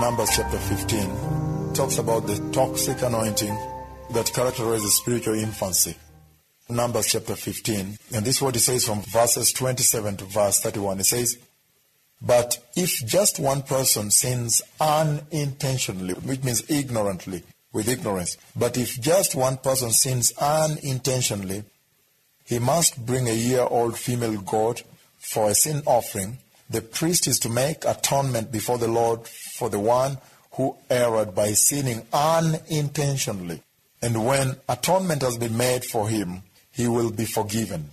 Numbers, 0.00 0.30
chapter 0.36 0.58
15, 0.58 1.74
talks 1.74 1.98
about 1.98 2.24
the 2.24 2.38
toxic 2.52 3.02
anointing 3.02 3.52
that 4.12 4.32
characterizes 4.32 4.94
spiritual 4.94 5.34
infancy. 5.34 5.96
Numbers 6.68 7.08
chapter 7.08 7.34
15, 7.34 7.98
and 8.14 8.24
this 8.24 8.36
is 8.36 8.42
what 8.42 8.54
it 8.54 8.60
says 8.60 8.86
from 8.86 9.02
verses 9.02 9.52
27 9.52 10.18
to 10.18 10.24
verse 10.26 10.60
31. 10.60 11.00
It 11.00 11.04
says, 11.04 11.38
But 12.22 12.58
if 12.76 13.04
just 13.06 13.40
one 13.40 13.62
person 13.62 14.12
sins 14.12 14.62
unintentionally, 14.80 16.14
which 16.14 16.44
means 16.44 16.62
ignorantly, 16.70 17.42
with 17.72 17.88
ignorance, 17.88 18.36
but 18.54 18.78
if 18.78 19.00
just 19.00 19.34
one 19.34 19.56
person 19.56 19.90
sins 19.90 20.32
unintentionally, 20.40 21.64
he 22.44 22.60
must 22.60 23.04
bring 23.04 23.28
a 23.28 23.32
year 23.32 23.66
old 23.68 23.98
female 23.98 24.40
goat 24.42 24.84
for 25.18 25.50
a 25.50 25.54
sin 25.56 25.82
offering. 25.86 26.38
The 26.70 26.82
priest 26.82 27.26
is 27.26 27.38
to 27.40 27.48
make 27.48 27.84
atonement 27.84 28.52
before 28.52 28.78
the 28.78 28.88
Lord 28.88 29.26
for 29.26 29.70
the 29.70 29.78
one 29.78 30.18
who 30.52 30.76
erred 30.90 31.34
by 31.34 31.52
sinning 31.52 32.02
unintentionally. 32.12 33.62
And 34.02 34.26
when 34.26 34.56
atonement 34.68 35.22
has 35.22 35.38
been 35.38 35.56
made 35.56 35.84
for 35.84 36.08
him, 36.08 36.42
he 36.70 36.86
will 36.86 37.10
be 37.10 37.24
forgiven. 37.24 37.90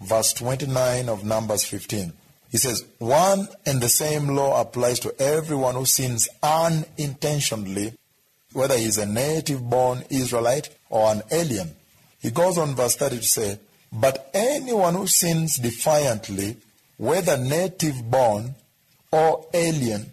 Verse 0.00 0.32
29 0.32 1.08
of 1.08 1.24
Numbers 1.24 1.64
15. 1.64 2.12
He 2.50 2.58
says, 2.58 2.84
One 2.98 3.48
and 3.64 3.80
the 3.80 3.88
same 3.88 4.28
law 4.34 4.60
applies 4.60 4.98
to 5.00 5.14
everyone 5.20 5.76
who 5.76 5.84
sins 5.84 6.28
unintentionally, 6.42 7.94
whether 8.52 8.76
he's 8.76 8.98
a 8.98 9.06
native 9.06 9.68
born 9.68 10.02
Israelite 10.10 10.70
or 10.88 11.12
an 11.12 11.22
alien. 11.30 11.76
He 12.20 12.30
goes 12.30 12.58
on, 12.58 12.74
verse 12.74 12.96
30 12.96 13.18
to 13.18 13.22
say, 13.22 13.58
But 13.92 14.30
anyone 14.34 14.94
who 14.94 15.06
sins 15.06 15.56
defiantly, 15.56 16.56
whether 17.00 17.38
native 17.38 18.10
born 18.10 18.54
or 19.10 19.46
alien, 19.54 20.12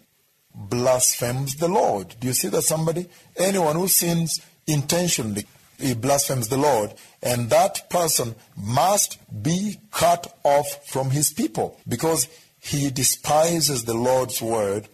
blasphemes 0.54 1.56
the 1.56 1.68
Lord. 1.68 2.16
Do 2.18 2.28
you 2.28 2.32
see 2.32 2.48
that 2.48 2.62
somebody? 2.62 3.06
Anyone 3.36 3.76
who 3.76 3.88
sins 3.88 4.40
intentionally, 4.66 5.44
he 5.78 5.92
blasphemes 5.92 6.48
the 6.48 6.56
Lord, 6.56 6.94
and 7.22 7.50
that 7.50 7.90
person 7.90 8.34
must 8.56 9.18
be 9.42 9.76
cut 9.90 10.34
off 10.44 10.88
from 10.88 11.10
his 11.10 11.30
people 11.30 11.78
because 11.86 12.26
he 12.58 12.90
despises 12.90 13.84
the 13.84 13.92
Lord's 13.92 14.40
word 14.40 14.88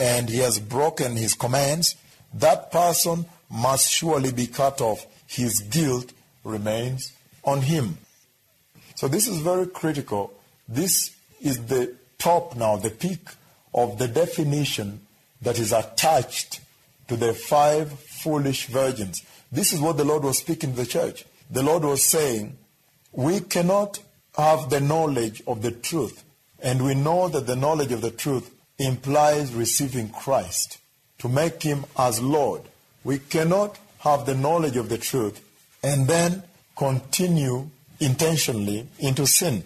and 0.00 0.28
he 0.28 0.38
has 0.38 0.58
broken 0.58 1.14
his 1.14 1.34
commands. 1.34 1.94
That 2.34 2.72
person 2.72 3.24
must 3.48 3.88
surely 3.88 4.32
be 4.32 4.48
cut 4.48 4.80
off. 4.80 5.06
His 5.28 5.60
guilt 5.60 6.12
remains 6.42 7.12
on 7.44 7.62
him. 7.62 7.98
So, 8.96 9.06
this 9.06 9.28
is 9.28 9.38
very 9.38 9.68
critical. 9.68 10.34
This 10.68 11.16
is 11.46 11.66
the 11.66 11.94
top 12.18 12.56
now, 12.56 12.76
the 12.76 12.90
peak 12.90 13.28
of 13.74 13.98
the 13.98 14.08
definition 14.08 15.00
that 15.42 15.58
is 15.58 15.72
attached 15.72 16.60
to 17.08 17.16
the 17.16 17.32
five 17.32 17.92
foolish 17.92 18.66
virgins. 18.66 19.22
This 19.52 19.72
is 19.72 19.80
what 19.80 19.96
the 19.96 20.04
Lord 20.04 20.24
was 20.24 20.38
speaking 20.38 20.72
to 20.72 20.76
the 20.76 20.86
church. 20.86 21.24
The 21.50 21.62
Lord 21.62 21.84
was 21.84 22.04
saying, 22.04 22.56
We 23.12 23.40
cannot 23.40 24.00
have 24.36 24.70
the 24.70 24.80
knowledge 24.80 25.42
of 25.46 25.62
the 25.62 25.70
truth. 25.70 26.24
And 26.62 26.84
we 26.84 26.94
know 26.94 27.28
that 27.28 27.46
the 27.46 27.56
knowledge 27.56 27.92
of 27.92 28.00
the 28.00 28.10
truth 28.10 28.50
implies 28.78 29.54
receiving 29.54 30.08
Christ 30.08 30.78
to 31.18 31.28
make 31.28 31.62
him 31.62 31.84
as 31.98 32.20
Lord. 32.20 32.62
We 33.04 33.18
cannot 33.18 33.78
have 34.00 34.26
the 34.26 34.34
knowledge 34.34 34.76
of 34.76 34.88
the 34.88 34.98
truth 34.98 35.42
and 35.82 36.06
then 36.06 36.42
continue 36.76 37.68
intentionally 38.00 38.86
into 38.98 39.26
sin. 39.26 39.64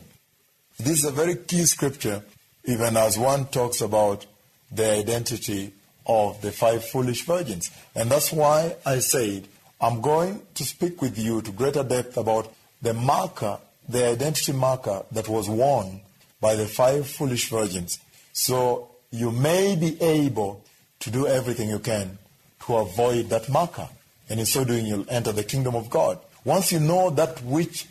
This 0.80 1.00
is 1.00 1.04
a 1.04 1.10
very 1.10 1.36
key 1.36 1.66
scripture, 1.66 2.22
even 2.64 2.96
as 2.96 3.18
one 3.18 3.44
talks 3.48 3.82
about 3.82 4.24
the 4.72 4.90
identity 4.90 5.74
of 6.06 6.40
the 6.40 6.50
five 6.50 6.82
foolish 6.82 7.26
virgins. 7.26 7.70
And 7.94 8.10
that's 8.10 8.32
why 8.32 8.76
I 8.86 9.00
said 9.00 9.46
I'm 9.78 10.00
going 10.00 10.40
to 10.54 10.64
speak 10.64 11.02
with 11.02 11.18
you 11.18 11.42
to 11.42 11.52
greater 11.52 11.84
depth 11.84 12.16
about 12.16 12.50
the 12.80 12.94
marker, 12.94 13.58
the 13.90 14.06
identity 14.06 14.52
marker 14.52 15.04
that 15.12 15.28
was 15.28 15.50
worn 15.50 16.00
by 16.40 16.56
the 16.56 16.66
five 16.66 17.06
foolish 17.06 17.50
virgins. 17.50 17.98
So 18.32 18.88
you 19.10 19.30
may 19.30 19.76
be 19.76 20.00
able 20.00 20.64
to 21.00 21.10
do 21.10 21.26
everything 21.26 21.68
you 21.68 21.80
can 21.80 22.16
to 22.64 22.76
avoid 22.76 23.28
that 23.28 23.50
marker. 23.50 23.90
And 24.30 24.40
in 24.40 24.46
so 24.46 24.64
doing, 24.64 24.86
you'll 24.86 25.10
enter 25.10 25.32
the 25.32 25.44
kingdom 25.44 25.74
of 25.74 25.90
God. 25.90 26.18
Once 26.42 26.72
you 26.72 26.80
know 26.80 27.10
that 27.10 27.42
which 27.44 27.86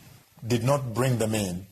did 0.46 0.64
not 0.64 0.96
bring 0.96 1.20
them 1.20 1.36
in, 1.36 1.68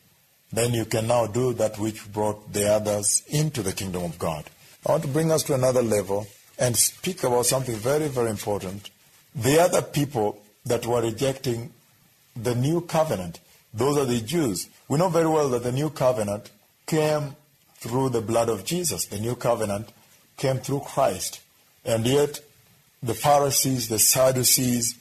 then 0.58 0.74
you 0.74 0.86
can 0.86 1.08
now 1.08 1.28
do 1.28 1.54
that 1.54 1.78
which 1.78 2.12
brought 2.12 2.52
the 2.54 2.68
others 2.68 3.24
into 3.28 3.62
the 3.62 3.74
kingdom 3.74 4.04
of 4.04 4.18
God. 4.18 4.46
I 4.86 4.92
want 4.92 5.04
to 5.04 5.10
bring 5.10 5.32
us 5.32 5.44
to 5.44 5.54
another 5.54 5.82
level 5.82 6.28
and 6.58 6.76
speak 6.76 7.24
about 7.24 7.46
something 7.46 7.76
very, 7.76 8.08
very 8.08 8.30
important. 8.30 8.90
The 9.36 9.60
other 9.60 9.82
people 9.82 10.42
that 10.66 10.86
were 10.86 11.02
rejecting 11.02 11.72
the 12.36 12.56
new 12.56 12.82
covenant, 12.82 13.40
those 13.74 13.98
are 13.98 14.06
the 14.06 14.22
Jews. 14.22 14.68
We 14.88 14.98
know 14.98 15.10
very 15.10 15.28
well 15.28 15.50
that 15.50 15.64
the 15.64 15.72
new 15.72 15.90
covenant 15.90 16.50
came 16.86 17.36
through 17.76 18.10
the 18.10 18.22
blood 18.22 18.50
of 18.50 18.66
Jesus. 18.66 19.06
The 19.06 19.20
new 19.20 19.36
covenant 19.36 19.90
came 20.38 20.58
through 20.58 20.82
Christ. 20.82 21.42
And 21.86 22.06
yet, 22.06 22.40
the 23.04 23.14
Pharisees, 23.14 23.90
the 23.90 24.00
Sadducees, 24.00 24.96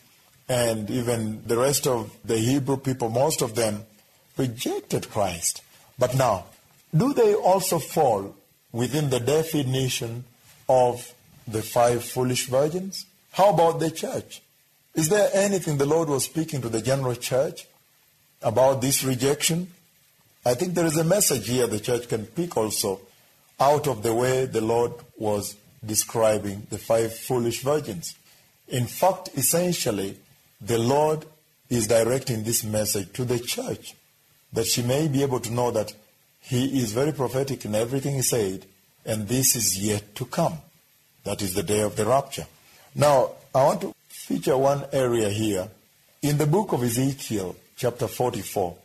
and 0.48 0.90
even 0.90 1.42
the 1.46 1.56
rest 1.56 1.86
of 1.86 2.14
the 2.24 2.38
Hebrew 2.38 2.76
people, 2.76 3.08
most 3.08 3.42
of 3.42 3.54
them 3.54 3.84
rejected 4.36 5.10
Christ. 5.10 5.62
But 5.98 6.14
now, 6.14 6.46
do 6.94 7.12
they 7.12 7.34
also 7.34 7.78
fall 7.78 8.34
within 8.72 9.10
the 9.10 9.20
definition 9.20 10.24
of 10.68 11.12
the 11.46 11.62
five 11.62 12.04
foolish 12.04 12.46
virgins? 12.46 13.06
How 13.32 13.50
about 13.50 13.80
the 13.80 13.90
church? 13.90 14.42
Is 14.94 15.08
there 15.08 15.30
anything 15.32 15.76
the 15.76 15.86
Lord 15.86 16.08
was 16.08 16.24
speaking 16.24 16.62
to 16.62 16.68
the 16.68 16.80
general 16.80 17.14
church 17.14 17.66
about 18.42 18.80
this 18.80 19.04
rejection? 19.04 19.68
I 20.44 20.54
think 20.54 20.74
there 20.74 20.86
is 20.86 20.96
a 20.96 21.04
message 21.04 21.48
here 21.48 21.66
the 21.66 21.80
church 21.80 22.08
can 22.08 22.26
pick 22.26 22.56
also 22.56 23.00
out 23.58 23.86
of 23.86 24.02
the 24.02 24.14
way 24.14 24.46
the 24.46 24.60
Lord 24.60 24.92
was 25.16 25.56
describing 25.84 26.66
the 26.70 26.78
five 26.78 27.14
foolish 27.14 27.62
virgins. 27.62 28.14
In 28.68 28.86
fact, 28.86 29.30
essentially, 29.34 30.16
the 30.60 30.78
Lord 30.78 31.24
is 31.68 31.86
directing 31.86 32.44
this 32.44 32.64
message 32.64 33.12
to 33.14 33.24
the 33.24 33.38
church 33.38 33.94
that 34.56 34.66
she 34.66 34.82
may 34.82 35.06
be 35.06 35.22
able 35.22 35.38
to 35.38 35.52
know 35.52 35.70
that 35.70 35.92
He 36.40 36.80
is 36.80 36.92
very 36.92 37.12
prophetic 37.12 37.66
in 37.66 37.74
everything 37.74 38.14
He 38.14 38.22
said, 38.22 38.64
and 39.04 39.28
this 39.28 39.54
is 39.54 39.78
yet 39.78 40.14
to 40.16 40.24
come. 40.24 40.58
That 41.24 41.42
is 41.42 41.52
the 41.52 41.62
day 41.62 41.82
of 41.82 41.94
the 41.94 42.06
rapture. 42.06 42.46
Now, 42.94 43.32
I 43.54 43.64
want 43.64 43.82
to 43.82 43.94
feature 44.08 44.56
one 44.56 44.86
area 44.92 45.28
here. 45.28 45.68
In 46.22 46.38
the 46.38 46.46
book 46.46 46.72
of 46.72 46.82
Ezekiel, 46.82 47.54
chapter 47.76 48.08
44, 48.08 48.76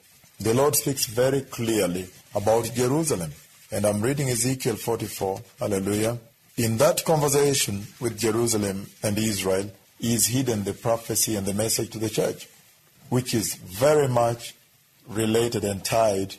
the 0.42 0.54
Lord 0.54 0.76
speaks 0.76 1.06
very 1.06 1.42
clearly 1.42 2.10
about 2.36 2.74
Jerusalem. 2.76 3.32
And 3.72 3.86
I'm 3.86 4.02
reading 4.02 4.30
Ezekiel 4.30 4.76
44. 4.76 5.42
Hallelujah. 5.58 6.18
In 6.58 6.78
that 6.80 7.06
conversation 7.06 7.88
with 8.02 8.20
Jerusalem 8.20 8.88
and 9.02 9.18
Israel 9.18 9.72
is 10.02 10.28
hidden 10.28 10.66
the 10.66 10.74
prophecy 10.74 11.38
and 11.38 11.46
the 11.48 11.54
message 11.54 11.92
to 11.92 12.00
the 12.00 12.10
church, 12.10 12.50
which 13.10 13.34
is 13.34 13.56
very 13.56 14.10
much 14.10 14.54
related 15.12 15.64
and 15.64 15.84
tied 15.84 16.36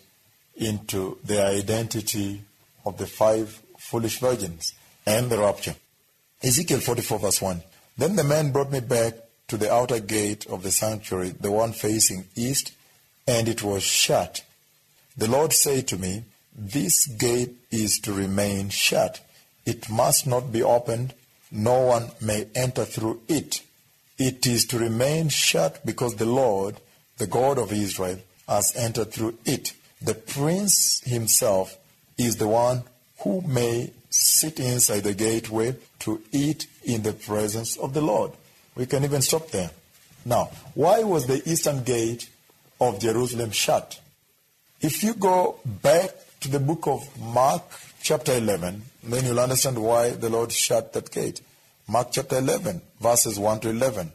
into 0.57 1.19
the 1.24 1.42
identity 1.42 2.42
of 2.84 2.98
the 2.98 3.07
five 3.07 3.60
foolish 3.78 4.19
virgins 4.19 4.74
and 5.07 5.30
the 5.30 5.39
rapture. 5.39 5.74
Ezekiel 6.42 6.80
44, 6.80 7.19
verse 7.19 7.42
1. 7.42 7.63
Then 7.98 8.16
the 8.16 8.24
man 8.24 8.53
brought 8.53 8.72
me 8.72 8.80
back 8.80 9.15
to 9.48 9.57
the 9.57 9.72
outer 9.72 10.01
gate 10.01 10.47
of 10.47 10.63
the 10.63 10.71
sanctuary, 10.71 11.30
the 11.30 11.53
one 11.53 11.72
facing 11.72 12.24
east, 12.34 12.72
and 13.27 13.48
it 13.48 13.63
was 13.63 13.83
shut. 13.83 14.45
The 15.16 15.28
Lord 15.28 15.53
said 15.53 15.86
to 15.89 15.98
me, 15.98 16.24
This 16.57 17.07
gate 17.07 17.54
is 17.71 17.98
to 18.01 18.13
remain 18.13 18.71
shut. 18.71 19.21
It 19.66 19.91
must 19.91 20.27
not 20.27 20.53
be 20.53 20.63
opened. 20.63 21.15
No 21.51 21.80
one 21.80 22.10
may 22.21 22.47
enter 22.54 22.84
through 22.84 23.21
it. 23.28 23.63
It 24.19 24.47
is 24.47 24.65
to 24.66 24.78
remain 24.78 25.28
shut 25.28 25.84
because 25.84 26.16
the 26.16 26.27
Lord, 26.27 26.77
the 27.19 27.27
God 27.27 27.59
of 27.59 27.72
Israel, 27.72 28.19
has 28.53 28.77
entered 28.77 29.13
through 29.13 29.39
it. 29.45 29.72
The 30.01 30.15
prince 30.15 31.01
himself 31.04 31.77
is 32.19 32.37
the 32.37 32.49
one 32.49 32.83
who 33.21 33.41
may 33.43 33.93
sit 34.10 34.60
inside 34.60 35.04
the 35.04 35.15
gateway 35.15 35.75
to 36.01 36.21
eat 36.33 36.66
in 36.84 37.03
the 37.03 37.13
presence 37.13 37.77
of 37.78 37.95
the 37.95 38.03
Lord. 38.03 38.33
We 38.75 38.87
can 38.87 39.04
even 39.04 39.22
stop 39.22 39.49
there. 39.51 39.71
Now, 40.25 40.51
why 40.75 41.03
was 41.03 41.27
the 41.27 41.43
eastern 41.51 41.83
gate 41.83 42.28
of 42.81 43.01
Jerusalem 43.01 43.51
shut? 43.51 44.01
If 44.81 45.03
you 45.03 45.15
go 45.15 45.59
back 45.65 46.10
to 46.41 46.51
the 46.51 46.60
book 46.60 46.87
of 46.87 47.09
Mark, 47.21 47.65
chapter 48.03 48.33
11, 48.33 48.83
then 49.05 49.25
you'll 49.25 49.41
understand 49.41 49.78
why 49.78 50.10
the 50.10 50.28
Lord 50.28 50.53
shut 50.53 50.93
that 50.93 51.10
gate. 51.10 51.41
Mark 51.89 52.09
chapter 52.10 52.39
11, 52.39 52.83
verses 53.01 53.39
1 53.39 53.60
to 53.60 53.71
11. 53.71 54.13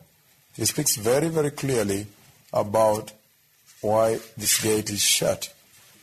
He 0.55 0.65
speaks 0.65 0.95
very, 0.95 1.29
very 1.29 1.51
clearly 1.51 2.07
about 2.53 3.11
why 3.81 4.19
this 4.37 4.61
gate 4.61 4.89
is 4.89 5.01
shut. 5.01 5.53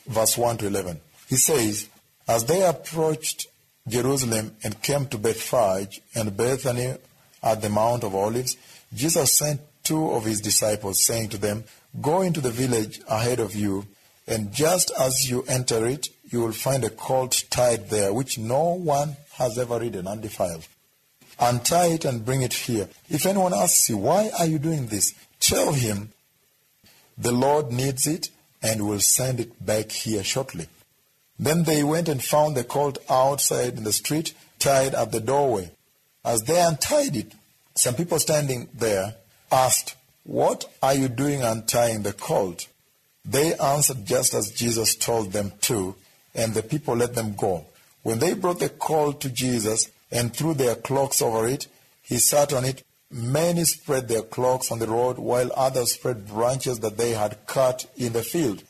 Verse 0.06 0.37
1 0.37 0.59
to 0.59 0.67
11. 0.67 1.00
He 1.29 1.37
says, 1.37 1.88
As 2.29 2.44
they 2.44 2.62
approached 2.62 3.47
Jerusalem 3.88 4.56
and 4.62 4.82
came 4.82 5.06
to 5.06 5.19
Bethphage 5.19 6.00
and 6.15 6.37
Bethany 6.37 6.94
at 7.43 7.62
the 7.62 7.69
Mount 7.69 8.05
of 8.05 8.15
Olives, 8.15 8.56
Jesus 8.93 9.37
sent 9.37 9.61
two 9.82 10.11
of 10.12 10.25
his 10.25 10.41
disciples, 10.41 11.05
saying 11.05 11.31
to 11.31 11.38
them, 11.38 11.65
Go 12.00 12.23
into 12.23 12.41
the 12.41 12.50
village 12.50 13.00
ahead 13.09 13.41
of 13.41 13.55
you, 13.55 13.87
and 14.27 14.53
just 14.53 14.91
as 14.99 15.31
you 15.31 15.44
enter 15.49 15.87
it, 15.87 16.09
you 16.31 16.41
will 16.41 16.53
find 16.53 16.85
a 16.85 16.91
colt 16.91 17.44
tied 17.50 17.91
there, 17.91 18.12
which 18.12 18.38
no 18.38 18.70
one 18.70 19.17
has 19.35 19.59
ever 19.59 19.79
ridden 19.79 20.06
undefiled. 20.06 20.67
Untie 21.38 21.88
it 21.88 22.05
and 22.05 22.25
bring 22.25 22.43
it 22.43 22.53
here. 22.53 22.88
If 23.11 23.27
anyone 23.27 23.53
asks 23.53 23.88
you, 23.88 23.99
Why 23.99 24.31
are 24.38 24.47
you 24.47 24.59
doing 24.59 24.87
this? 24.87 25.15
tell 25.41 25.73
him, 25.73 26.11
The 27.17 27.33
Lord 27.33 27.73
needs 27.73 28.07
it 28.07 28.31
and 28.63 28.87
will 28.87 29.01
send 29.01 29.41
it 29.41 29.65
back 29.65 29.91
here 29.91 30.25
shortly. 30.25 30.69
Then 31.39 31.65
they 31.65 31.83
went 31.83 32.09
and 32.09 32.23
found 32.23 32.57
the 32.57 32.65
colt 32.65 32.99
outside 33.11 33.77
in 33.77 33.85
the 33.85 33.93
street, 33.93 34.35
tied 34.59 34.95
at 34.95 35.13
the 35.13 35.21
doorway. 35.21 35.71
As 36.25 36.43
they 36.43 36.61
untied 36.61 37.17
it, 37.17 37.33
some 37.75 37.95
people 37.95 38.19
standing 38.19 38.69
there 38.73 39.17
asked, 39.51 39.97
What 40.25 40.65
are 40.83 40.95
you 40.95 41.09
doing 41.09 41.43
untying 41.43 42.03
the 42.03 42.13
colt? 42.13 42.69
They 43.25 43.55
answered 43.55 44.05
just 44.05 44.35
as 44.35 44.51
Jesus 44.51 44.95
told 44.95 45.33
them 45.33 45.53
to, 45.63 45.97
and 46.35 46.55
the 46.55 46.63
people 46.63 46.97
let 46.97 47.15
them 47.15 47.35
go. 47.35 47.67
When 48.03 48.19
they 48.19 48.35
brought 48.35 48.61
the 48.61 48.69
colt 48.69 49.21
to 49.23 49.31
Jesus 49.31 49.91
and 50.11 50.35
threw 50.35 50.55
their 50.55 50.75
cloaks 50.75 51.23
over 51.23 51.49
it, 51.49 51.67
he 52.03 52.19
sat 52.19 52.53
on 52.53 52.65
it. 52.65 52.85
Many 53.17 53.63
spread 53.63 54.09
their 54.09 54.23
cloaks 54.23 54.73
on 54.73 54.81
the 54.81 54.89
road, 54.89 55.19
while 55.21 55.53
others 55.55 55.95
spread 55.95 56.27
branches 56.27 56.81
that 56.81 56.97
they 56.97 57.13
had 57.13 57.47
cut 57.47 57.87
in 57.97 58.13
the 58.13 58.25
field. 58.25 58.65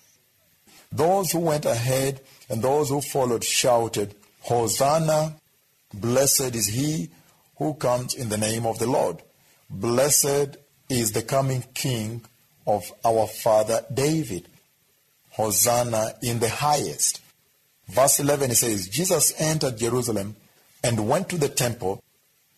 Those 0.92 1.32
who 1.32 1.38
went 1.38 1.64
ahead 1.64 2.20
and 2.50 2.60
those 2.60 2.90
who 2.90 3.00
followed 3.00 3.42
shouted, 3.42 4.14
Hosanna! 4.42 5.36
Blessed 5.94 6.54
is 6.54 6.66
he 6.66 7.08
who 7.56 7.72
comes 7.72 8.12
in 8.12 8.28
the 8.28 8.36
name 8.36 8.66
of 8.66 8.78
the 8.78 8.86
Lord. 8.86 9.22
Blessed 9.70 10.58
is 10.90 11.12
the 11.12 11.22
coming 11.22 11.64
King 11.72 12.20
of 12.66 12.92
our 13.02 13.26
father 13.26 13.80
David. 13.94 14.46
Hosanna 15.30 16.16
in 16.20 16.40
the 16.40 16.50
highest. 16.50 17.22
Verse 17.88 18.20
11 18.20 18.50
it 18.50 18.56
says, 18.56 18.88
Jesus 18.88 19.32
entered 19.40 19.78
Jerusalem 19.78 20.36
and 20.82 21.08
went 21.08 21.30
to 21.30 21.38
the 21.38 21.48
temple. 21.48 22.04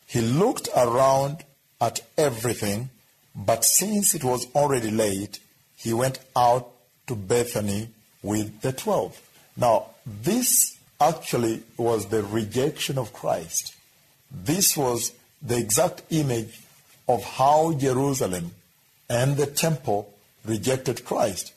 He 0.08 0.20
looked 0.20 0.68
around 0.76 1.44
at 1.80 2.00
everything, 2.16 2.90
but 3.34 3.64
since 3.64 4.14
it 4.14 4.24
was 4.24 4.46
already 4.54 4.90
late, 4.90 5.40
he 5.76 5.92
went 5.92 6.18
out 6.34 6.70
to 7.06 7.14
Bethany 7.14 7.88
with 8.22 8.60
the 8.62 8.72
twelve. 8.72 9.20
Now, 9.56 9.86
this 10.04 10.78
actually 11.00 11.62
was 11.76 12.06
the 12.06 12.22
rejection 12.22 12.98
of 12.98 13.12
Christ. 13.12 13.74
This 14.30 14.76
was 14.76 15.12
the 15.42 15.58
exact 15.58 16.02
image 16.10 16.60
of 17.08 17.22
how 17.22 17.72
Jerusalem 17.74 18.52
and 19.08 19.36
the 19.36 19.46
temple 19.46 20.12
rejected 20.44 21.04
Christ. 21.04 21.52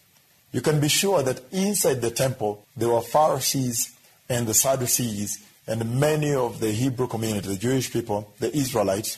You 0.52 0.62
can 0.62 0.80
be 0.80 0.90
sure 0.90 1.24
that 1.24 1.42
inside 1.52 2.02
the 2.02 2.12
temple 2.12 2.66
there 2.76 2.90
were 2.90 3.02
Pharisees 3.02 3.96
and 4.28 4.46
the 4.46 4.54
Sadducees 4.54 5.40
and 5.68 6.00
many 6.00 6.34
of 6.34 6.60
the 6.60 6.72
Hebrew 6.72 7.08
community, 7.08 7.48
the 7.48 7.56
Jewish 7.56 7.92
people, 7.92 8.34
the 8.40 8.56
Israelites. 8.56 9.18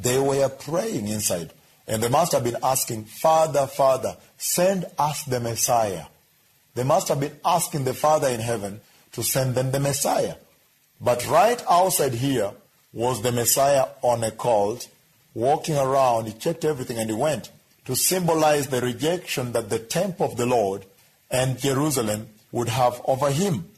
They 0.00 0.18
were 0.18 0.48
praying 0.48 1.08
inside. 1.08 1.52
And 1.86 2.02
they 2.02 2.08
must 2.08 2.32
have 2.32 2.44
been 2.44 2.58
asking, 2.62 3.04
Father, 3.04 3.66
Father, 3.66 4.16
send 4.36 4.86
us 4.98 5.24
the 5.24 5.40
Messiah. 5.40 6.04
They 6.74 6.84
must 6.84 7.08
have 7.08 7.20
been 7.20 7.36
asking 7.44 7.84
the 7.84 7.94
Father 7.94 8.28
in 8.28 8.40
heaven 8.40 8.80
to 9.12 9.22
send 9.22 9.54
them 9.54 9.72
the 9.72 9.80
Messiah. 9.80 10.34
But 11.00 11.26
right 11.28 11.62
outside 11.68 12.14
here 12.14 12.52
was 12.92 13.22
the 13.22 13.32
Messiah 13.32 13.86
on 14.02 14.22
a 14.22 14.30
colt, 14.30 14.88
walking 15.34 15.76
around. 15.76 16.26
He 16.26 16.32
checked 16.34 16.64
everything 16.64 16.98
and 16.98 17.08
he 17.08 17.16
went 17.16 17.50
to 17.86 17.96
symbolize 17.96 18.68
the 18.68 18.80
rejection 18.80 19.52
that 19.52 19.70
the 19.70 19.78
temple 19.78 20.26
of 20.26 20.36
the 20.36 20.46
Lord 20.46 20.84
and 21.30 21.58
Jerusalem 21.58 22.28
would 22.52 22.68
have 22.68 23.00
over 23.06 23.30
him. 23.30 23.68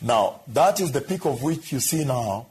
Now, 0.00 0.40
that 0.48 0.80
is 0.80 0.92
the 0.92 1.00
peak 1.00 1.26
of 1.26 1.42
which 1.42 1.72
you 1.72 1.80
see 1.80 2.04
now 2.04 2.46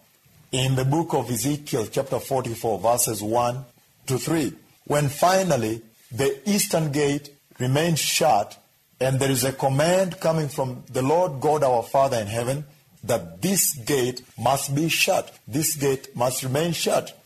in 0.51 0.75
the 0.75 0.86
book 0.86 1.13
of 1.13 1.30
Ezekiel, 1.30 1.88
chapter 1.89 2.19
44, 2.19 2.80
verses 2.80 3.24
1 3.24 3.65
to 4.07 4.18
3, 4.18 4.53
when 4.86 5.07
finally 5.07 5.81
the 6.12 6.38
eastern 6.50 6.92
gate 6.92 7.30
remains 7.57 8.00
shut 8.00 8.62
and 9.00 9.19
there 9.19 9.31
is 9.31 9.44
a 9.44 9.53
command 9.53 10.19
coming 10.19 10.50
from 10.50 10.83
the 10.92 11.01
Lord 11.01 11.39
God 11.39 11.63
our 11.63 11.83
Father 11.83 12.18
in 12.18 12.27
heaven 12.27 12.65
that 13.03 13.42
this 13.42 13.74
gate 13.74 14.21
must 14.38 14.75
be 14.75 14.89
shut. 14.89 15.39
This 15.48 15.75
gate 15.75 16.15
must 16.15 16.44
remain 16.44 16.74
shut. 16.74 17.18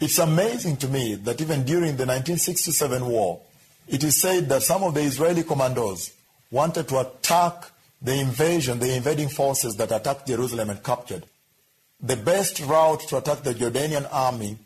It's 0.00 0.18
amazing 0.18 0.78
to 0.78 0.88
me 0.88 1.14
that 1.16 1.40
even 1.40 1.64
during 1.64 1.96
the 1.96 2.06
1967 2.06 3.06
war, 3.06 3.40
it 3.86 4.02
is 4.02 4.20
said 4.20 4.48
that 4.48 4.62
some 4.62 4.82
of 4.82 4.94
the 4.94 5.02
Israeli 5.02 5.42
commandos 5.42 6.12
wanted 6.50 6.88
to 6.88 7.00
attack 7.00 7.70
the 8.00 8.18
invasion, 8.18 8.78
the 8.78 8.96
invading 8.96 9.28
forces 9.28 9.76
that 9.76 9.92
attacked 9.92 10.26
Jerusalem 10.26 10.70
and 10.70 10.82
captured. 10.82 11.24
The 12.02 12.16
best 12.16 12.60
route 12.60 13.00
to 13.08 13.18
attack 13.18 13.42
the 13.42 13.54
Jordanian 13.54 14.08
army 14.10 14.56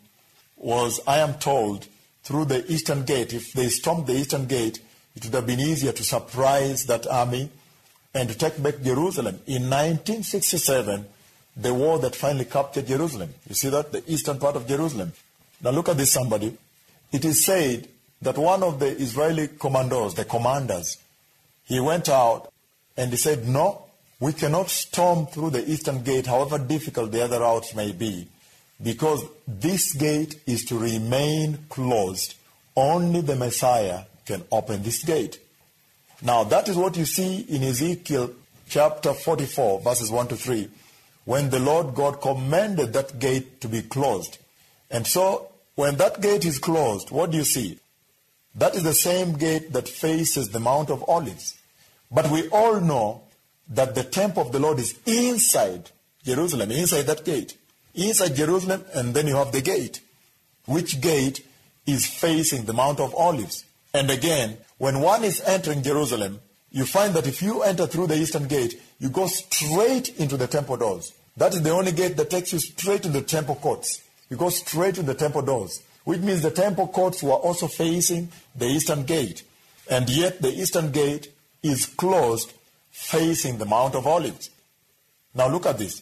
was, 0.56 1.00
I 1.06 1.18
am 1.18 1.34
told, 1.34 1.88
through 2.22 2.46
the 2.46 2.70
eastern 2.72 3.04
gate. 3.04 3.32
If 3.32 3.52
they 3.52 3.68
stormed 3.68 4.06
the 4.06 4.14
eastern 4.14 4.46
gate, 4.46 4.80
it 5.16 5.24
would 5.24 5.34
have 5.34 5.46
been 5.46 5.60
easier 5.60 5.92
to 5.92 6.04
surprise 6.04 6.86
that 6.86 7.06
army 7.06 7.50
and 8.14 8.28
to 8.28 8.36
take 8.36 8.62
back 8.62 8.82
Jerusalem. 8.82 9.40
In 9.46 9.68
1967, 9.68 11.06
the 11.56 11.74
war 11.74 11.98
that 11.98 12.14
finally 12.16 12.44
captured 12.44 12.86
Jerusalem. 12.86 13.34
You 13.48 13.54
see 13.54 13.68
that? 13.68 13.92
The 13.92 14.02
eastern 14.10 14.38
part 14.38 14.56
of 14.56 14.66
Jerusalem. 14.66 15.12
Now 15.62 15.70
look 15.70 15.88
at 15.88 15.96
this 15.96 16.12
somebody. 16.12 16.56
It 17.12 17.24
is 17.24 17.44
said 17.44 17.88
that 18.22 18.38
one 18.38 18.62
of 18.62 18.80
the 18.80 18.88
Israeli 18.88 19.48
commandos, 19.48 20.14
the 20.14 20.24
commanders, 20.24 20.98
he 21.64 21.80
went 21.80 22.08
out 22.08 22.52
and 22.96 23.10
he 23.10 23.16
said, 23.16 23.46
No, 23.46 23.83
we 24.24 24.32
cannot 24.32 24.70
storm 24.70 25.26
through 25.26 25.50
the 25.50 25.70
eastern 25.70 26.02
gate, 26.02 26.24
however 26.24 26.56
difficult 26.56 27.12
the 27.12 27.22
other 27.22 27.40
routes 27.40 27.74
may 27.74 27.92
be, 27.92 28.26
because 28.82 29.22
this 29.46 29.92
gate 29.92 30.40
is 30.46 30.64
to 30.64 30.78
remain 30.78 31.58
closed. 31.68 32.34
Only 32.74 33.20
the 33.20 33.36
Messiah 33.36 34.04
can 34.24 34.42
open 34.50 34.82
this 34.82 35.04
gate. 35.04 35.40
Now, 36.22 36.42
that 36.44 36.70
is 36.70 36.76
what 36.78 36.96
you 36.96 37.04
see 37.04 37.40
in 37.40 37.62
Ezekiel 37.64 38.30
chapter 38.66 39.12
44, 39.12 39.82
verses 39.82 40.10
1 40.10 40.28
to 40.28 40.36
3, 40.36 40.70
when 41.26 41.50
the 41.50 41.58
Lord 41.58 41.94
God 41.94 42.22
commanded 42.22 42.94
that 42.94 43.18
gate 43.18 43.60
to 43.60 43.68
be 43.68 43.82
closed. 43.82 44.38
And 44.90 45.06
so, 45.06 45.52
when 45.74 45.96
that 45.96 46.22
gate 46.22 46.46
is 46.46 46.58
closed, 46.58 47.10
what 47.10 47.30
do 47.30 47.36
you 47.36 47.44
see? 47.44 47.78
That 48.54 48.74
is 48.74 48.84
the 48.84 48.94
same 48.94 49.36
gate 49.36 49.74
that 49.74 49.86
faces 49.86 50.48
the 50.48 50.60
Mount 50.60 50.88
of 50.88 51.04
Olives. 51.06 51.58
But 52.10 52.30
we 52.30 52.48
all 52.48 52.80
know 52.80 53.23
that 53.68 53.94
the 53.94 54.04
temple 54.04 54.42
of 54.42 54.52
the 54.52 54.58
Lord 54.58 54.78
is 54.78 54.98
inside 55.06 55.90
Jerusalem, 56.24 56.70
inside 56.70 57.02
that 57.02 57.24
gate. 57.24 57.56
Inside 57.94 58.34
Jerusalem, 58.34 58.84
and 58.94 59.14
then 59.14 59.26
you 59.26 59.36
have 59.36 59.52
the 59.52 59.60
gate. 59.60 60.00
Which 60.66 61.00
gate 61.00 61.46
is 61.86 62.06
facing 62.06 62.64
the 62.64 62.72
Mount 62.72 63.00
of 63.00 63.14
Olives? 63.14 63.64
And 63.92 64.10
again, 64.10 64.58
when 64.78 65.00
one 65.00 65.22
is 65.22 65.40
entering 65.42 65.82
Jerusalem, 65.82 66.40
you 66.70 66.84
find 66.84 67.14
that 67.14 67.26
if 67.26 67.40
you 67.40 67.62
enter 67.62 67.86
through 67.86 68.08
the 68.08 68.16
eastern 68.16 68.48
gate, 68.48 68.80
you 68.98 69.08
go 69.08 69.26
straight 69.26 70.08
into 70.18 70.36
the 70.36 70.48
temple 70.48 70.76
doors. 70.76 71.12
That 71.36 71.54
is 71.54 71.62
the 71.62 71.70
only 71.70 71.92
gate 71.92 72.16
that 72.16 72.30
takes 72.30 72.52
you 72.52 72.58
straight 72.58 73.02
to 73.04 73.08
the 73.08 73.22
temple 73.22 73.54
courts. 73.56 74.02
You 74.28 74.36
go 74.36 74.48
straight 74.48 74.96
to 74.96 75.02
the 75.02 75.14
temple 75.14 75.42
doors, 75.42 75.82
which 76.04 76.20
means 76.20 76.42
the 76.42 76.50
temple 76.50 76.88
courts 76.88 77.22
were 77.22 77.32
also 77.32 77.68
facing 77.68 78.30
the 78.56 78.66
eastern 78.66 79.04
gate. 79.04 79.44
And 79.88 80.08
yet 80.08 80.42
the 80.42 80.52
eastern 80.52 80.90
gate 80.90 81.32
is 81.62 81.86
closed 81.86 82.52
facing 82.94 83.58
the 83.58 83.66
Mount 83.66 83.96
of 83.96 84.06
Olives. 84.06 84.50
Now 85.34 85.48
look 85.48 85.66
at 85.66 85.78
this. 85.78 86.00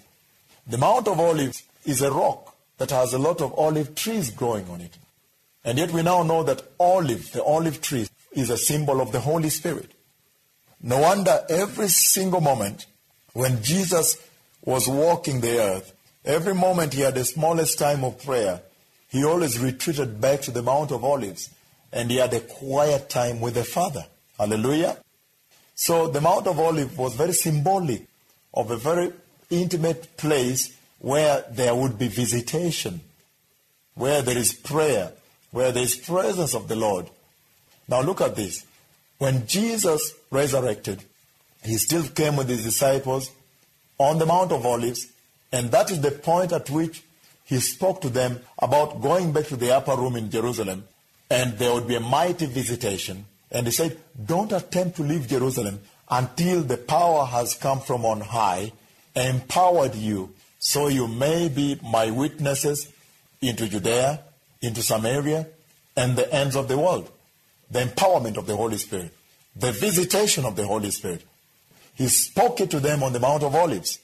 The 0.66 0.76
Mount 0.76 1.08
of 1.08 1.18
Olives 1.18 1.62
is 1.86 2.02
a 2.02 2.12
rock 2.12 2.54
that 2.76 2.90
has 2.90 3.14
a 3.14 3.18
lot 3.18 3.40
of 3.40 3.54
olive 3.54 3.94
trees 3.94 4.30
growing 4.30 4.68
on 4.68 4.82
it. 4.82 4.98
And 5.64 5.78
yet 5.78 5.90
we 5.90 6.02
now 6.02 6.22
know 6.22 6.42
that 6.42 6.62
olive, 6.78 7.32
the 7.32 7.42
olive 7.42 7.80
tree, 7.80 8.08
is 8.32 8.50
a 8.50 8.58
symbol 8.58 9.00
of 9.00 9.10
the 9.10 9.20
Holy 9.20 9.48
Spirit. 9.48 9.90
No 10.82 10.98
wonder 10.98 11.44
every 11.48 11.88
single 11.88 12.42
moment 12.42 12.84
when 13.32 13.62
Jesus 13.62 14.18
was 14.62 14.86
walking 14.86 15.40
the 15.40 15.60
earth, 15.60 15.94
every 16.26 16.54
moment 16.54 16.92
he 16.92 17.00
had 17.00 17.14
the 17.14 17.24
smallest 17.24 17.78
time 17.78 18.04
of 18.04 18.22
prayer, 18.22 18.60
he 19.08 19.24
always 19.24 19.58
retreated 19.58 20.20
back 20.20 20.42
to 20.42 20.50
the 20.50 20.62
Mount 20.62 20.90
of 20.90 21.04
Olives 21.04 21.48
and 21.90 22.10
he 22.10 22.18
had 22.18 22.34
a 22.34 22.40
quiet 22.40 23.08
time 23.08 23.40
with 23.40 23.54
the 23.54 23.64
Father. 23.64 24.04
Hallelujah. 24.38 24.98
So 25.74 26.08
the 26.08 26.20
Mount 26.20 26.46
of 26.46 26.58
Olives 26.58 26.96
was 26.96 27.14
very 27.14 27.32
symbolic 27.32 28.04
of 28.54 28.70
a 28.70 28.76
very 28.76 29.12
intimate 29.50 30.16
place 30.16 30.76
where 30.98 31.44
there 31.50 31.74
would 31.74 31.98
be 31.98 32.08
visitation, 32.08 33.00
where 33.94 34.22
there 34.22 34.38
is 34.38 34.52
prayer, 34.52 35.12
where 35.50 35.72
there 35.72 35.82
is 35.82 35.96
presence 35.96 36.54
of 36.54 36.68
the 36.68 36.76
Lord. 36.76 37.10
Now 37.88 38.02
look 38.02 38.20
at 38.20 38.36
this. 38.36 38.64
When 39.18 39.46
Jesus 39.46 40.14
resurrected, 40.30 41.04
he 41.62 41.76
still 41.76 42.04
came 42.04 42.36
with 42.36 42.48
his 42.48 42.64
disciples 42.64 43.30
on 43.98 44.18
the 44.18 44.26
Mount 44.26 44.52
of 44.52 44.66
Olives, 44.66 45.06
and 45.52 45.70
that 45.70 45.90
is 45.90 46.00
the 46.00 46.10
point 46.10 46.52
at 46.52 46.70
which 46.70 47.02
he 47.44 47.58
spoke 47.60 48.00
to 48.00 48.08
them 48.08 48.40
about 48.58 49.00
going 49.00 49.32
back 49.32 49.46
to 49.46 49.56
the 49.56 49.74
upper 49.74 49.96
room 49.96 50.16
in 50.16 50.30
Jerusalem, 50.30 50.84
and 51.30 51.58
there 51.58 51.72
would 51.72 51.86
be 51.86 51.96
a 51.96 52.00
mighty 52.00 52.46
visitation. 52.46 53.26
And 53.52 53.66
he 53.66 53.72
said, 53.72 53.98
Don't 54.24 54.50
attempt 54.50 54.96
to 54.96 55.02
leave 55.02 55.28
Jerusalem 55.28 55.80
until 56.10 56.62
the 56.62 56.78
power 56.78 57.26
has 57.26 57.54
come 57.54 57.80
from 57.80 58.04
on 58.04 58.20
high, 58.20 58.72
empowered 59.14 59.94
you, 59.94 60.34
so 60.58 60.88
you 60.88 61.06
may 61.06 61.48
be 61.48 61.78
my 61.82 62.10
witnesses 62.10 62.90
into 63.40 63.68
Judea, 63.68 64.20
into 64.60 64.82
Samaria, 64.82 65.46
and 65.96 66.16
the 66.16 66.32
ends 66.34 66.56
of 66.56 66.68
the 66.68 66.78
world. 66.78 67.10
The 67.70 67.80
empowerment 67.82 68.36
of 68.36 68.46
the 68.46 68.56
Holy 68.56 68.78
Spirit, 68.78 69.14
the 69.54 69.72
visitation 69.72 70.44
of 70.44 70.56
the 70.56 70.66
Holy 70.66 70.90
Spirit. 70.90 71.22
He 71.94 72.08
spoke 72.08 72.60
it 72.60 72.70
to 72.70 72.80
them 72.80 73.02
on 73.02 73.12
the 73.12 73.20
Mount 73.20 73.42
of 73.42 73.54
Olives. 73.54 73.98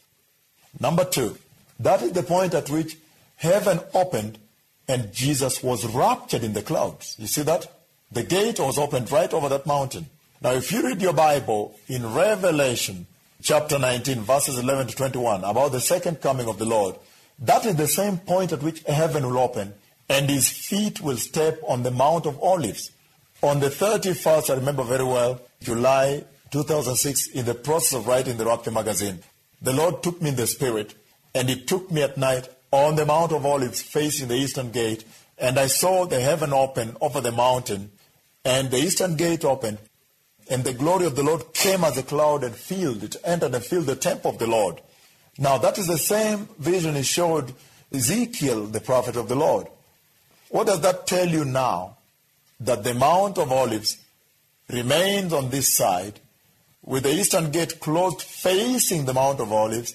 Number 0.79 1.05
two, 1.05 1.39
that 1.81 2.03
is 2.03 2.13
the 2.13 2.23
point 2.23 2.55
at 2.55 2.71
which 2.71 2.97
heaven 3.37 3.81
opened 3.95 4.39
and 4.87 5.13
Jesus 5.13 5.63
was 5.63 5.87
raptured 5.87 6.45
in 6.45 6.55
the 6.55 6.63
clouds. 6.63 7.17
You 7.19 7.27
see 7.27 7.43
that? 7.43 7.71
The 8.11 8.23
gate 8.23 8.59
was 8.59 8.79
opened 8.79 9.13
right 9.13 9.33
over 9.33 9.49
that 9.49 9.67
mountain. 9.67 10.07
Now, 10.41 10.53
if 10.53 10.73
you 10.73 10.83
read 10.83 11.03
your 11.03 11.13
Bible 11.13 11.75
in 11.89 12.15
Revelation 12.15 13.07
chapter 13.43 13.79
19, 13.79 14.21
verses 14.21 14.59
11 14.59 14.89
to 14.89 14.97
21, 14.97 15.45
about 15.45 15.73
the 15.73 15.81
second 15.81 16.21
coming 16.21 16.49
of 16.49 16.59
the 16.59 16.65
Lord, 16.65 16.97
that 17.41 17.67
is 17.67 17.77
the 17.77 17.87
same 17.87 18.19
point 18.19 18.53
at 18.53 18.63
which 18.63 18.83
heaven 18.85 19.27
will 19.27 19.39
open 19.39 19.75
and 20.09 20.31
his 20.31 20.49
feet 20.49 21.01
will 21.01 21.17
step 21.17 21.61
on 21.67 21.83
the 21.83 21.91
Mount 21.91 22.27
of 22.27 22.41
Olives. 22.43 22.91
On 23.43 23.61
the 23.61 23.69
31st, 23.69 24.51
I 24.51 24.55
remember 24.55 24.83
very 24.83 25.05
well, 25.05 25.41
July 25.61 26.25
2006, 26.51 27.29
in 27.29 27.45
the 27.45 27.55
process 27.55 27.99
of 27.99 28.07
writing 28.07 28.37
the 28.37 28.47
Rapture 28.47 28.71
magazine, 28.71 29.19
the 29.61 29.73
Lord 29.73 30.03
took 30.03 30.23
me 30.23 30.31
in 30.31 30.37
the 30.37 30.47
Spirit 30.47 30.95
and 31.35 31.49
He 31.49 31.61
took 31.61 31.91
me 31.91 32.03
at 32.03 32.17
night 32.17 32.49
on 32.71 32.97
the 32.97 33.07
Mount 33.07 33.33
of 33.33 33.45
Olives 33.45 33.83
facing 33.83 34.29
the 34.29 34.35
eastern 34.35 34.71
gate, 34.71 35.05
and 35.39 35.59
I 35.59 35.67
saw 35.67 36.05
the 36.05 36.21
heaven 36.21 36.53
open 36.53 36.97
over 37.01 37.21
the 37.21 37.33
mountain, 37.33 37.91
and 38.49 38.71
the 38.71 38.79
eastern 38.79 39.15
gate 39.15 39.45
opened, 39.45 39.77
and 40.49 40.65
the 40.65 40.73
glory 40.73 41.05
of 41.05 41.15
the 41.17 41.23
Lord 41.23 41.53
came 41.53 41.85
as 41.85 41.99
a 41.99 42.03
cloud 42.03 42.43
and 42.43 42.55
filled 42.55 43.05
it, 43.05 43.17
entered 43.23 43.55
and 43.55 43.63
filled 43.63 43.85
the 43.85 43.95
temple 43.95 44.31
of 44.31 44.39
the 44.39 44.47
Lord. 44.47 44.81
Now 45.37 45.59
that 45.59 45.77
is 45.77 45.87
the 45.87 45.99
same 45.99 46.49
vision 46.59 46.95
he 46.95 47.03
showed 47.03 47.53
Ezekiel, 47.93 48.65
the 48.65 48.81
prophet 48.81 49.17
of 49.17 49.29
the 49.29 49.35
Lord. 49.35 49.67
What 50.49 50.67
does 50.67 50.81
that 50.81 51.07
tell 51.07 51.29
you 51.29 51.45
now? 51.45 51.99
That 52.61 52.85
the 52.85 52.95
Mount 52.95 53.37
of 53.37 53.53
Olives 53.53 53.99
remains 54.71 55.35
on 55.35 55.51
this 55.51 55.75
side, 55.75 56.19
with 56.83 57.03
the 57.03 57.13
eastern 57.13 57.51
gate 57.51 57.81
closed 57.81 58.23
facing 58.23 59.05
the 59.05 59.13
Mount 59.13 59.41
of 59.41 59.53
Olives, 59.53 59.95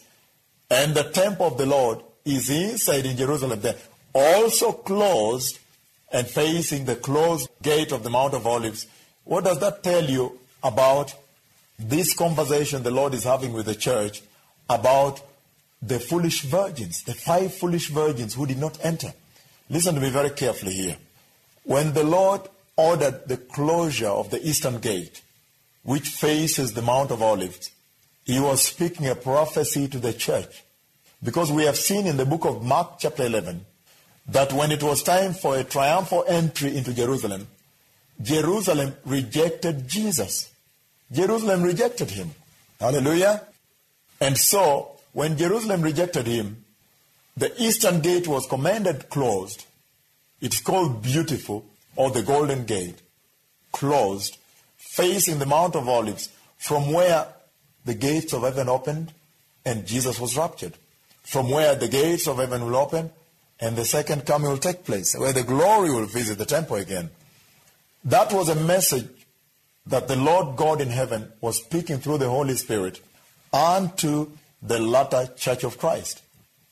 and 0.69 0.93
the 0.93 1.09
temple 1.09 1.47
of 1.47 1.57
the 1.57 1.65
Lord 1.65 2.03
is 2.23 2.51
inside 2.51 3.07
in 3.07 3.17
Jerusalem 3.17 3.61
there, 3.61 3.77
also 4.13 4.73
closed 4.73 5.57
and 6.13 6.27
facing 6.27 6.85
the 6.85 6.95
closed 6.95 7.49
gate 7.63 7.91
of 7.91 8.03
the 8.03 8.09
Mount 8.09 8.35
of 8.35 8.45
Olives. 8.45 8.85
What 9.23 9.43
does 9.43 9.59
that 9.59 9.83
tell 9.83 10.05
you 10.05 10.39
about 10.63 11.15
this 11.79 12.13
conversation 12.13 12.83
the 12.83 12.91
Lord 12.91 13.15
is 13.15 13.23
having 13.23 13.51
with 13.51 13.65
the 13.65 13.75
church 13.75 14.21
about 14.69 15.21
the 15.81 15.99
foolish 15.99 16.43
virgins, 16.43 17.03
the 17.03 17.15
five 17.15 17.53
foolish 17.53 17.89
virgins 17.89 18.35
who 18.35 18.45
did 18.45 18.59
not 18.59 18.77
enter? 18.85 19.11
Listen 19.69 19.95
to 19.95 20.01
me 20.01 20.11
very 20.11 20.29
carefully 20.29 20.73
here. 20.73 20.97
When 21.63 21.93
the 21.93 22.03
Lord 22.03 22.41
ordered 22.75 23.27
the 23.27 23.37
closure 23.37 24.07
of 24.07 24.29
the 24.29 24.45
eastern 24.47 24.79
gate, 24.79 25.21
which 25.81 26.09
faces 26.09 26.73
the 26.73 26.81
Mount 26.81 27.11
of 27.11 27.21
Olives, 27.21 27.71
he 28.23 28.39
was 28.39 28.61
speaking 28.61 29.07
a 29.07 29.15
prophecy 29.15 29.87
to 29.87 29.99
the 29.99 30.13
church. 30.13 30.63
Because 31.21 31.51
we 31.51 31.65
have 31.65 31.77
seen 31.77 32.05
in 32.05 32.17
the 32.17 32.25
book 32.25 32.45
of 32.45 32.63
Mark, 32.63 32.99
chapter 32.99 33.25
11, 33.25 33.65
that 34.27 34.53
when 34.53 34.71
it 34.71 34.81
was 34.81 35.03
time 35.03 35.33
for 35.33 35.57
a 35.57 35.63
triumphal 35.63 36.23
entry 36.27 36.75
into 36.75 36.93
Jerusalem, 36.93 37.47
Jerusalem 38.21 38.95
rejected 39.05 39.87
Jesus. 39.87 40.51
Jerusalem 41.11 41.63
rejected 41.63 42.11
him. 42.11 42.31
Hallelujah. 42.79 43.41
And 44.21 44.37
so, 44.37 44.91
when 45.11 45.37
Jerusalem 45.37 45.81
rejected 45.81 46.25
him, 46.27 46.63
the 47.35 47.53
eastern 47.61 48.01
gate 48.01 48.27
was 48.27 48.45
commanded 48.45 49.09
closed. 49.09 49.65
It's 50.41 50.61
called 50.61 51.01
Beautiful, 51.01 51.65
or 51.95 52.11
the 52.11 52.23
Golden 52.23 52.65
Gate, 52.65 53.01
closed, 53.71 54.37
facing 54.77 55.39
the 55.39 55.45
Mount 55.45 55.75
of 55.75 55.87
Olives, 55.87 56.29
from 56.57 56.91
where 56.91 57.27
the 57.85 57.93
gates 57.93 58.33
of 58.33 58.43
heaven 58.43 58.69
opened 58.69 59.11
and 59.65 59.85
Jesus 59.85 60.19
was 60.19 60.37
raptured. 60.37 60.73
From 61.23 61.49
where 61.49 61.75
the 61.75 61.87
gates 61.87 62.27
of 62.27 62.37
heaven 62.37 62.65
will 62.65 62.75
open 62.75 63.09
and 63.59 63.75
the 63.75 63.85
second 63.85 64.25
coming 64.25 64.49
will 64.49 64.57
take 64.57 64.83
place, 64.83 65.15
where 65.17 65.33
the 65.33 65.43
glory 65.43 65.91
will 65.91 66.05
visit 66.05 66.37
the 66.37 66.45
temple 66.45 66.77
again. 66.77 67.09
That 68.03 68.33
was 68.33 68.49
a 68.49 68.55
message 68.55 69.09
that 69.85 70.07
the 70.07 70.15
Lord 70.15 70.55
God 70.55 70.81
in 70.81 70.89
heaven 70.89 71.31
was 71.41 71.57
speaking 71.57 71.99
through 71.99 72.17
the 72.17 72.29
Holy 72.29 72.55
Spirit 72.55 73.01
unto 73.51 74.31
the 74.61 74.79
latter 74.79 75.29
church 75.35 75.63
of 75.63 75.77
Christ. 75.77 76.21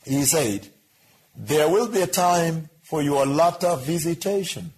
He 0.06 0.24
said, 0.24 0.68
There 1.36 1.70
will 1.70 1.88
be 1.88 2.02
a 2.02 2.08
time 2.08 2.70
for 2.82 3.02
your 3.02 3.26
latter 3.26 3.76
visitation. 3.76 4.74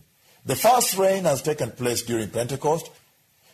The 0.45 0.55
first 0.55 0.98
rain 0.98 1.24
has 1.24 1.41
taken 1.41 1.72
place 1.72 2.03
during 2.03 2.29
Pentecost, 2.29 2.89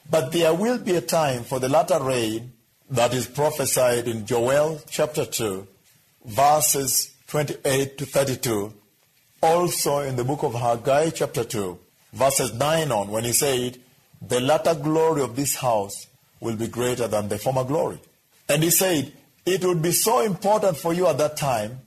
but 0.09 0.31
there 0.31 0.53
will 0.53 0.79
be 0.79 0.95
a 0.95 1.01
time 1.01 1.43
for 1.43 1.59
the 1.59 1.69
latter 1.69 2.01
rain 2.01 2.53
that 2.89 3.13
is 3.13 3.27
prophesied 3.27 4.07
in 4.07 4.25
Joel 4.25 4.81
chapter 4.89 5.25
2, 5.25 5.67
verses 6.25 7.13
28 7.29 7.95
to 7.99 8.05
32. 8.07 8.73
Also 9.43 9.99
in 9.99 10.15
the 10.15 10.23
book 10.23 10.41
of 10.41 10.55
Haggai 10.55 11.11
chapter 11.11 11.43
2, 11.43 11.77
verses 12.11 12.53
9 12.55 12.91
on, 12.91 13.09
when 13.09 13.23
he 13.23 13.33
said, 13.33 13.77
The 14.19 14.39
latter 14.39 14.73
glory 14.73 15.21
of 15.21 15.35
this 15.35 15.55
house 15.55 16.07
will 16.39 16.55
be 16.55 16.67
greater 16.67 17.07
than 17.07 17.29
the 17.29 17.37
former 17.37 17.63
glory. 17.63 17.99
And 18.49 18.63
he 18.63 18.71
said, 18.71 19.13
It 19.45 19.63
would 19.63 19.79
be 19.79 19.91
so 19.91 20.21
important 20.21 20.77
for 20.77 20.91
you 20.91 21.05
at 21.05 21.19
that 21.19 21.37
time, 21.37 21.81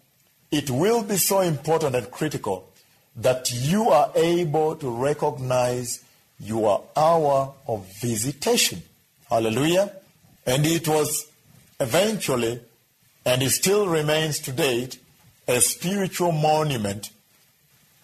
it 0.53 0.71
will 0.71 1.03
be 1.03 1.17
so 1.17 1.41
important 1.41 1.97
and 1.97 2.09
critical 2.09 2.69
that 3.17 3.51
you 3.53 3.89
are 3.91 4.13
able 4.15 4.77
to 4.77 4.91
recognize 4.91 6.05
your 6.39 6.85
hour 6.97 7.53
of 7.67 7.85
visitation. 8.01 8.81
Hallelujah. 9.29 9.93
And 10.47 10.65
it 10.67 10.87
was 10.87 11.27
eventually, 11.81 12.61
and 13.27 13.43
it 13.43 13.51
still 13.51 13.89
remains 13.89 14.39
to 14.41 14.53
date, 14.53 14.99
a 15.49 15.61
spiritual 15.61 16.33
monument 16.33 17.11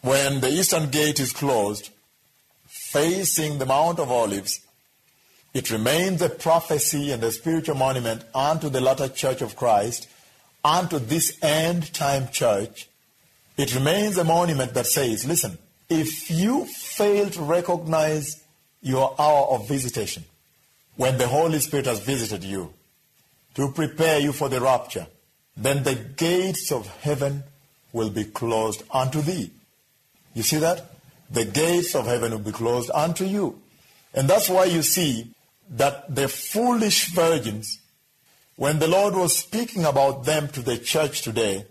when 0.02 0.40
the 0.40 0.48
eastern 0.48 0.90
gate 0.90 1.20
is 1.20 1.32
closed, 1.32 1.90
facing 2.66 3.58
the 3.58 3.66
Mount 3.66 3.98
of 3.98 4.10
Olives. 4.10 4.60
It 5.54 5.70
remains 5.70 6.22
a 6.22 6.28
prophecy 6.28 7.10
and 7.10 7.22
a 7.24 7.32
spiritual 7.32 7.74
monument 7.74 8.22
unto 8.34 8.68
the 8.68 8.80
latter 8.80 9.08
church 9.08 9.42
of 9.42 9.56
Christ, 9.56 10.08
unto 10.64 10.98
this 10.98 11.36
end 11.42 11.92
time 11.94 12.28
church. 12.28 12.88
It 13.56 13.74
remains 13.74 14.18
a 14.18 14.24
monument 14.24 14.74
that 14.74 14.86
says, 14.86 15.26
listen, 15.26 15.58
if 15.88 16.30
you 16.30 16.66
fail 16.66 17.30
to 17.30 17.42
recognize 17.42 18.42
your 18.82 19.14
hour 19.18 19.46
of 19.48 19.68
visitation, 19.68 20.24
when 20.96 21.18
the 21.18 21.28
Holy 21.28 21.58
Spirit 21.58 21.86
has 21.86 22.00
visited 22.00 22.44
you 22.44 22.72
to 23.54 23.72
prepare 23.72 24.20
you 24.20 24.32
for 24.32 24.48
the 24.48 24.60
rapture, 24.60 25.06
then 25.58 25.82
the 25.82 25.96
gates 25.96 26.70
of 26.70 26.86
heaven 27.02 27.42
will 27.92 28.10
be 28.10 28.24
closed 28.24 28.84
unto 28.92 29.20
thee. 29.20 29.50
You 30.32 30.42
see 30.44 30.58
that? 30.58 30.86
The 31.30 31.44
gates 31.44 31.94
of 31.96 32.06
heaven 32.06 32.30
will 32.30 32.38
be 32.38 32.52
closed 32.52 32.90
unto 32.94 33.24
you. 33.24 33.60
And 34.14 34.30
that's 34.30 34.48
why 34.48 34.66
you 34.66 34.82
see 34.82 35.34
that 35.70 36.14
the 36.14 36.28
foolish 36.28 37.08
virgins, 37.08 37.80
when 38.56 38.78
the 38.78 38.88
Lord 38.88 39.14
was 39.14 39.36
speaking 39.36 39.84
about 39.84 40.24
them 40.24 40.48
to 40.48 40.62
the 40.62 40.78
church 40.78 41.22
today, 41.22 41.66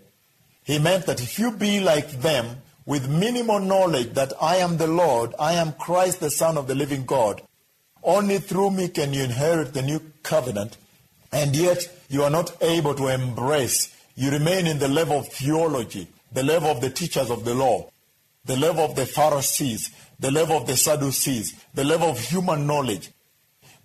he 0.64 0.78
meant 0.78 1.06
that 1.06 1.22
if 1.22 1.38
you 1.38 1.52
be 1.52 1.80
like 1.80 2.10
them 2.20 2.58
with 2.84 3.08
minimal 3.08 3.58
knowledge 3.58 4.12
that 4.14 4.34
I 4.40 4.56
am 4.56 4.76
the 4.76 4.86
Lord, 4.86 5.34
I 5.38 5.54
am 5.54 5.72
Christ 5.72 6.20
the 6.20 6.30
Son 6.30 6.58
of 6.58 6.66
the 6.68 6.74
living 6.74 7.06
God, 7.06 7.42
only 8.02 8.38
through 8.38 8.70
me 8.70 8.88
can 8.88 9.12
you 9.14 9.24
inherit 9.24 9.72
the 9.72 9.82
new 9.82 10.00
covenant, 10.22 10.76
and 11.32 11.56
yet 11.56 11.88
you 12.08 12.22
are 12.22 12.30
not 12.30 12.56
able 12.62 12.94
to 12.94 13.08
embrace. 13.08 13.94
You 14.14 14.30
remain 14.30 14.66
in 14.66 14.78
the 14.78 14.88
level 14.88 15.18
of 15.18 15.28
theology, 15.28 16.08
the 16.32 16.42
level 16.42 16.70
of 16.70 16.80
the 16.80 16.90
teachers 16.90 17.30
of 17.30 17.44
the 17.44 17.54
law, 17.54 17.90
the 18.44 18.56
level 18.56 18.84
of 18.84 18.96
the 18.96 19.06
Pharisees, 19.06 19.90
the 20.18 20.30
level 20.30 20.56
of 20.56 20.66
the 20.66 20.76
Sadducees, 20.76 21.54
the 21.74 21.84
level 21.84 22.08
of 22.08 22.18
human 22.18 22.66
knowledge, 22.66 23.10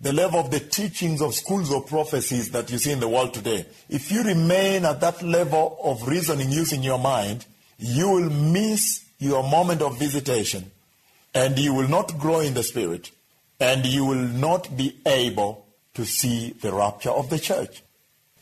the 0.00 0.12
level 0.12 0.40
of 0.40 0.50
the 0.50 0.60
teachings 0.60 1.22
of 1.22 1.34
schools 1.34 1.72
of 1.72 1.86
prophecies 1.86 2.50
that 2.50 2.70
you 2.70 2.78
see 2.78 2.92
in 2.92 3.00
the 3.00 3.08
world 3.08 3.32
today. 3.32 3.66
If 3.88 4.10
you 4.10 4.22
remain 4.22 4.84
at 4.84 5.00
that 5.00 5.22
level 5.22 5.78
of 5.82 6.08
reasoning 6.08 6.50
using 6.50 6.82
your 6.82 6.98
mind, 6.98 7.46
you 7.78 8.10
will 8.10 8.30
miss 8.30 9.04
your 9.18 9.42
moment 9.42 9.82
of 9.82 9.98
visitation 9.98 10.70
and 11.34 11.58
you 11.58 11.74
will 11.74 11.88
not 11.88 12.18
grow 12.18 12.40
in 12.40 12.54
the 12.54 12.62
spirit 12.62 13.10
and 13.60 13.86
you 13.86 14.04
will 14.04 14.16
not 14.16 14.76
be 14.76 14.96
able 15.06 15.66
to 15.94 16.04
see 16.04 16.50
the 16.60 16.72
rapture 16.72 17.10
of 17.10 17.30
the 17.30 17.38
church. 17.38 17.83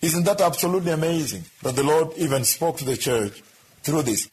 Isn't 0.03 0.25
that 0.25 0.41
absolutely 0.41 0.91
amazing 0.91 1.45
that 1.63 1.77
the 1.77 1.85
Lord 1.85 2.13
even 2.17 2.43
spoke 2.45 2.77
to 2.79 2.85
the 2.85 2.97
church 2.97 3.41
through 3.85 4.03
this? 4.03 4.29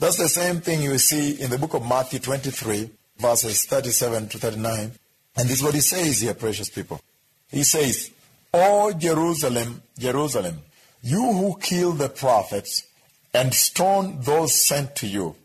That's 0.00 0.16
the 0.16 0.28
same 0.28 0.60
thing 0.60 0.82
you 0.82 0.98
see 0.98 1.40
in 1.40 1.50
the 1.50 1.58
book 1.58 1.74
of 1.74 1.86
Matthew 1.86 2.18
23, 2.18 2.90
verses 3.18 3.64
37 3.64 4.28
to 4.30 4.38
39. 4.38 4.90
And 5.36 5.48
this 5.48 5.58
is 5.58 5.62
what 5.62 5.74
he 5.74 5.80
says 5.80 6.20
here, 6.20 6.34
precious 6.34 6.68
people. 6.68 7.00
He 7.48 7.62
says, 7.62 8.10
O 8.52 8.92
Jerusalem, 8.92 9.82
Jerusalem, 9.96 10.58
you 11.02 11.32
who 11.32 11.58
kill 11.60 11.92
the 11.92 12.08
prophets 12.08 12.84
and 13.32 13.54
stone 13.54 14.18
those 14.20 14.60
sent 14.60 14.96
to 14.96 15.06
you, 15.06 15.36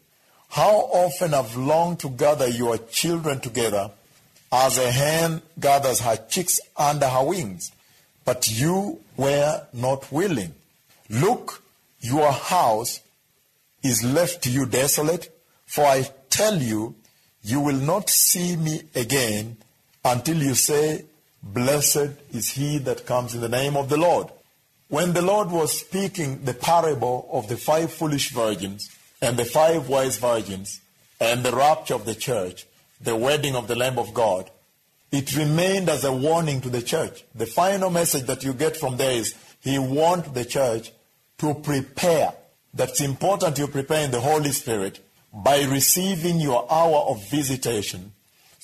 how 0.49 0.89
often 0.91 1.31
have 1.33 1.55
longed 1.55 1.99
to 1.99 2.09
gather 2.09 2.47
your 2.47 2.79
children 2.79 3.39
together 3.39 3.91
as 4.51 4.79
a 4.79 4.91
hen 4.91 5.43
gathers 5.59 5.99
her 5.99 6.17
chicks 6.27 6.59
under 6.75 7.07
her 7.07 7.23
wings, 7.23 7.71
but 8.29 8.47
you 8.47 8.99
were 9.17 9.65
not 9.73 10.11
willing. 10.11 10.53
Look, 11.09 11.63
your 11.99 12.31
house 12.31 12.99
is 13.81 14.03
left 14.03 14.43
to 14.43 14.51
you 14.51 14.67
desolate, 14.67 15.35
for 15.65 15.83
I 15.85 16.07
tell 16.29 16.61
you, 16.61 16.93
you 17.41 17.59
will 17.59 17.81
not 17.93 18.07
see 18.07 18.55
me 18.55 18.83
again 18.93 19.57
until 20.05 20.37
you 20.37 20.53
say, 20.53 21.05
Blessed 21.41 22.11
is 22.31 22.49
he 22.49 22.77
that 22.77 23.07
comes 23.07 23.33
in 23.33 23.41
the 23.41 23.49
name 23.49 23.75
of 23.75 23.89
the 23.89 23.97
Lord. 23.97 24.27
When 24.89 25.13
the 25.13 25.23
Lord 25.23 25.49
was 25.49 25.79
speaking 25.79 26.45
the 26.45 26.53
parable 26.53 27.27
of 27.33 27.47
the 27.47 27.57
five 27.57 27.91
foolish 27.91 28.29
virgins 28.29 28.95
and 29.23 29.37
the 29.37 29.45
five 29.45 29.89
wise 29.89 30.19
virgins 30.19 30.81
and 31.19 31.41
the 31.41 31.55
rapture 31.55 31.95
of 31.95 32.05
the 32.05 32.13
church, 32.13 32.67
the 33.01 33.15
wedding 33.15 33.55
of 33.55 33.67
the 33.67 33.75
Lamb 33.75 33.97
of 33.97 34.13
God, 34.13 34.51
it 35.11 35.35
remained 35.35 35.89
as 35.89 36.03
a 36.03 36.13
warning 36.13 36.61
to 36.61 36.69
the 36.69 36.81
church. 36.81 37.23
The 37.35 37.45
final 37.45 37.89
message 37.89 38.23
that 38.27 38.43
you 38.43 38.53
get 38.53 38.77
from 38.77 38.97
there 38.97 39.11
is 39.11 39.35
he 39.61 39.79
warned 39.79 40.25
the 40.33 40.45
church 40.45 40.91
to 41.39 41.53
prepare. 41.55 42.33
That's 42.73 43.01
important 43.01 43.57
you 43.57 43.67
prepare 43.67 44.05
in 44.05 44.11
the 44.11 44.21
Holy 44.21 44.51
Spirit 44.51 44.99
by 45.33 45.63
receiving 45.63 46.39
your 46.39 46.71
hour 46.71 47.05
of 47.09 47.27
visitation 47.29 48.13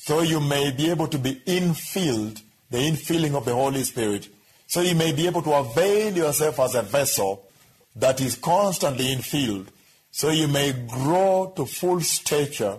so 0.06 0.22
you 0.22 0.40
may 0.40 0.72
be 0.72 0.92
able 0.92 1.08
to 1.08 1.18
be 1.18 1.34
infilled, 1.48 2.40
the 2.70 2.78
infilling 2.78 3.34
of 3.34 3.44
the 3.44 3.56
Holy 3.56 3.82
Spirit, 3.82 4.28
so 4.68 4.82
you 4.82 4.94
may 4.94 5.12
be 5.12 5.26
able 5.26 5.42
to 5.42 5.52
avail 5.52 6.16
yourself 6.16 6.60
as 6.60 6.76
a 6.76 6.84
vessel 6.84 7.44
that 7.96 8.22
is 8.22 8.36
constantly 8.36 9.06
infilled, 9.16 9.66
so 10.12 10.30
you 10.30 10.48
may 10.48 10.74
grow 10.74 11.52
to 11.56 11.66
full 11.66 12.02
stature, 12.02 12.78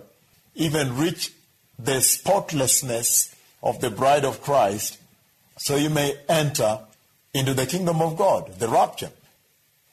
even 0.55 0.95
reach 0.95 1.33
the 1.77 1.99
spotlessness 1.99 3.35
of 3.61 3.79
the 3.81 3.89
bride 3.89 4.25
of 4.25 4.41
Christ, 4.41 4.99
so 5.57 5.75
you 5.75 5.89
may 5.89 6.15
enter 6.29 6.79
into 7.33 7.53
the 7.53 7.65
kingdom 7.65 8.01
of 8.01 8.17
God, 8.17 8.59
the 8.59 8.67
rapture. 8.67 9.11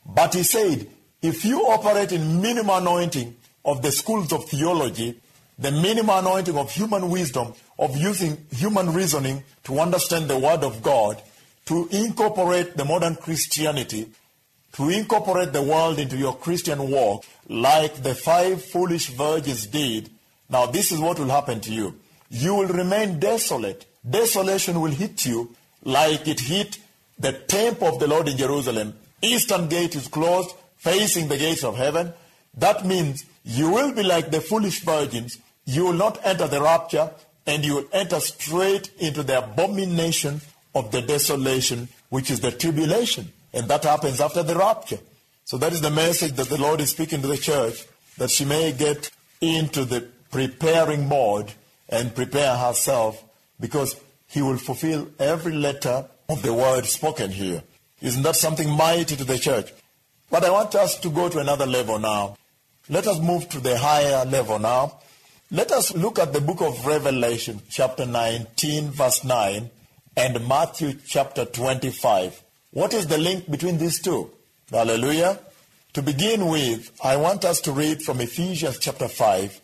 But 0.07 0.35
he 0.35 0.43
said, 0.43 0.89
if 1.23 1.45
you 1.45 1.63
operate 1.67 2.13
in 2.13 2.43
minimum 2.43 2.83
anointing 2.83 3.37
of 3.65 3.83
the 3.83 3.93
schools 3.93 4.33
of 4.33 4.49
theology, 4.49 5.21
the 5.59 5.71
minimum 5.71 6.19
anointing 6.19 6.57
of 6.57 6.71
human 6.71 7.09
wisdom, 7.09 7.55
of 7.79 7.97
using 7.97 8.47
human 8.51 8.93
reasoning 8.93 9.43
to 9.65 9.79
understand 9.81 10.29
the 10.29 10.39
Word 10.39 10.63
of 10.63 10.83
God, 10.83 11.23
to 11.67 11.89
incorporate 11.91 12.77
the 12.77 12.85
modern 12.85 13.17
Christianity, 13.17 14.11
to 14.73 14.91
incorporate 14.91 15.53
the 15.53 15.63
world 15.63 15.99
into 15.99 16.17
your 16.17 16.37
Christian 16.37 16.91
walk, 16.91 17.25
like 17.49 18.03
the 18.03 18.15
five 18.15 18.63
foolish 18.63 19.09
virgins 19.11 19.67
did, 19.67 20.11
now 20.51 20.67
this 20.67 20.93
is 20.93 21.01
what 21.01 21.19
will 21.19 21.31
happen 21.31 21.61
to 21.61 21.73
you. 21.73 21.99
You 22.31 22.55
will 22.55 22.69
remain 22.69 23.19
desolate. 23.19 23.87
Desolation 24.09 24.81
will 24.81 24.91
hit 24.91 25.25
you 25.25 25.55
like 25.83 26.27
it 26.27 26.41
hit 26.41 26.79
the 27.19 27.33
temple 27.33 27.89
of 27.89 28.01
the 28.01 28.09
Lord 28.09 28.29
in 28.29 28.37
Jerusalem. 28.37 28.95
Eastern 29.23 29.69
gate 29.69 29.95
is 29.95 30.09
closed, 30.09 30.55
facing 30.77 31.29
the 31.29 31.39
gates 31.39 31.65
of 31.65 31.77
heaven. 31.77 32.13
That 32.57 32.85
means 32.85 33.25
you 33.45 33.71
will 33.71 33.93
be 33.95 34.03
like 34.03 34.31
the 34.31 34.41
foolish 34.41 34.81
virgins. 34.81 35.39
You 35.65 35.87
will 35.87 35.95
not 35.95 36.19
enter 36.25 36.47
the 36.47 36.61
rapture, 36.61 37.11
and 37.47 37.65
you 37.65 37.77
will 37.77 37.89
enter 37.93 38.21
straight 38.21 38.91
into 38.99 39.23
the 39.23 39.39
abomination 39.39 40.41
of 40.75 40.91
the 40.91 41.03
desolation, 41.03 41.89
which 42.09 42.31
is 42.31 42.41
the 42.41 42.51
tribulation. 42.51 43.33
And 43.53 43.69
that 43.69 43.85
happens 43.85 44.21
after 44.21 44.43
the 44.43 44.57
rapture. 44.57 44.99
So 45.45 45.59
that 45.59 45.73
is 45.73 45.81
the 45.81 45.91
message 45.91 46.33
that 46.33 46.49
the 46.49 46.61
Lord 46.61 46.81
is 46.81 46.91
speaking 46.91 47.23
to 47.23 47.29
the 47.29 47.37
church, 47.37 47.85
that 48.19 48.31
she 48.31 48.45
may 48.45 48.73
get 48.73 49.11
into 49.41 49.85
the 49.85 50.09
preparing 50.31 51.07
mode 51.09 51.53
and 51.89 52.15
prepare 52.15 52.57
herself, 52.57 53.23
because 53.61 53.97
he 54.27 54.43
will 54.43 54.57
fulfill 54.57 55.09
every 55.19 55.53
letter 55.53 56.07
of 56.29 56.43
the 56.43 56.53
word 56.53 56.87
spoken 56.87 57.31
here. 57.31 57.63
Isn't 58.01 58.23
that 58.23 58.37
something 58.37 58.69
mighty 58.71 59.17
to 59.17 59.25
the 59.25 59.39
church? 59.39 59.73
But 60.31 60.45
I 60.45 60.51
want 60.51 60.75
us 60.75 60.99
to 61.01 61.11
go 61.11 61.29
to 61.29 61.39
another 61.39 61.67
level 61.67 61.99
now. 61.99 62.37
Let 62.89 63.07
us 63.07 63.21
move 63.21 63.49
to 63.51 63.61
the 63.61 63.79
higher 63.79 64.25
level 64.25 64.59
now. 64.59 64.99
Let 65.51 65.71
us 65.71 65.95
look 65.95 66.19
at 66.19 66.33
the 66.33 66.41
book 66.41 66.61
of 66.61 66.85
Revelation, 66.85 67.61
chapter 67.69 68.05
19, 68.05 68.91
verse 68.91 69.23
9, 69.25 69.71
and 70.17 70.49
Matthew 70.49 70.95
chapter 71.07 71.45
25. 71.45 72.43
What 72.73 72.93
is 72.93 73.07
the 73.07 73.19
link 73.19 73.51
between 73.51 73.79
these 73.79 74.01
two? 74.01 74.31
Hallelujah. 74.71 75.39
To 75.93 76.03
begin 76.03 76.49
with, 76.49 76.91
I 77.05 77.17
want 77.17 77.45
us 77.45 77.61
to 77.63 77.73
read 77.73 78.03
from 78.03 78.21
Ephesians 78.21 78.79
chapter 78.79 79.07
5. 79.07 79.61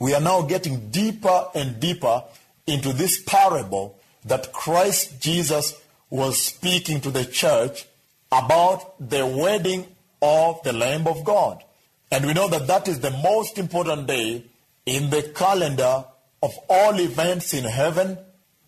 We 0.00 0.14
are 0.14 0.20
now 0.20 0.42
getting 0.42 0.90
deeper 0.90 1.46
and 1.54 1.80
deeper 1.80 2.22
into 2.66 2.92
this 2.92 3.22
parable 3.22 3.98
that 4.24 4.52
Christ 4.52 5.20
Jesus 5.20 5.74
was 6.10 6.42
speaking 6.42 7.00
to 7.02 7.10
the 7.10 7.24
church 7.24 7.86
about 8.30 8.94
the 9.00 9.26
wedding 9.26 9.86
of 10.20 10.62
the 10.62 10.72
Lamb 10.72 11.06
of 11.06 11.24
God. 11.24 11.62
And 12.10 12.26
we 12.26 12.32
know 12.32 12.48
that 12.48 12.66
that 12.66 12.88
is 12.88 13.00
the 13.00 13.10
most 13.10 13.58
important 13.58 14.06
day 14.06 14.44
in 14.86 15.10
the 15.10 15.22
calendar 15.22 16.04
of 16.42 16.52
all 16.68 16.98
events 17.00 17.52
in 17.52 17.64
heaven 17.64 18.18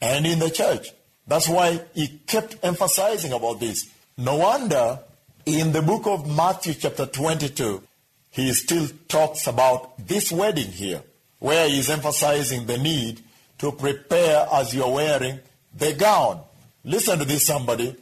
and 0.00 0.26
in 0.26 0.38
the 0.38 0.50
church. 0.50 0.88
That's 1.26 1.48
why 1.48 1.80
he 1.94 2.08
kept 2.26 2.56
emphasizing 2.62 3.32
about 3.32 3.60
this. 3.60 3.88
No 4.18 4.36
wonder 4.36 4.98
in 5.46 5.72
the 5.72 5.82
book 5.82 6.06
of 6.06 6.28
Matthew, 6.28 6.74
chapter 6.74 7.06
22, 7.06 7.82
he 8.30 8.52
still 8.52 8.88
talks 9.08 9.46
about 9.46 10.06
this 10.06 10.30
wedding 10.30 10.70
here, 10.70 11.02
where 11.40 11.68
he's 11.68 11.90
emphasizing 11.90 12.66
the 12.66 12.78
need 12.78 13.20
to 13.58 13.72
prepare 13.72 14.46
as 14.52 14.72
you're 14.74 14.92
wearing 14.92 15.40
the 15.76 15.92
gown. 15.94 16.40
Listen 16.84 17.18
to 17.18 17.24
this, 17.24 17.46
somebody. 17.46 17.96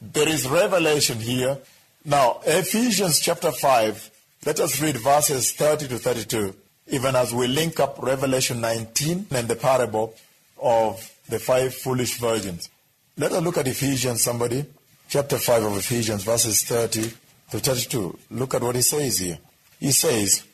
There 0.00 0.28
is 0.28 0.48
revelation 0.48 1.18
here. 1.18 1.58
Now, 2.04 2.40
Ephesians 2.46 3.18
chapter 3.18 3.50
5, 3.50 4.10
let 4.46 4.60
us 4.60 4.80
read 4.80 4.96
verses 4.98 5.52
30 5.52 5.88
to 5.88 5.98
32, 5.98 6.54
even 6.88 7.16
as 7.16 7.34
we 7.34 7.46
link 7.46 7.80
up 7.80 8.02
Revelation 8.02 8.60
19 8.60 9.26
and 9.30 9.48
the 9.48 9.56
parable 9.56 10.14
of 10.62 11.10
the 11.28 11.38
five 11.38 11.74
foolish 11.74 12.18
virgins. 12.18 12.68
Let 13.16 13.32
us 13.32 13.42
look 13.42 13.58
at 13.58 13.68
Ephesians, 13.68 14.22
somebody. 14.22 14.66
Chapter 15.08 15.38
5 15.38 15.64
of 15.64 15.76
Ephesians, 15.76 16.24
verses 16.24 16.64
30 16.64 17.12
to 17.50 17.60
32. 17.60 18.18
Look 18.30 18.54
at 18.54 18.62
what 18.62 18.74
he 18.74 18.82
says 18.82 19.18
here. 19.18 19.38
He 19.78 19.92
says, 19.92 20.44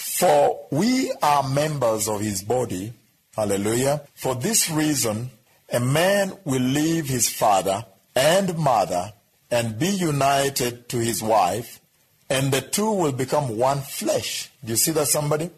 For 0.00 0.66
we 0.70 1.12
are 1.22 1.48
members 1.48 2.08
of 2.08 2.20
his 2.20 2.42
body. 2.42 2.92
Hallelujah. 3.36 4.02
For 4.14 4.34
this 4.34 4.70
reason, 4.70 5.30
a 5.70 5.78
man 5.78 6.32
will 6.44 6.62
leave 6.62 7.06
his 7.06 7.28
father 7.28 7.84
and 8.16 8.56
mother 8.58 9.12
and 9.50 9.78
be 9.78 9.88
united 9.88 10.88
to 10.88 10.98
his 10.98 11.22
wife, 11.22 11.80
and 12.28 12.50
the 12.50 12.60
two 12.60 12.90
will 12.90 13.12
become 13.12 13.58
one 13.58 13.80
flesh. 13.80 14.50
Do 14.64 14.70
you 14.70 14.76
see 14.76 14.92
that, 14.92 15.08
somebody? 15.08 15.50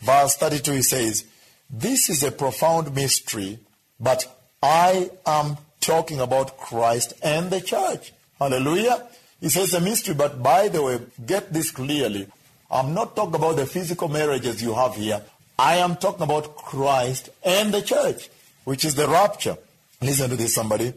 Verse 0.00 0.36
32, 0.36 0.72
he 0.72 0.82
says, 0.82 1.24
This 1.68 2.08
is 2.08 2.22
a 2.22 2.32
profound 2.32 2.94
mystery, 2.94 3.58
but 3.98 4.26
I 4.62 5.10
am 5.26 5.58
talking 5.80 6.20
about 6.20 6.56
Christ 6.56 7.12
and 7.22 7.50
the 7.50 7.60
church. 7.60 8.12
Hallelujah. 8.38 9.06
He 9.40 9.48
says 9.50 9.74
a 9.74 9.80
mystery, 9.80 10.14
but 10.14 10.42
by 10.42 10.68
the 10.68 10.82
way, 10.82 11.00
get 11.26 11.52
this 11.52 11.70
clearly. 11.70 12.26
I'm 12.70 12.94
not 12.94 13.16
talking 13.16 13.34
about 13.34 13.56
the 13.56 13.66
physical 13.66 14.08
marriages 14.08 14.62
you 14.62 14.74
have 14.74 14.94
here. 14.94 15.22
I 15.58 15.76
am 15.76 15.96
talking 15.96 16.22
about 16.22 16.56
Christ 16.56 17.30
and 17.44 17.74
the 17.74 17.82
church, 17.82 18.30
which 18.64 18.84
is 18.84 18.94
the 18.94 19.08
rapture. 19.08 19.58
Listen 20.00 20.30
to 20.30 20.36
this, 20.36 20.54
somebody. 20.54 20.94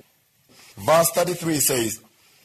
Verse 0.78 1.10
33 1.10 1.56
says, 1.58 2.00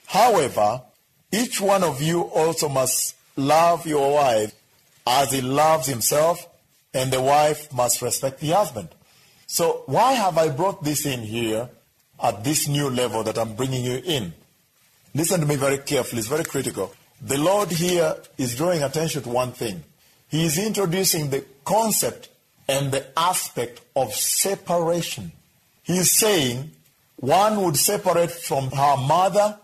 However, 0.06 0.82
each 1.30 1.60
one 1.60 1.84
of 1.84 2.02
you 2.02 2.22
also 2.22 2.68
must 2.68 3.14
love 3.36 3.86
your 3.86 4.14
wife 4.14 4.54
as 5.06 5.32
he 5.32 5.40
loves 5.40 5.86
himself, 5.86 6.46
and 6.92 7.12
the 7.12 7.20
wife 7.20 7.72
must 7.72 8.02
respect 8.02 8.40
the 8.40 8.50
husband. 8.50 8.88
So, 9.46 9.82
why 9.86 10.14
have 10.14 10.36
I 10.36 10.48
brought 10.48 10.84
this 10.84 11.06
in 11.06 11.20
here 11.20 11.68
at 12.22 12.44
this 12.44 12.66
new 12.68 12.90
level 12.90 13.22
that 13.22 13.38
I'm 13.38 13.54
bringing 13.54 13.84
you 13.84 14.02
in? 14.04 14.34
Listen 15.14 15.40
to 15.40 15.46
me 15.46 15.56
very 15.56 15.78
carefully, 15.78 16.20
it's 16.20 16.28
very 16.28 16.44
critical. 16.44 16.92
The 17.20 17.38
Lord 17.38 17.70
here 17.70 18.16
is 18.36 18.56
drawing 18.56 18.82
attention 18.82 19.22
to 19.22 19.28
one 19.28 19.52
thing. 19.52 19.82
He 20.28 20.44
is 20.44 20.58
introducing 20.58 21.30
the 21.30 21.44
concept 21.64 22.28
and 22.68 22.92
the 22.92 23.06
aspect 23.18 23.80
of 23.96 24.12
separation. 24.14 25.32
He 25.82 25.98
is 25.98 26.12
saying 26.12 26.70
one 27.16 27.62
would 27.62 27.76
separate 27.76 28.30
from 28.30 28.70
her 28.70 28.96
mother 28.96 29.58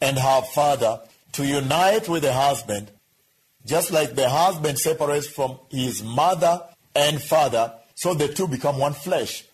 and 0.00 0.18
her 0.18 0.42
father 0.42 1.00
to 1.32 1.46
unite 1.46 2.08
with 2.08 2.22
the 2.22 2.32
husband, 2.32 2.90
just 3.64 3.92
like 3.92 4.14
the 4.14 4.28
husband 4.28 4.78
separates 4.78 5.26
from 5.26 5.58
his 5.68 6.02
mother 6.02 6.62
and 6.94 7.20
father, 7.20 7.72
so 7.94 8.14
the 8.14 8.28
two 8.28 8.48
become 8.48 8.78
one 8.78 8.94
flesh. 8.94 9.44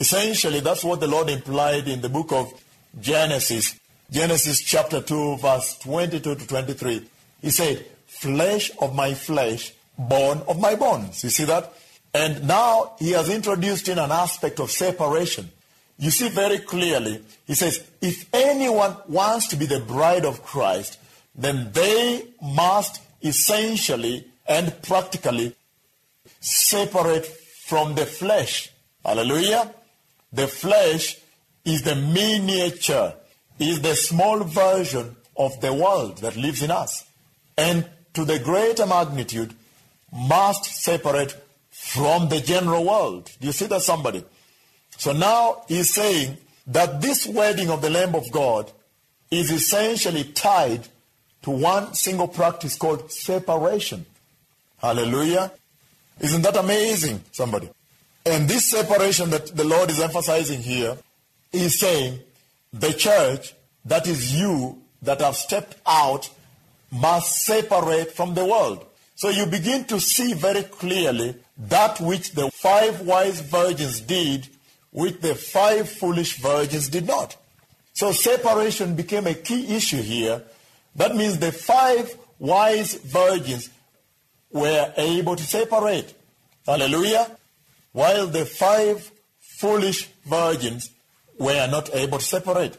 Essentially, 0.00 0.60
that's 0.60 0.84
what 0.84 1.00
the 1.00 1.08
Lord 1.08 1.28
implied 1.28 1.88
in 1.88 2.00
the 2.00 2.08
book 2.08 2.32
of 2.32 2.52
Genesis, 3.00 3.78
Genesis 4.10 4.60
chapter 4.60 5.02
2, 5.02 5.36
verse 5.36 5.78
22 5.78 6.34
to 6.34 6.46
23. 6.46 7.08
He 7.42 7.50
said, 7.50 7.84
Flesh 8.06 8.70
of 8.80 8.94
my 8.94 9.14
flesh, 9.14 9.72
bone 9.98 10.42
of 10.48 10.58
my 10.58 10.74
bones. 10.74 11.22
You 11.24 11.30
see 11.30 11.44
that? 11.44 11.72
And 12.14 12.48
now 12.48 12.94
he 12.98 13.12
has 13.12 13.28
introduced 13.28 13.88
in 13.88 13.98
an 13.98 14.10
aspect 14.10 14.60
of 14.60 14.70
separation. 14.70 15.50
You 15.98 16.10
see 16.10 16.28
very 16.28 16.58
clearly, 16.58 17.22
he 17.46 17.54
says, 17.54 17.84
if 18.00 18.28
anyone 18.32 18.96
wants 19.08 19.48
to 19.48 19.56
be 19.56 19.66
the 19.66 19.80
bride 19.80 20.24
of 20.24 20.42
Christ, 20.42 20.98
then 21.34 21.70
they 21.72 22.24
must 22.40 23.02
essentially 23.22 24.24
and 24.46 24.80
practically 24.82 25.54
separate 26.40 27.26
from 27.26 27.94
the 27.94 28.06
flesh. 28.06 28.70
Hallelujah. 29.04 29.74
The 30.32 30.46
flesh 30.46 31.18
is 31.64 31.82
the 31.82 31.96
miniature, 31.96 33.14
is 33.58 33.80
the 33.80 33.94
small 33.94 34.40
version 34.40 35.16
of 35.36 35.60
the 35.60 35.72
world 35.72 36.18
that 36.18 36.36
lives 36.36 36.62
in 36.62 36.70
us. 36.70 37.04
And 37.56 37.86
to 38.14 38.24
the 38.24 38.38
greater 38.38 38.86
magnitude, 38.86 39.54
must 40.12 40.64
separate 40.64 41.36
from 41.70 42.28
the 42.28 42.40
general 42.40 42.84
world. 42.84 43.30
Do 43.40 43.46
you 43.46 43.52
see 43.52 43.66
that 43.66 43.82
somebody? 43.82 44.24
So 44.96 45.12
now 45.12 45.62
he's 45.68 45.94
saying 45.94 46.38
that 46.66 47.00
this 47.00 47.26
wedding 47.26 47.70
of 47.70 47.82
the 47.82 47.90
Lamb 47.90 48.14
of 48.14 48.30
God 48.32 48.70
is 49.30 49.50
essentially 49.50 50.24
tied 50.24 50.88
to 51.42 51.50
one 51.50 51.94
single 51.94 52.28
practice 52.28 52.76
called 52.76 53.12
separation. 53.12 54.06
Hallelujah. 54.78 55.52
Isn't 56.20 56.42
that 56.42 56.56
amazing, 56.56 57.22
somebody? 57.32 57.70
And 58.26 58.48
this 58.48 58.70
separation 58.70 59.30
that 59.30 59.56
the 59.56 59.64
Lord 59.64 59.90
is 59.90 60.00
emphasizing 60.00 60.60
here 60.60 60.96
is 61.52 61.78
saying 61.78 62.20
the 62.72 62.92
church, 62.92 63.54
that 63.84 64.06
is 64.06 64.38
you 64.38 64.82
that 65.02 65.20
have 65.20 65.36
stepped 65.36 65.76
out, 65.86 66.30
must 66.90 67.44
separate 67.44 68.12
from 68.12 68.34
the 68.34 68.44
world. 68.44 68.84
So 69.14 69.30
you 69.30 69.46
begin 69.46 69.84
to 69.86 70.00
see 70.00 70.34
very 70.34 70.62
clearly 70.62 71.36
that 71.56 72.00
which 72.00 72.32
the 72.32 72.50
five 72.50 73.00
wise 73.00 73.40
virgins 73.40 74.00
did, 74.00 74.48
which 74.90 75.20
the 75.20 75.34
five 75.34 75.88
foolish 75.88 76.38
virgins 76.38 76.88
did 76.88 77.06
not. 77.06 77.36
So 77.94 78.12
separation 78.12 78.94
became 78.94 79.26
a 79.26 79.34
key 79.34 79.74
issue 79.74 80.02
here. 80.02 80.44
That 80.94 81.16
means 81.16 81.38
the 81.38 81.52
five 81.52 82.16
wise 82.38 82.94
virgins 82.94 83.70
were 84.52 84.92
able 84.96 85.36
to 85.36 85.42
separate. 85.42 86.14
Hallelujah. 86.64 87.36
While 87.92 88.28
the 88.28 88.44
five 88.46 89.10
foolish 89.40 90.08
virgins 90.24 90.90
were 91.38 91.66
not 91.68 91.94
able 91.94 92.18
to 92.18 92.24
separate. 92.24 92.76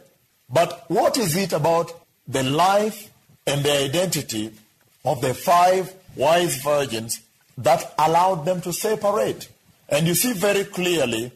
But 0.50 0.86
what 0.88 1.18
is 1.18 1.36
it 1.36 1.54
about 1.54 1.92
the 2.28 2.44
life 2.44 3.12
and 3.46 3.64
the 3.64 3.84
identity 3.86 4.52
of 5.06 5.22
the 5.22 5.34
five 5.34 5.94
wise 6.16 6.62
virgins 6.62 7.22
that 7.58 7.94
allowed 7.98 8.46
them 8.46 8.62
to 8.62 8.74
separate? 8.74 9.50
And 9.88 10.08
you 10.08 10.14
see 10.14 10.34
very 10.34 10.64
clearly 10.64 11.32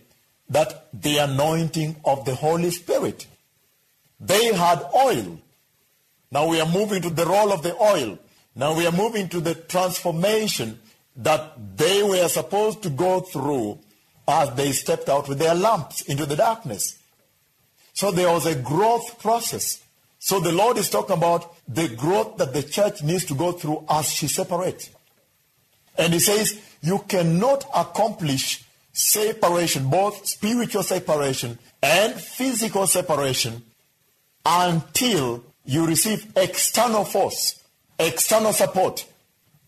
that 0.50 0.88
the 0.94 1.18
anointing 1.18 1.96
of 2.06 2.26
the 2.26 2.36
Holy 2.36 2.72
Spirit. 2.72 3.28
They 4.20 4.54
had 4.54 4.86
oil. 4.96 5.40
Now 6.32 6.48
we 6.48 6.60
are 6.60 6.70
moving 6.70 7.02
to 7.04 7.10
the 7.10 7.26
role 7.26 7.52
of 7.52 7.64
the 7.64 7.76
oil. 7.76 8.20
Now 8.56 8.76
we 8.76 8.86
are 8.86 8.92
moving 8.92 9.30
to 9.30 9.40
the 9.40 9.56
transformation 9.56 10.80
that 11.16 11.78
they 11.78 12.04
were 12.04 12.28
supposed 12.28 12.84
to 12.84 12.90
go 12.90 13.20
through 13.20 13.80
as 14.28 14.54
they 14.56 14.72
stepped 14.72 15.10
out 15.10 15.28
with 15.28 15.40
their 15.40 15.56
lamps 15.56 16.02
into 16.02 16.26
the 16.26 16.36
darkness. 16.36 17.00
So 17.94 18.12
there 18.12 18.32
was 18.32 18.46
a 18.46 18.56
growth 18.56 19.20
process. 19.20 19.82
So 20.20 20.40
the 20.40 20.52
Lord 20.52 20.78
is 20.78 20.90
talking 20.90 21.18
about 21.18 21.56
the 21.68 21.88
growth 21.88 22.38
that 22.38 22.54
the 22.54 22.64
church 22.64 23.04
needs 23.04 23.26
to 23.26 23.36
go 23.36 23.52
through 23.52 23.86
as 23.90 24.12
she 24.12 24.28
separates. 24.28 24.90
And 25.98 26.14
he 26.14 26.20
says, 26.20 26.60
you 26.82 27.00
cannot 27.08 27.66
accomplish 27.76 28.64
separation, 28.94 29.90
both 29.90 30.26
spiritual 30.28 30.84
separation 30.84 31.60
and 31.82 32.14
physical 32.14 32.88
separation, 32.88 33.64
until 34.46 35.44
you 35.66 35.86
receive 35.86 36.32
external 36.36 37.06
force, 37.06 37.64
external 38.00 38.54
support. 38.54 39.06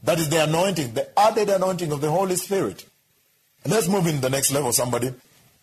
That 0.03 0.19
is 0.19 0.29
the 0.29 0.43
anointing, 0.43 0.93
the 0.93 1.17
added 1.19 1.49
anointing 1.49 1.91
of 1.91 2.01
the 2.01 2.11
Holy 2.11 2.35
Spirit. 2.35 2.85
Let's 3.65 3.87
move 3.87 4.07
in 4.07 4.21
the 4.21 4.29
next 4.29 4.51
level, 4.51 4.71
somebody. 4.71 5.13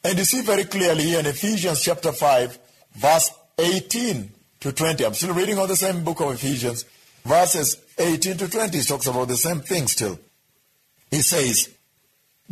And 0.05 0.19
you 0.19 0.25
see 0.25 0.43
very 0.43 0.65
clearly 0.65 1.05
here 1.05 1.21
in 1.21 1.27
Ephesians 1.27 1.83
chapter 1.83 2.13
5, 2.13 2.59
verse 2.95 3.31
18 3.59 4.31
to 4.61 4.73
20. 4.73 5.07
I'm 5.07 5.15
still 5.15 5.35
reading 5.35 5.59
on 5.59 5.69
the 5.69 5.77
same 5.77 6.03
book 6.03 6.21
of 6.21 6.33
Ephesians. 6.33 6.85
Verses 7.25 7.77
18 7.99 8.37
to 8.39 8.51
20 8.51 8.79
he 8.79 8.83
talks 8.83 9.07
about 9.07 9.29
the 9.29 9.37
same 9.37 9.61
thing 9.61 9.87
still. 9.87 10.19
He 11.11 11.23
says, 11.23 11.71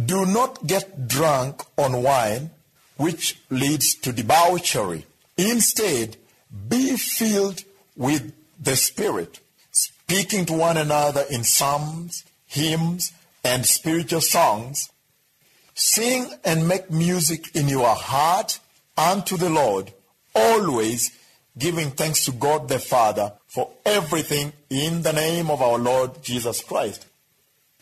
Do 0.02 0.26
not 0.26 0.64
get 0.64 1.08
drunk 1.08 1.62
on 1.76 2.02
wine, 2.02 2.50
which 2.96 3.40
leads 3.50 3.94
to 3.96 4.12
debauchery. 4.12 5.06
Instead, 5.36 6.16
be 6.68 6.96
filled 6.96 7.64
with 7.96 8.32
the 8.62 8.76
Spirit, 8.76 9.40
speaking 9.72 10.44
to 10.46 10.52
one 10.52 10.76
another 10.76 11.24
in 11.30 11.42
psalms, 11.42 12.24
hymns, 12.46 13.12
and 13.42 13.66
spiritual 13.66 14.20
songs. 14.20 14.90
Sing 15.80 16.30
and 16.44 16.68
make 16.68 16.90
music 16.90 17.56
in 17.56 17.66
your 17.66 17.94
heart 17.94 18.60
unto 18.98 19.38
the 19.38 19.48
Lord, 19.48 19.94
always 20.34 21.10
giving 21.56 21.90
thanks 21.92 22.26
to 22.26 22.32
God 22.32 22.68
the 22.68 22.78
Father 22.78 23.32
for 23.46 23.70
everything 23.86 24.52
in 24.68 25.00
the 25.00 25.14
name 25.14 25.50
of 25.50 25.62
our 25.62 25.78
Lord 25.78 26.22
Jesus 26.22 26.62
Christ. 26.62 27.06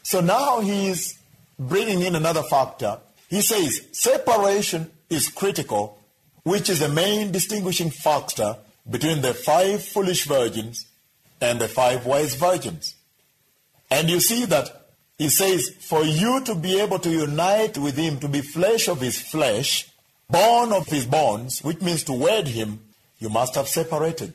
So 0.05 0.21
now 0.21 0.61
he 0.61 0.87
is 0.87 1.19
bringing 1.59 2.03
in 2.03 2.15
another 2.15 2.45
factor. 2.45 3.01
He 3.29 3.41
says 3.41 3.85
separation 3.91 4.93
is 5.11 5.29
critical, 5.29 5.99
which 6.45 6.71
is 6.71 6.79
the 6.79 6.89
main 6.89 7.33
distinguishing 7.33 7.91
factor 7.91 8.59
between 8.89 9.23
the 9.23 9.35
five 9.35 9.83
foolish 9.83 10.25
virgins 10.25 10.87
and 11.41 11.61
the 11.61 11.67
five 11.67 12.07
wise 12.07 12.37
virgins. 12.37 12.95
And 13.91 14.09
you 14.09 14.21
see 14.21 14.45
that 14.45 14.78
he 15.19 15.29
says, 15.29 15.71
for 15.81 16.05
you 16.05 16.41
to 16.45 16.55
be 16.55 16.79
able 16.81 17.01
to 17.01 17.11
unite 17.11 17.77
with 17.77 17.97
him, 17.97 18.21
to 18.21 18.29
be 18.29 18.41
flesh 18.41 18.89
of 18.89 19.01
his 19.01 19.21
flesh, 19.21 19.91
born 20.31 20.73
of 20.73 20.87
his 20.87 21.07
bones, 21.07 21.61
which 21.65 21.81
means 21.81 22.05
to 22.05 22.13
wed 22.13 22.47
him, 22.47 22.81
you 23.19 23.29
must 23.29 23.57
have 23.57 23.69
separated 23.69 24.35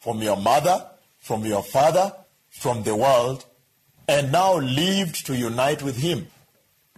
from 0.00 0.20
your 0.22 0.36
mother, 0.36 0.86
from 1.18 1.46
your 1.46 1.62
father, 1.62 2.12
from 2.50 2.82
the 2.82 2.94
world, 2.94 3.44
and 4.06 4.30
now 4.30 4.58
lived 4.58 5.24
to 5.26 5.34
unite 5.34 5.82
with 5.82 5.96
him. 5.96 6.26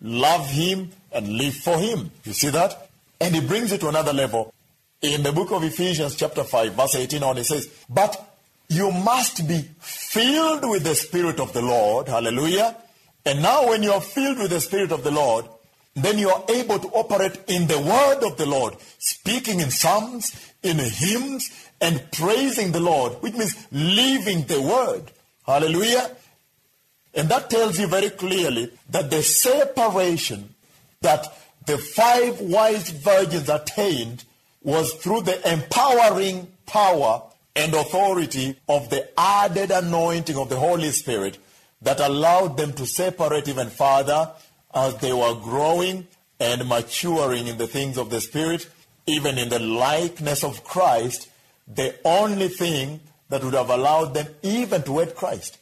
Love 0.01 0.49
him 0.51 0.91
and 1.13 1.29
live 1.29 1.55
for 1.55 1.79
him. 1.79 2.11
You 2.25 2.33
see 2.33 2.49
that? 2.51 2.89
And 3.21 3.35
he 3.35 3.41
brings 3.47 3.71
it 3.71 3.81
to 3.83 3.89
another 3.89 4.13
level. 4.13 4.53
In 5.03 5.23
the 5.23 5.33
book 5.33 5.53
of 5.53 5.63
Ephesians, 5.63 6.17
chapter 6.17 6.43
5, 6.43 6.75
verse 6.75 6.97
18 6.97 7.23
on, 7.23 7.37
he 7.37 7.45
says, 7.45 7.69
But 7.89 8.32
you 8.73 8.91
must 8.91 9.47
be 9.47 9.69
filled 9.81 10.69
with 10.69 10.85
the 10.85 10.95
Spirit 10.95 11.41
of 11.41 11.53
the 11.53 11.63
Lord. 11.63 12.09
Hallelujah. 12.09 12.77
And 13.25 13.43
now, 13.43 13.69
when 13.69 13.83
you 13.83 13.93
are 13.93 14.01
filled 14.01 14.39
with 14.39 14.51
the 14.51 14.61
Spirit 14.61 14.93
of 14.93 15.05
the 15.05 15.11
Lord, 15.11 15.45
then 15.95 16.19
you 16.19 16.31
are 16.31 16.45
able 16.49 16.79
to 16.79 16.89
operate 16.89 17.39
in 17.47 17.67
the 17.67 17.79
word 17.79 18.25
of 18.25 18.37
the 18.37 18.47
Lord, 18.47 18.77
speaking 18.99 19.61
in 19.61 19.71
psalms, 19.71 20.35
in 20.63 20.79
hymns, 20.79 21.51
and 21.81 22.03
praising 22.13 22.73
the 22.73 22.81
Lord, 22.81 23.13
which 23.23 23.35
means 23.35 23.67
living 23.71 24.45
the 24.45 24.63
word. 24.63 25.13
Hallelujah. 25.47 26.17
And 27.15 27.29
that 27.29 27.51
tells 27.51 27.79
you 27.79 27.87
very 27.87 28.11
clearly 28.11 28.71
that 28.91 29.11
the 29.11 29.23
separation 29.23 30.55
that 31.03 31.27
the 31.67 31.79
five 31.79 32.41
wise 32.41 32.91
virgins 32.91 33.49
attained 33.49 34.25
was 34.63 34.95
through 34.95 35.23
the 35.23 35.53
empowering 35.53 36.49
power 36.67 37.23
and 37.55 37.75
authority 37.75 38.59
of 38.69 38.89
the 38.91 39.09
added 39.19 39.71
anointing 39.71 40.37
of 40.37 40.49
the 40.49 40.57
Holy 40.57 40.91
Spirit 40.91 41.39
that 41.83 42.01
allowed 42.01 42.57
them 42.57 42.73
to 42.73 42.87
separate 42.87 43.49
even 43.49 43.69
further 43.69 44.31
as 44.75 44.97
they 44.99 45.13
were 45.13 45.35
growing 45.35 46.07
and 46.41 46.67
maturing 46.69 47.47
in 47.47 47.59
the 47.59 47.67
things 47.67 47.99
of 47.99 48.11
the 48.11 48.21
Spirit, 48.21 48.69
even 49.07 49.39
in 49.39 49.49
the 49.49 49.59
likeness 49.59 50.43
of 50.43 50.65
Christ, 50.65 51.29
the 51.69 51.95
only 52.05 52.49
thing 52.49 53.01
that 53.29 53.45
would 53.45 53.55
have 53.55 53.71
allowed 53.71 54.15
them 54.15 54.27
even 54.43 54.83
to 54.83 54.93
wed 54.93 55.15
Christ, 55.15 55.59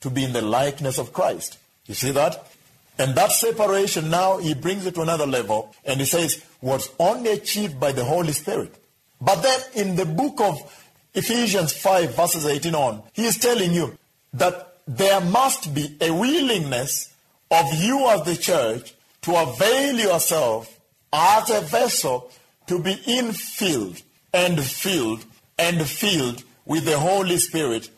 to 0.00 0.10
be 0.10 0.24
in 0.24 0.32
the 0.32 0.42
likeness 0.42 0.98
of 0.98 1.12
Christ. 1.12 1.58
You 1.86 1.94
see 1.94 2.12
that? 2.12 2.50
And 2.98 3.14
that 3.14 3.32
separation 3.32 4.10
now, 4.10 4.38
he 4.38 4.54
brings 4.54 4.84
it 4.86 4.94
to 4.94 5.02
another 5.02 5.26
level, 5.26 5.74
and 5.84 6.00
he 6.00 6.06
says, 6.06 6.44
was 6.60 6.90
only 6.98 7.30
achieved 7.30 7.80
by 7.80 7.92
the 7.92 8.04
Holy 8.04 8.32
Spirit. 8.32 8.74
But 9.20 9.42
then 9.42 9.60
in 9.74 9.96
the 9.96 10.06
book 10.06 10.40
of 10.40 10.79
Ephesians 11.14 11.72
5, 11.72 12.14
verses 12.14 12.46
18 12.46 12.74
on, 12.74 13.02
he 13.12 13.24
is 13.24 13.38
telling 13.38 13.72
you 13.72 13.96
that 14.32 14.76
there 14.86 15.20
must 15.20 15.74
be 15.74 15.96
a 16.00 16.10
willingness 16.10 17.12
of 17.50 17.66
you 17.74 18.06
as 18.08 18.24
the 18.24 18.36
church 18.36 18.94
to 19.22 19.34
avail 19.34 19.98
yourself 19.98 20.80
as 21.12 21.50
a 21.50 21.60
vessel 21.60 22.30
to 22.66 22.78
be 22.78 22.94
infilled 22.94 24.02
and 24.32 24.62
filled 24.62 25.24
and 25.58 25.86
filled 25.86 26.44
with 26.64 26.84
the 26.84 26.98
Holy 26.98 27.36
Spirit. 27.36 27.90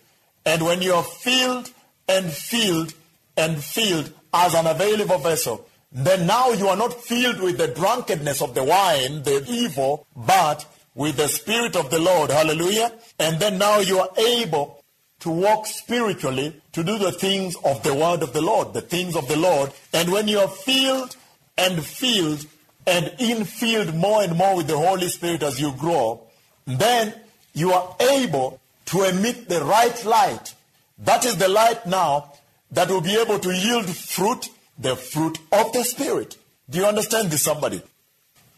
And 0.44 0.64
when 0.64 0.82
you 0.82 0.94
are 0.94 1.02
filled 1.02 1.70
and 2.08 2.32
filled 2.32 2.94
and 3.36 3.62
filled 3.62 4.12
as 4.32 4.54
an 4.54 4.66
available 4.66 5.18
vessel, 5.18 5.68
then 5.92 6.26
now 6.26 6.50
you 6.52 6.68
are 6.68 6.76
not 6.76 6.94
filled 6.94 7.40
with 7.40 7.58
the 7.58 7.68
drunkenness 7.68 8.40
of 8.40 8.54
the 8.54 8.64
wine, 8.64 9.22
the 9.22 9.44
evil, 9.46 10.06
but 10.16 10.64
with 10.94 11.16
the 11.16 11.28
Spirit 11.28 11.76
of 11.76 11.90
the 11.90 11.98
Lord. 11.98 12.30
Hallelujah. 12.30 12.92
And 13.18 13.38
then 13.40 13.58
now 13.58 13.78
you 13.78 13.98
are 13.98 14.10
able 14.18 14.82
to 15.20 15.30
walk 15.30 15.66
spiritually, 15.66 16.60
to 16.72 16.82
do 16.82 16.98
the 16.98 17.12
things 17.12 17.54
of 17.64 17.82
the 17.82 17.94
word 17.94 18.22
of 18.22 18.32
the 18.32 18.42
Lord, 18.42 18.74
the 18.74 18.80
things 18.80 19.14
of 19.14 19.28
the 19.28 19.36
Lord. 19.36 19.72
And 19.92 20.10
when 20.10 20.26
you 20.26 20.40
are 20.40 20.48
filled 20.48 21.16
and 21.56 21.84
filled 21.84 22.46
and 22.86 23.06
infilled 23.18 23.94
more 23.94 24.22
and 24.22 24.36
more 24.36 24.56
with 24.56 24.66
the 24.66 24.76
Holy 24.76 25.08
Spirit 25.08 25.44
as 25.44 25.60
you 25.60 25.72
grow, 25.72 26.22
then 26.66 27.14
you 27.54 27.72
are 27.72 27.94
able 28.00 28.60
to 28.86 29.04
emit 29.04 29.48
the 29.48 29.62
right 29.62 30.04
light. 30.04 30.54
That 30.98 31.24
is 31.24 31.36
the 31.36 31.48
light 31.48 31.86
now 31.86 32.32
that 32.72 32.88
will 32.88 33.00
be 33.00 33.16
able 33.16 33.38
to 33.38 33.54
yield 33.54 33.88
fruit, 33.88 34.48
the 34.78 34.96
fruit 34.96 35.38
of 35.52 35.72
the 35.72 35.84
Spirit. 35.84 36.36
Do 36.68 36.78
you 36.78 36.86
understand 36.86 37.30
this, 37.30 37.42
somebody? 37.42 37.82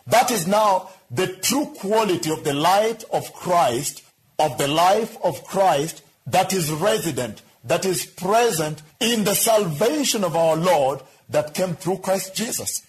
That 0.07 0.31
is 0.31 0.47
now 0.47 0.91
the 1.11 1.29
true 1.29 1.67
quality 1.79 2.31
of 2.31 2.45
the 2.45 2.55
light 2.55 3.05
of 3.13 3.33
Christ, 3.33 4.03
of 4.39 4.59
the 4.59 4.69
life 4.69 5.17
of 5.23 5.45
Christ 5.45 6.03
that 6.27 6.53
is 6.53 6.71
resident, 6.71 7.43
that 7.65 7.85
is 7.85 8.07
present 8.07 8.83
in 9.01 9.25
the 9.25 9.35
salvation 9.35 10.25
of 10.25 10.37
our 10.37 10.57
Lord 10.57 11.01
that 11.29 11.55
came 11.55 11.75
through 11.75 11.99
Christ 11.99 12.35
Jesus. 12.35 12.83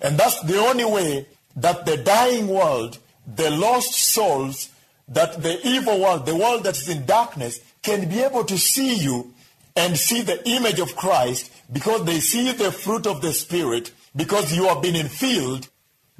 And 0.00 0.18
that's 0.18 0.40
the 0.42 0.58
only 0.58 0.84
way 0.84 1.26
that 1.56 1.86
the 1.86 1.96
dying 1.96 2.48
world, 2.48 2.98
the 3.26 3.50
lost 3.50 3.94
souls, 3.94 4.68
that 5.08 5.42
the 5.42 5.64
evil 5.66 6.00
world, 6.00 6.26
the 6.26 6.36
world 6.36 6.64
that 6.64 6.76
is 6.76 6.88
in 6.88 7.06
darkness, 7.06 7.60
can 7.82 8.08
be 8.08 8.20
able 8.20 8.44
to 8.44 8.58
see 8.58 8.94
you 8.94 9.34
and 9.76 9.96
see 9.96 10.22
the 10.22 10.46
image 10.48 10.78
of 10.78 10.96
Christ 10.96 11.50
because 11.72 12.04
they 12.04 12.20
see 12.20 12.52
the 12.52 12.72
fruit 12.72 13.06
of 13.06 13.22
the 13.22 13.32
Spirit, 13.32 13.92
because 14.14 14.54
you 14.54 14.68
have 14.68 14.82
been 14.82 14.94
infilled, 14.94 15.68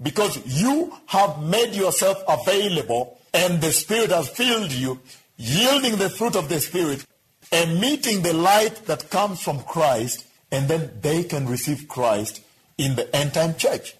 because 0.00 0.40
you 0.46 0.92
have 1.07 1.42
made 1.42 1.74
yourself 1.74 2.22
available 2.28 3.18
and 3.35 3.61
the 3.61 3.72
Spirit 3.72 4.11
has 4.11 4.28
filled 4.28 4.72
you, 4.72 5.00
yielding 5.37 5.96
the 5.96 6.11
fruit 6.11 6.37
of 6.37 6.48
the 6.48 6.61
Spirit, 6.61 7.05
emitting 7.50 8.22
the 8.22 8.33
light 8.33 8.87
that 8.87 9.11
comes 9.11 9.42
from 9.42 9.62
Christ, 9.62 10.26
and 10.50 10.68
then 10.68 10.90
they 11.00 11.24
can 11.24 11.48
receive 11.48 11.88
Christ 11.88 12.42
in 12.78 12.96
the 12.96 13.14
end 13.14 13.35
time 13.35 13.57
church. 13.57 13.96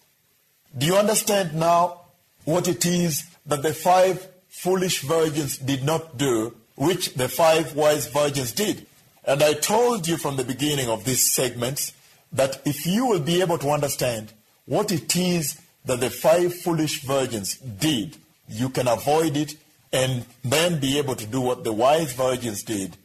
Do 0.76 0.87
you 0.87 0.96
understand 0.96 1.55
now 1.55 2.02
what 2.44 2.68
it 2.68 2.85
is 2.87 3.24
that 3.46 3.62
the 3.62 3.74
five 3.74 4.26
foolish 4.48 5.02
virgins 5.02 5.59
did 5.59 5.85
not 5.85 6.16
do, 6.18 6.55
which 6.76 7.14
the 7.14 7.28
five 7.28 7.74
wise 7.74 8.07
virgins 8.07 8.52
did? 8.52 8.87
And 9.24 9.42
I 9.42 9.55
told 9.55 10.09
you 10.09 10.16
from 10.16 10.37
the 10.37 10.44
beginning 10.44 10.88
of 10.88 11.05
this 11.05 11.33
segment 11.33 11.92
that 12.33 12.61
if 12.64 12.87
you 12.87 13.07
will 13.07 13.20
be 13.20 13.40
able 13.40 13.59
to 13.59 13.70
understand 13.70 14.33
what 14.66 14.90
it 14.90 15.14
is 15.16 15.61
that 15.85 16.01
the 16.01 16.11
five 16.11 16.55
foolish 16.55 17.03
virgins 17.03 17.57
did, 17.57 18.16
you 18.49 18.68
can 18.68 18.88
avoid 18.88 19.37
it 19.37 19.57
and 19.92 20.25
then 20.45 20.81
be 20.81 20.99
able 20.99 21.14
to 21.16 21.27
do 21.27 21.40
what 21.40 21.64
the 21.64 21.73
wise 21.73 22.12
virgins 22.14 22.62
did 22.62 22.97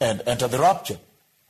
and 0.00 0.22
enter 0.26 0.46
the 0.46 0.58
rapture. 0.58 0.98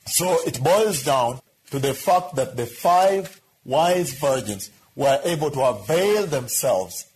So 0.06 0.38
it 0.46 0.62
boils 0.62 1.02
down 1.02 1.40
to 1.70 1.78
the 1.78 1.94
fact 1.94 2.36
that 2.36 2.56
the 2.56 2.66
five 2.66 3.40
wise 3.64 4.14
virgins 4.14 4.70
were 4.96 5.20
able 5.24 5.50
to 5.50 5.60
avail 5.60 6.26
themselves 6.26 7.06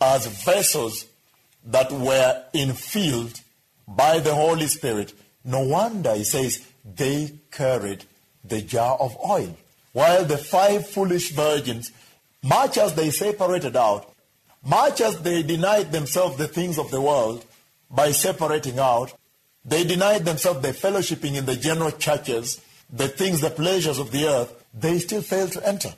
as 0.00 0.26
vessels 0.44 1.06
that 1.64 1.92
were 1.92 2.44
infilled 2.52 3.40
by 3.86 4.18
the 4.18 4.34
Holy 4.34 4.66
Spirit. 4.66 5.12
No 5.44 5.60
wonder 5.60 6.14
he 6.14 6.24
says 6.24 6.66
they 6.84 7.32
carried 7.50 8.04
the 8.44 8.62
jar 8.62 8.96
of 8.98 9.16
oil. 9.24 9.56
While 9.92 10.24
the 10.24 10.38
five 10.38 10.88
foolish 10.88 11.32
virgins, 11.32 11.90
much 12.42 12.78
as 12.78 12.94
they 12.94 13.10
separated 13.10 13.76
out, 13.76 14.12
much 14.64 15.00
as 15.00 15.20
they 15.22 15.42
denied 15.42 15.92
themselves 15.92 16.36
the 16.36 16.48
things 16.48 16.78
of 16.78 16.90
the 16.90 17.00
world 17.00 17.44
by 17.90 18.10
separating 18.10 18.78
out, 18.78 19.12
they 19.64 19.84
denied 19.84 20.24
themselves 20.24 20.60
the 20.60 20.68
fellowshipping 20.68 21.34
in 21.34 21.46
the 21.46 21.56
general 21.56 21.90
churches, 21.90 22.60
the 22.90 23.08
things, 23.08 23.40
the 23.40 23.50
pleasures 23.50 23.98
of 23.98 24.10
the 24.10 24.26
earth, 24.26 24.64
they 24.74 24.98
still 24.98 25.22
failed 25.22 25.52
to 25.52 25.66
enter. 25.66 25.92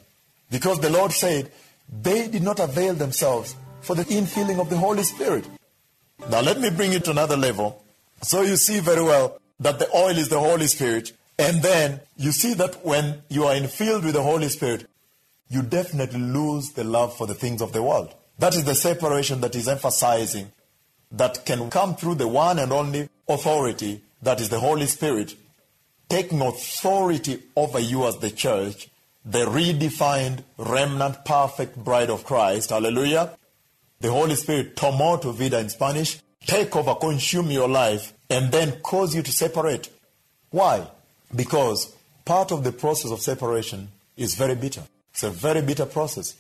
Because 0.50 0.80
the 0.80 0.90
Lord 0.90 1.12
said 1.12 1.50
they 1.90 2.28
did 2.28 2.42
not 2.42 2.60
avail 2.60 2.94
themselves 2.94 3.54
for 3.80 3.94
the 3.94 4.04
infilling 4.04 4.60
of 4.60 4.70
the 4.70 4.76
Holy 4.76 5.02
Spirit. 5.02 5.44
Now 6.30 6.40
let 6.40 6.60
me 6.60 6.70
bring 6.70 6.92
it 6.92 7.04
to 7.04 7.10
another 7.10 7.36
level. 7.36 7.82
So 8.22 8.42
you 8.42 8.56
see 8.56 8.80
very 8.80 9.02
well 9.02 9.40
that 9.60 9.78
the 9.78 9.88
oil 9.94 10.16
is 10.16 10.28
the 10.28 10.38
Holy 10.38 10.66
Spirit. 10.66 11.12
And 11.38 11.62
then 11.62 12.00
you 12.16 12.30
see 12.32 12.54
that 12.54 12.84
when 12.84 13.22
you 13.28 13.44
are 13.44 13.54
infilled 13.54 14.04
with 14.04 14.14
the 14.14 14.22
Holy 14.22 14.48
Spirit, 14.48 14.86
you 15.52 15.62
definitely 15.62 16.20
lose 16.20 16.70
the 16.70 16.82
love 16.82 17.14
for 17.16 17.26
the 17.26 17.34
things 17.34 17.60
of 17.60 17.72
the 17.72 17.82
world. 17.82 18.14
That 18.38 18.54
is 18.54 18.64
the 18.64 18.74
separation 18.74 19.42
that 19.42 19.54
is 19.54 19.68
emphasizing 19.68 20.50
that 21.12 21.44
can 21.44 21.68
come 21.68 21.94
through 21.94 22.14
the 22.14 22.26
one 22.26 22.58
and 22.58 22.72
only 22.72 23.08
authority 23.28 24.00
that 24.22 24.40
is 24.40 24.48
the 24.48 24.60
Holy 24.60 24.86
Spirit, 24.86 25.34
taking 26.08 26.40
authority 26.40 27.42
over 27.54 27.78
you 27.78 28.06
as 28.06 28.16
the 28.16 28.30
church, 28.30 28.88
the 29.24 29.44
redefined, 29.44 30.42
remnant, 30.56 31.24
perfect 31.24 31.76
bride 31.76 32.08
of 32.08 32.24
Christ. 32.24 32.70
Hallelujah. 32.70 33.36
The 34.00 34.10
Holy 34.10 34.34
Spirit, 34.34 34.74
tomó 34.74 35.20
tu 35.20 35.32
vida 35.32 35.60
in 35.60 35.68
Spanish, 35.68 36.18
take 36.46 36.74
over, 36.74 36.94
consume 36.94 37.50
your 37.50 37.68
life, 37.68 38.14
and 38.30 38.50
then 38.50 38.80
cause 38.80 39.14
you 39.14 39.22
to 39.22 39.30
separate. 39.30 39.90
Why? 40.50 40.86
Because 41.34 41.94
part 42.24 42.52
of 42.52 42.64
the 42.64 42.72
process 42.72 43.10
of 43.10 43.20
separation 43.20 43.88
is 44.16 44.34
very 44.34 44.54
bitter. 44.54 44.82
It's 45.12 45.22
a 45.22 45.30
very 45.30 45.62
bitter 45.62 45.86
process. 45.86 46.34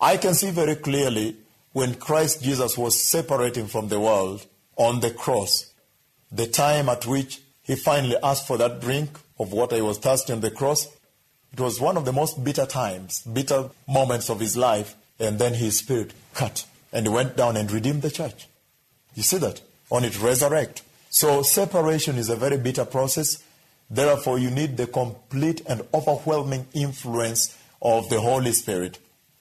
I 0.00 0.16
can 0.16 0.34
see 0.34 0.50
very 0.50 0.76
clearly 0.76 1.36
when 1.72 1.94
Christ 1.94 2.42
Jesus 2.42 2.76
was 2.76 3.00
separating 3.00 3.66
from 3.66 3.88
the 3.88 4.00
world 4.00 4.44
on 4.76 5.00
the 5.00 5.10
cross, 5.10 5.72
the 6.30 6.46
time 6.46 6.88
at 6.88 7.06
which 7.06 7.40
he 7.62 7.76
finally 7.76 8.16
asked 8.22 8.46
for 8.46 8.58
that 8.58 8.80
drink 8.80 9.18
of 9.38 9.52
water 9.52 9.76
he 9.76 9.82
was 9.82 9.98
thirsty 9.98 10.32
on 10.32 10.40
the 10.40 10.50
cross, 10.50 10.88
it 11.52 11.60
was 11.60 11.80
one 11.80 11.96
of 11.96 12.04
the 12.04 12.12
most 12.12 12.42
bitter 12.42 12.66
times, 12.66 13.22
bitter 13.22 13.70
moments 13.86 14.30
of 14.30 14.40
his 14.40 14.56
life, 14.56 14.94
and 15.18 15.38
then 15.38 15.54
his 15.54 15.78
spirit 15.78 16.12
cut 16.34 16.64
and 16.92 17.06
he 17.06 17.12
went 17.12 17.36
down 17.36 17.56
and 17.56 17.70
redeemed 17.70 18.02
the 18.02 18.10
church. 18.10 18.46
You 19.14 19.22
see 19.22 19.38
that? 19.38 19.60
On 19.90 20.04
it 20.04 20.20
resurrect. 20.20 20.82
So 21.10 21.42
separation 21.42 22.16
is 22.16 22.28
a 22.28 22.36
very 22.36 22.58
bitter 22.58 22.84
process. 22.84 23.42
Therefore, 23.90 24.38
you 24.38 24.50
need 24.50 24.76
the 24.76 24.86
complete 24.86 25.62
and 25.68 25.82
overwhelming 25.92 26.66
influence 26.72 27.56
of 27.82 28.08
the 28.08 28.20
Holy 28.20 28.52
Spirit, 28.52 28.98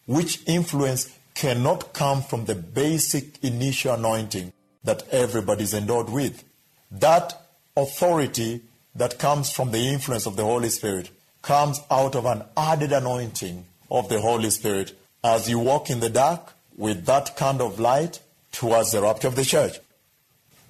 which 0.08 0.41
influence 0.47 1.15
cannot 1.36 1.93
come 1.93 2.21
from 2.21 2.45
the 2.45 2.56
basic 2.56 3.41
initial 3.43 3.93
anointing 3.93 4.51
that 4.84 5.08
everybody 5.12 5.63
is 5.63 5.73
endowed 5.73 6.10
with. 6.10 6.43
That 6.91 7.39
authority 7.77 8.62
that 8.95 9.19
comes 9.19 9.51
from 9.51 9.71
the 9.71 9.88
influence 9.88 10.25
of 10.25 10.36
the 10.36 10.43
Holy 10.43 10.69
Spirit 10.69 11.10
comes 11.41 11.80
out 11.89 12.15
of 12.15 12.25
an 12.25 12.43
added 12.58 12.91
anointing 12.91 13.65
of 13.89 14.10
the 14.10 14.19
Holy 14.19 14.49
Spirit 14.49 14.97
as 15.23 15.49
you 15.49 15.60
walk 15.60 15.89
in 15.89 15.99
the 15.99 16.10
dark 16.10 16.54
with 16.77 17.06
that 17.06 17.38
kind 17.38 17.62
of 17.62 17.80
light 17.80 18.19
towards 18.51 18.91
the 18.91 19.01
rapture 19.01 19.27
of 19.27 19.36
the 19.36 19.45
church. 19.45 19.80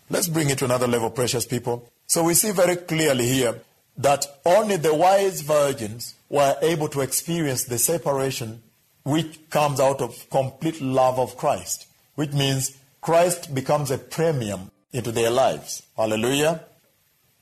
Let's 0.10 0.27
bring 0.27 0.49
it 0.49 0.57
to 0.60 0.65
another 0.65 0.88
level, 0.88 1.10
precious 1.10 1.45
people. 1.45 1.89
So 2.05 2.23
we 2.23 2.34
see 2.34 2.51
very 2.51 2.75
clearly 2.75 3.25
here 3.27 3.60
that 3.97 4.25
only 4.45 4.75
the 4.75 4.93
wise 4.93 5.41
virgins 5.41 6.15
were 6.31 6.55
able 6.61 6.87
to 6.87 7.01
experience 7.01 7.65
the 7.65 7.77
separation 7.77 8.63
which 9.03 9.37
comes 9.49 9.81
out 9.81 9.99
of 9.99 10.29
complete 10.29 10.79
love 10.81 11.19
of 11.19 11.35
Christ, 11.35 11.87
which 12.15 12.31
means 12.31 12.77
Christ 13.01 13.53
becomes 13.53 13.91
a 13.91 13.97
premium 13.97 14.71
into 14.93 15.11
their 15.11 15.29
lives. 15.29 15.83
Hallelujah. 15.97 16.61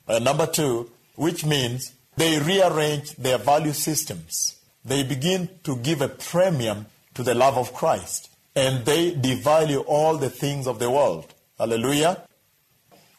And 0.08 0.24
number 0.24 0.46
two, 0.46 0.90
which 1.14 1.44
means 1.44 1.92
they 2.16 2.40
rearrange 2.40 3.14
their 3.14 3.38
value 3.38 3.72
systems. 3.72 4.56
They 4.84 5.04
begin 5.04 5.48
to 5.62 5.76
give 5.76 6.00
a 6.00 6.08
premium 6.08 6.86
to 7.14 7.22
the 7.22 7.34
love 7.34 7.56
of 7.56 7.72
Christ. 7.72 8.28
And 8.56 8.84
they 8.84 9.12
devalue 9.12 9.84
all 9.86 10.16
the 10.16 10.30
things 10.30 10.66
of 10.66 10.80
the 10.80 10.90
world. 10.90 11.32
Hallelujah. 11.58 12.22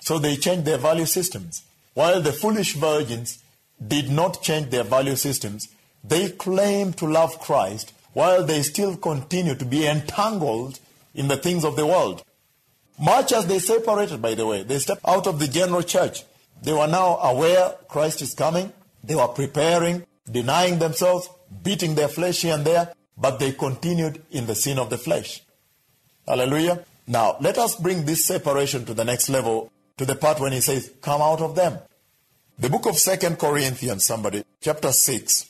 So 0.01 0.19
they 0.19 0.35
change 0.35 0.65
their 0.65 0.79
value 0.79 1.05
systems. 1.05 1.63
While 1.93 2.21
the 2.21 2.33
foolish 2.33 2.73
virgins 2.73 3.41
did 3.85 4.09
not 4.09 4.41
change 4.41 4.69
their 4.69 4.83
value 4.83 5.15
systems, 5.15 5.67
they 6.03 6.29
claim 6.29 6.93
to 6.93 7.05
love 7.05 7.39
Christ 7.39 7.93
while 8.13 8.43
they 8.43 8.61
still 8.63 8.97
continue 8.97 9.55
to 9.55 9.65
be 9.65 9.87
entangled 9.87 10.79
in 11.13 11.27
the 11.27 11.37
things 11.37 11.63
of 11.63 11.75
the 11.75 11.85
world. 11.85 12.23
Much 12.99 13.31
as 13.31 13.47
they 13.47 13.59
separated, 13.59 14.21
by 14.21 14.35
the 14.35 14.45
way, 14.45 14.63
they 14.63 14.79
stepped 14.79 15.01
out 15.05 15.27
of 15.27 15.39
the 15.39 15.47
general 15.47 15.81
church. 15.81 16.23
They 16.61 16.73
were 16.73 16.87
now 16.87 17.17
aware 17.17 17.75
Christ 17.87 18.21
is 18.21 18.33
coming. 18.33 18.71
They 19.03 19.15
were 19.15 19.27
preparing, 19.27 20.05
denying 20.29 20.79
themselves, 20.79 21.29
beating 21.63 21.95
their 21.95 22.07
flesh 22.07 22.41
here 22.41 22.53
and 22.53 22.65
there, 22.65 22.93
but 23.17 23.39
they 23.39 23.53
continued 23.53 24.23
in 24.31 24.45
the 24.45 24.55
sin 24.55 24.77
of 24.77 24.89
the 24.89 24.97
flesh. 24.97 25.41
Hallelujah. 26.27 26.85
Now, 27.07 27.37
let 27.41 27.57
us 27.57 27.75
bring 27.75 28.05
this 28.05 28.25
separation 28.25 28.85
to 28.85 28.93
the 28.93 29.03
next 29.03 29.29
level, 29.29 29.71
to 29.97 30.05
the 30.05 30.15
part 30.15 30.39
when 30.39 30.51
he 30.51 30.61
says, 30.61 30.91
Come 31.01 31.21
out 31.21 31.41
of 31.41 31.55
them. 31.55 31.79
The 32.61 32.69
book 32.69 32.85
of 32.85 32.95
Second 32.95 33.39
Corinthians, 33.39 34.05
somebody, 34.05 34.43
chapter 34.61 34.91
6, 34.91 35.49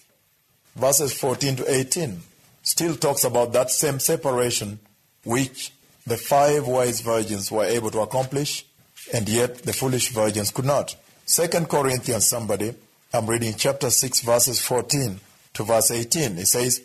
verses 0.78 1.12
14 1.12 1.58
to 1.58 1.70
18, 1.70 2.22
still 2.64 2.96
talks 2.96 3.26
about 3.26 3.52
that 3.52 3.70
same 3.70 4.00
separation 4.00 4.80
which 5.26 5.74
the 6.08 6.16
five 6.16 6.66
wise 6.66 7.02
virgins 7.02 7.52
were 7.52 7.66
able 7.66 7.92
to 7.92 8.00
accomplish, 8.00 8.66
and 9.14 9.28
yet 9.28 9.58
the 9.64 9.74
foolish 9.74 10.14
virgins 10.14 10.52
could 10.52 10.64
not. 10.64 10.96
Second 11.26 11.68
Corinthians, 11.68 12.28
somebody, 12.28 12.74
I'm 13.14 13.30
reading 13.30 13.56
chapter 13.58 13.90
6, 13.90 14.22
verses 14.22 14.62
14 14.62 15.20
to 15.56 15.64
verse 15.64 15.92
18. 15.92 16.38
It 16.38 16.48
says, 16.48 16.82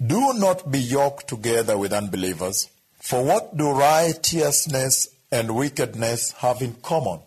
Do 0.00 0.32
not 0.38 0.70
be 0.70 0.80
yoked 0.80 1.28
together 1.28 1.76
with 1.76 1.92
unbelievers, 1.92 2.70
for 2.98 3.22
what 3.22 3.54
do 3.54 3.72
righteousness 3.72 5.08
and 5.30 5.54
wickedness 5.54 6.32
have 6.32 6.62
in 6.62 6.76
common? 6.80 7.20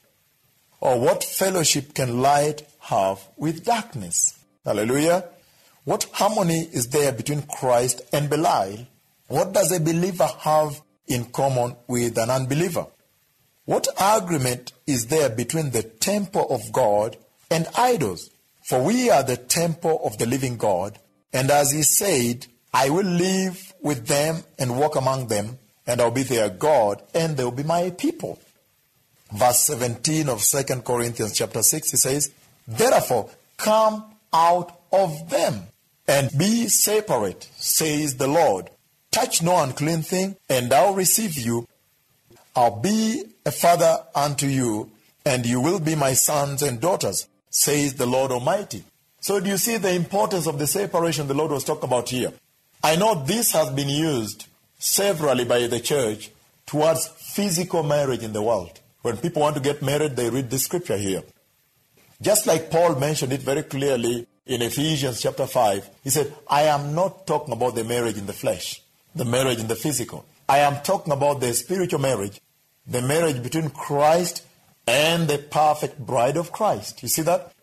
Or 0.81 0.99
what 0.99 1.23
fellowship 1.23 1.93
can 1.93 2.21
light 2.21 2.63
have 2.79 3.19
with 3.37 3.63
darkness? 3.63 4.37
Hallelujah. 4.65 5.25
What 5.85 6.07
harmony 6.11 6.67
is 6.73 6.89
there 6.89 7.11
between 7.11 7.43
Christ 7.43 8.01
and 8.11 8.29
Belial? 8.29 8.87
What 9.27 9.53
does 9.53 9.71
a 9.71 9.79
believer 9.79 10.27
have 10.39 10.81
in 11.07 11.25
common 11.25 11.75
with 11.87 12.17
an 12.17 12.31
unbeliever? 12.31 12.87
What 13.65 13.87
agreement 13.99 14.73
is 14.87 15.07
there 15.07 15.29
between 15.29 15.69
the 15.69 15.83
temple 15.83 16.47
of 16.49 16.73
God 16.73 17.15
and 17.49 17.67
idols? 17.77 18.31
For 18.63 18.83
we 18.83 19.09
are 19.09 19.23
the 19.23 19.37
temple 19.37 20.01
of 20.03 20.17
the 20.17 20.25
living 20.25 20.57
God. 20.57 20.97
And 21.31 21.51
as 21.51 21.71
he 21.71 21.83
said, 21.83 22.47
I 22.73 22.89
will 22.89 23.05
live 23.05 23.73
with 23.81 24.07
them 24.07 24.43
and 24.57 24.79
walk 24.79 24.95
among 24.95 25.27
them, 25.27 25.59
and 25.85 26.01
I'll 26.01 26.11
be 26.11 26.23
their 26.23 26.49
God, 26.49 27.03
and 27.13 27.37
they'll 27.37 27.51
be 27.51 27.63
my 27.63 27.91
people. 27.91 28.39
Verse 29.31 29.61
17 29.61 30.29
of 30.29 30.43
2 30.43 30.63
Corinthians 30.81 31.33
chapter 31.33 31.63
6, 31.63 31.91
he 31.91 31.97
says, 31.97 32.31
Therefore, 32.67 33.29
come 33.57 34.03
out 34.33 34.79
of 34.91 35.29
them 35.29 35.63
and 36.07 36.29
be 36.37 36.67
separate, 36.67 37.49
says 37.55 38.17
the 38.17 38.27
Lord. 38.27 38.69
Touch 39.11 39.41
no 39.41 39.61
unclean 39.61 40.01
thing, 40.01 40.35
and 40.49 40.71
I'll 40.73 40.93
receive 40.93 41.37
you. 41.37 41.67
I'll 42.55 42.79
be 42.79 43.23
a 43.45 43.51
father 43.51 43.97
unto 44.13 44.47
you, 44.47 44.91
and 45.25 45.45
you 45.45 45.61
will 45.61 45.79
be 45.79 45.95
my 45.95 46.13
sons 46.13 46.61
and 46.61 46.81
daughters, 46.81 47.27
says 47.49 47.95
the 47.95 48.05
Lord 48.05 48.31
Almighty. 48.31 48.83
So, 49.21 49.39
do 49.39 49.49
you 49.49 49.57
see 49.57 49.77
the 49.77 49.93
importance 49.93 50.47
of 50.47 50.59
the 50.59 50.67
separation 50.67 51.27
the 51.27 51.33
Lord 51.33 51.51
was 51.51 51.63
talking 51.63 51.85
about 51.85 52.09
here? 52.09 52.33
I 52.83 52.95
know 52.95 53.15
this 53.15 53.51
has 53.51 53.69
been 53.69 53.89
used 53.89 54.47
severally 54.79 55.45
by 55.45 55.67
the 55.67 55.79
church 55.79 56.31
towards 56.65 57.07
physical 57.07 57.83
marriage 57.83 58.23
in 58.23 58.33
the 58.33 58.41
world. 58.41 58.80
When 59.01 59.17
people 59.17 59.41
want 59.41 59.55
to 59.55 59.61
get 59.61 59.81
married, 59.81 60.15
they 60.15 60.29
read 60.29 60.49
this 60.49 60.63
scripture 60.65 60.97
here. 60.97 61.23
Just 62.21 62.45
like 62.45 62.69
Paul 62.69 62.95
mentioned 62.95 63.33
it 63.33 63.41
very 63.41 63.63
clearly 63.63 64.27
in 64.45 64.61
Ephesians 64.61 65.21
chapter 65.21 65.47
5, 65.47 65.89
he 66.03 66.09
said, 66.09 66.33
I 66.47 66.63
am 66.63 66.93
not 66.93 67.25
talking 67.25 67.53
about 67.53 67.75
the 67.75 67.83
marriage 67.83 68.17
in 68.17 68.27
the 68.27 68.33
flesh, 68.33 68.81
the 69.15 69.25
marriage 69.25 69.59
in 69.59 69.67
the 69.67 69.75
physical. 69.75 70.25
I 70.47 70.59
am 70.59 70.83
talking 70.83 71.13
about 71.13 71.39
the 71.39 71.53
spiritual 71.53 71.99
marriage, 71.99 72.39
the 72.85 73.01
marriage 73.01 73.41
between 73.41 73.69
Christ 73.69 74.45
and 74.85 75.27
the 75.27 75.37
perfect 75.37 75.99
bride 75.99 76.37
of 76.37 76.51
Christ. 76.51 77.01
You 77.01 77.09
see 77.09 77.21
that? 77.23 77.53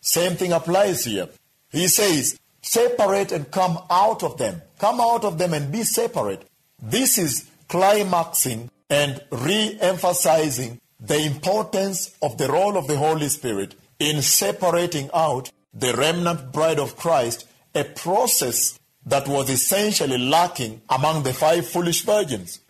Same 0.00 0.34
thing 0.36 0.52
applies 0.52 1.04
here. 1.04 1.28
He 1.70 1.86
says, 1.86 2.38
separate 2.62 3.32
and 3.32 3.50
come 3.50 3.78
out 3.90 4.22
of 4.22 4.38
them. 4.38 4.62
Come 4.78 5.00
out 5.00 5.24
of 5.24 5.38
them 5.38 5.54
and 5.54 5.70
be 5.70 5.82
separate. 5.84 6.48
This 6.82 7.18
is 7.18 7.46
climaxing 7.68 8.70
and 8.90 9.22
re 9.30 9.78
emphasizing 9.80 10.80
the 10.98 11.22
importance 11.22 12.14
of 12.20 12.36
the 12.36 12.48
role 12.48 12.76
of 12.76 12.88
the 12.88 12.98
Holy 12.98 13.28
Spirit 13.28 13.74
in 13.98 14.20
separating 14.20 15.08
out 15.14 15.50
the 15.72 15.94
remnant 15.94 16.52
bride 16.52 16.80
of 16.80 16.96
Christ, 16.96 17.46
a 17.74 17.84
process 17.84 18.78
that 19.06 19.28
was 19.28 19.48
essentially 19.48 20.18
lacking 20.18 20.82
among 20.90 21.22
the 21.22 21.32
five 21.32 21.66
foolish 21.66 22.02
virgins. 22.02 22.60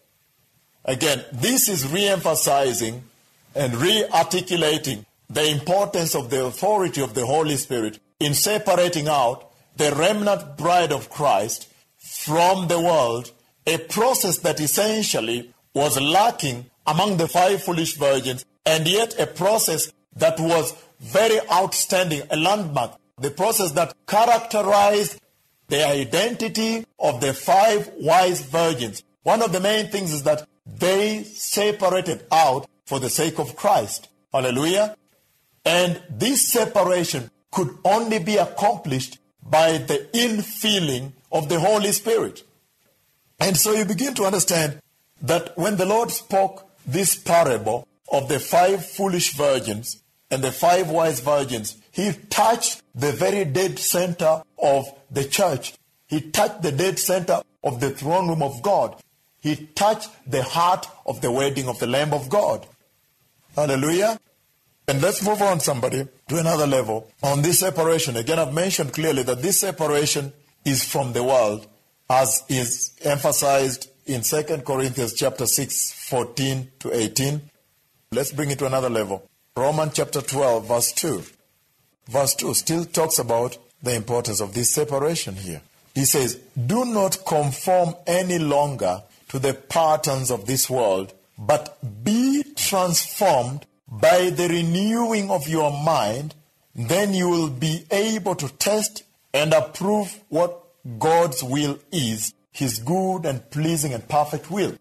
Again, 0.85 1.25
this 1.33 1.69
is 1.69 1.91
re 1.91 2.07
emphasizing 2.07 3.03
and 3.55 3.75
re 3.77 4.05
articulating 4.13 5.07
the 5.29 5.49
importance 5.49 6.15
of 6.15 6.31
the 6.31 6.45
authority 6.45 7.01
of 7.01 7.15
the 7.15 7.27
Holy 7.27 7.57
Spirit 7.57 7.99
in 8.19 8.35
separating 8.35 9.09
out 9.09 9.51
the 9.77 9.93
remnant 9.93 10.57
bride 10.57 10.93
of 10.93 11.11
Christ 11.11 11.73
from 11.99 12.69
the 12.69 12.81
world, 12.81 13.33
a 13.67 13.79
process 13.79 14.39
that 14.39 14.61
essentially 14.61 15.53
was 15.75 16.01
lacking 16.01 16.71
among 16.87 17.17
the 17.17 17.29
five 17.29 17.63
foolish 17.63 17.97
virgins, 17.97 18.45
and 18.67 18.87
yet 18.87 19.19
a 19.19 19.27
process 19.27 19.93
that 20.17 20.39
was 20.39 20.75
very 21.01 21.39
outstanding, 21.51 22.23
a 22.31 22.37
landmark, 22.37 22.99
the 23.19 23.31
process 23.31 23.73
that 23.73 23.95
characterized 24.07 25.21
the 25.69 25.87
identity 25.87 26.85
of 26.99 27.21
the 27.21 27.33
five 27.33 27.91
wise 27.99 28.43
virgins. 28.43 29.03
One 29.23 29.43
of 29.43 29.53
the 29.53 29.61
main 29.61 29.87
things 29.89 30.13
is 30.13 30.25
that 30.25 30.47
they 30.67 31.23
separated 31.25 32.27
out 32.33 32.69
for 32.87 32.99
the 32.99 33.11
sake 33.11 33.39
of 33.39 33.57
Christ. 33.57 34.09
Hallelujah. 34.33 34.97
And 35.65 36.03
this 36.11 36.49
separation 36.49 37.31
could 37.51 37.77
only 37.85 38.19
be 38.19 38.37
accomplished 38.37 39.19
by 39.43 39.79
the 39.79 40.09
infilling 40.13 41.13
of 41.31 41.49
the 41.49 41.61
Holy 41.61 41.93
Spirit. 41.93 42.43
And 43.39 43.57
so 43.57 43.73
you 43.73 43.85
begin 43.85 44.15
to 44.15 44.25
understand 44.25 44.81
that 45.23 45.57
when 45.57 45.77
the 45.77 45.87
Lord 45.87 46.11
spoke 46.11 46.69
this 46.87 47.15
parable 47.17 47.87
of 48.11 48.29
the 48.29 48.41
five 48.41 48.85
foolish 48.85 49.35
virgins 49.35 50.03
and 50.31 50.43
the 50.43 50.53
five 50.53 50.91
wise 50.91 51.21
virgins, 51.21 51.77
he 51.93 52.13
touched 52.31 52.83
the 52.95 53.13
very 53.13 53.45
dead 53.45 53.79
center 53.79 54.43
of 54.63 54.87
the 55.11 55.25
church. 55.25 55.75
He 56.09 56.21
touched 56.21 56.63
the 56.63 56.73
dead 56.73 56.99
center 56.99 57.43
of 57.63 57.81
the 57.81 57.91
throne 57.91 58.29
room 58.29 58.43
of 58.43 58.63
God. 58.63 58.97
He 59.41 59.57
touched 59.75 60.11
the 60.27 60.43
heart 60.43 60.87
of 61.07 61.21
the 61.21 61.31
wedding 61.31 61.69
of 61.69 61.79
the 61.79 61.87
Lamb 61.87 62.13
of 62.13 62.29
God. 62.29 62.67
Hallelujah. 63.55 64.19
And 64.87 65.01
let's 65.01 65.25
move 65.25 65.41
on, 65.41 65.61
somebody, 65.61 66.07
to 66.29 66.39
another 66.39 66.67
level. 66.67 67.11
On 67.23 67.43
this 67.43 67.61
separation, 67.61 68.17
again, 68.17 68.39
I've 68.39 68.53
mentioned 68.53 68.93
clearly 68.93 69.23
that 69.25 69.43
this 69.43 69.61
separation 69.61 70.33
is 70.65 70.85
from 70.85 71.13
the 71.13 71.23
world, 71.23 71.67
as 72.09 72.43
is 72.49 72.93
emphasized 73.03 73.90
in 74.11 74.23
2 74.23 74.63
Corinthians 74.67 75.15
chapter 75.15 75.47
6, 75.47 75.93
14 76.09 76.73
to 76.81 76.93
18. 76.93 77.41
Let's 78.11 78.33
bring 78.33 78.51
it 78.51 78.59
to 78.59 78.67
another 78.67 78.91
level. 78.91 79.29
Romans 79.57 79.93
chapter 79.95 80.21
12, 80.21 80.67
verse 80.67 80.93
2. 80.93 81.23
Verse 82.09 82.35
2 82.35 82.55
still 82.55 82.85
talks 82.87 83.21
about 83.21 83.57
the 83.81 83.95
importance 83.95 84.41
of 84.41 84.53
this 84.53 84.75
separation 84.75 85.37
here. 85.37 85.63
He 85.95 86.05
says, 86.05 86.41
Do 86.67 86.85
not 86.85 87.25
conform 87.25 87.95
any 88.05 88.41
longer 88.41 89.03
to 89.29 89.39
the 89.39 89.55
patterns 89.55 90.33
of 90.33 90.47
this 90.47 90.69
world, 90.69 91.15
but 91.39 91.79
be 92.03 92.43
transformed 92.57 93.65
by 93.89 94.31
the 94.31 94.49
renewing 94.49 95.31
of 95.31 95.47
your 95.47 95.71
mind. 95.71 96.35
Then 96.75 97.15
you 97.15 97.29
will 97.29 97.51
be 97.51 97.85
able 97.93 98.35
to 98.35 98.49
test 98.57 99.05
and 99.33 99.53
approve 99.53 100.19
what 100.29 100.65
God's 100.99 101.45
will 101.45 101.79
is, 101.93 102.35
his 102.53 102.79
good 102.79 103.27
and 103.27 103.49
pleasing 103.51 103.95
and 103.95 104.09
perfect 104.09 104.51
will. 104.51 104.75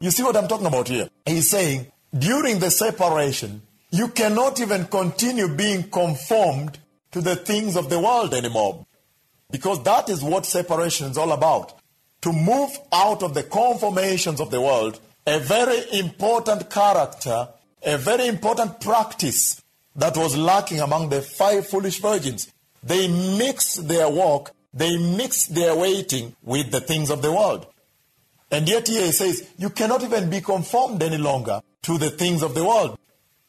You 0.00 0.10
see 0.10 0.22
what 0.22 0.36
I'm 0.36 0.48
talking 0.48 0.66
about 0.66 0.88
here? 0.88 1.08
He's 1.26 1.50
saying, 1.50 1.86
during 2.16 2.58
the 2.58 2.70
separation, 2.70 3.62
you 3.90 4.08
cannot 4.08 4.60
even 4.60 4.86
continue 4.86 5.48
being 5.48 5.90
conformed 5.90 6.78
to 7.12 7.20
the 7.20 7.36
things 7.36 7.76
of 7.76 7.90
the 7.90 7.98
world 7.98 8.34
anymore. 8.34 8.86
Because 9.50 9.82
that 9.84 10.08
is 10.08 10.22
what 10.22 10.44
separation 10.44 11.10
is 11.10 11.18
all 11.18 11.32
about. 11.32 11.78
To 12.22 12.32
move 12.32 12.70
out 12.92 13.22
of 13.22 13.34
the 13.34 13.44
conformations 13.44 14.40
of 14.40 14.50
the 14.50 14.60
world, 14.60 15.00
a 15.26 15.38
very 15.38 15.80
important 15.92 16.68
character, 16.68 17.48
a 17.82 17.96
very 17.96 18.26
important 18.26 18.80
practice 18.80 19.62
that 19.96 20.16
was 20.16 20.36
lacking 20.36 20.80
among 20.80 21.08
the 21.08 21.22
five 21.22 21.66
foolish 21.66 22.00
virgins. 22.00 22.52
They 22.82 23.08
mixed 23.08 23.88
their 23.88 24.08
walk, 24.08 24.52
they 24.78 24.96
mix 24.96 25.46
their 25.46 25.74
waiting 25.76 26.34
with 26.42 26.70
the 26.70 26.80
things 26.80 27.10
of 27.10 27.20
the 27.20 27.32
world. 27.32 27.66
And 28.50 28.68
yet 28.68 28.88
here 28.88 29.04
he 29.04 29.12
says, 29.12 29.48
you 29.58 29.70
cannot 29.70 30.02
even 30.02 30.30
be 30.30 30.40
conformed 30.40 31.02
any 31.02 31.18
longer 31.18 31.60
to 31.82 31.98
the 31.98 32.10
things 32.10 32.42
of 32.42 32.54
the 32.54 32.64
world. 32.64 32.98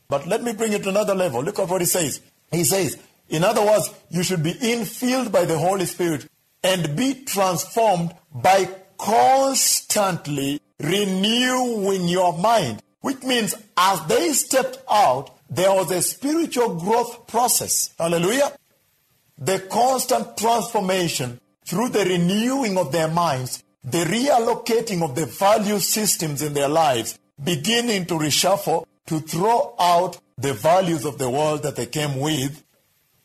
But 0.07 0.27
let 0.27 0.43
me 0.43 0.53
bring 0.53 0.73
it 0.73 0.83
to 0.83 0.89
another 0.89 1.15
level. 1.15 1.43
Look 1.43 1.59
at 1.59 1.69
what 1.69 1.81
he 1.81 1.87
says. 1.87 2.19
He 2.51 2.63
says, 2.63 2.97
in 3.29 3.43
other 3.43 3.63
words, 3.63 3.93
you 4.09 4.23
should 4.23 4.41
be 4.41 4.53
infilled 4.53 5.31
by 5.31 5.45
the 5.45 5.57
Holy 5.57 5.85
Spirit 5.85 6.27
and 6.63 6.95
be 6.95 7.23
transformed 7.25 8.15
by 8.33 8.67
constantly 8.97 10.59
renewing 10.79 12.07
your 12.07 12.37
mind, 12.37 12.81
which 13.01 13.21
means 13.23 13.53
as 13.77 14.05
they 14.07 14.33
stepped 14.33 14.79
out, 14.89 15.29
there 15.49 15.71
was 15.71 15.91
a 15.91 16.01
spiritual 16.01 16.75
growth 16.75 17.27
process. 17.27 17.93
Hallelujah. 17.97 18.51
The 19.41 19.59
constant 19.71 20.37
transformation 20.37 21.39
through 21.65 21.89
the 21.89 22.03
renewing 22.03 22.77
of 22.77 22.91
their 22.91 23.07
minds, 23.07 23.63
the 23.83 24.03
reallocating 24.03 25.01
of 25.01 25.15
the 25.15 25.25
value 25.25 25.79
systems 25.79 26.41
in 26.41 26.53
their 26.53 26.67
lives, 26.67 27.17
beginning 27.41 28.05
to 28.07 28.15
reshuffle 28.15 28.85
to 29.07 29.21
throw 29.21 29.75
out 29.79 30.19
the 30.37 30.53
values 30.53 31.05
of 31.05 31.17
the 31.17 31.29
world 31.29 31.63
that 31.63 31.77
they 31.77 31.85
came 31.85 32.19
with, 32.19 32.63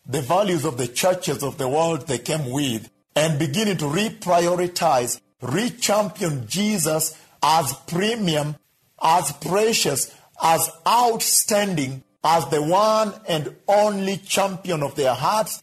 the 0.07 0.23
values 0.23 0.65
of 0.65 0.79
the 0.79 0.87
churches 0.87 1.43
of 1.43 1.59
the 1.59 1.69
world 1.69 2.07
they 2.07 2.19
came 2.19 2.49
with, 2.51 2.89
and 3.17 3.39
beginning 3.39 3.77
to 3.79 3.87
reprioritize, 3.87 5.21
rechampion 5.43 6.47
Jesus 6.47 7.19
as 7.43 7.73
premium, 7.87 8.55
as 9.03 9.33
precious, 9.33 10.15
as 10.43 10.71
outstanding, 10.87 12.05
as 12.23 12.49
the 12.49 12.63
one 12.63 13.13
and 13.29 13.57
only 13.67 14.17
champion 14.19 14.83
of 14.83 14.95
their 14.95 15.15
hearts, 15.15 15.63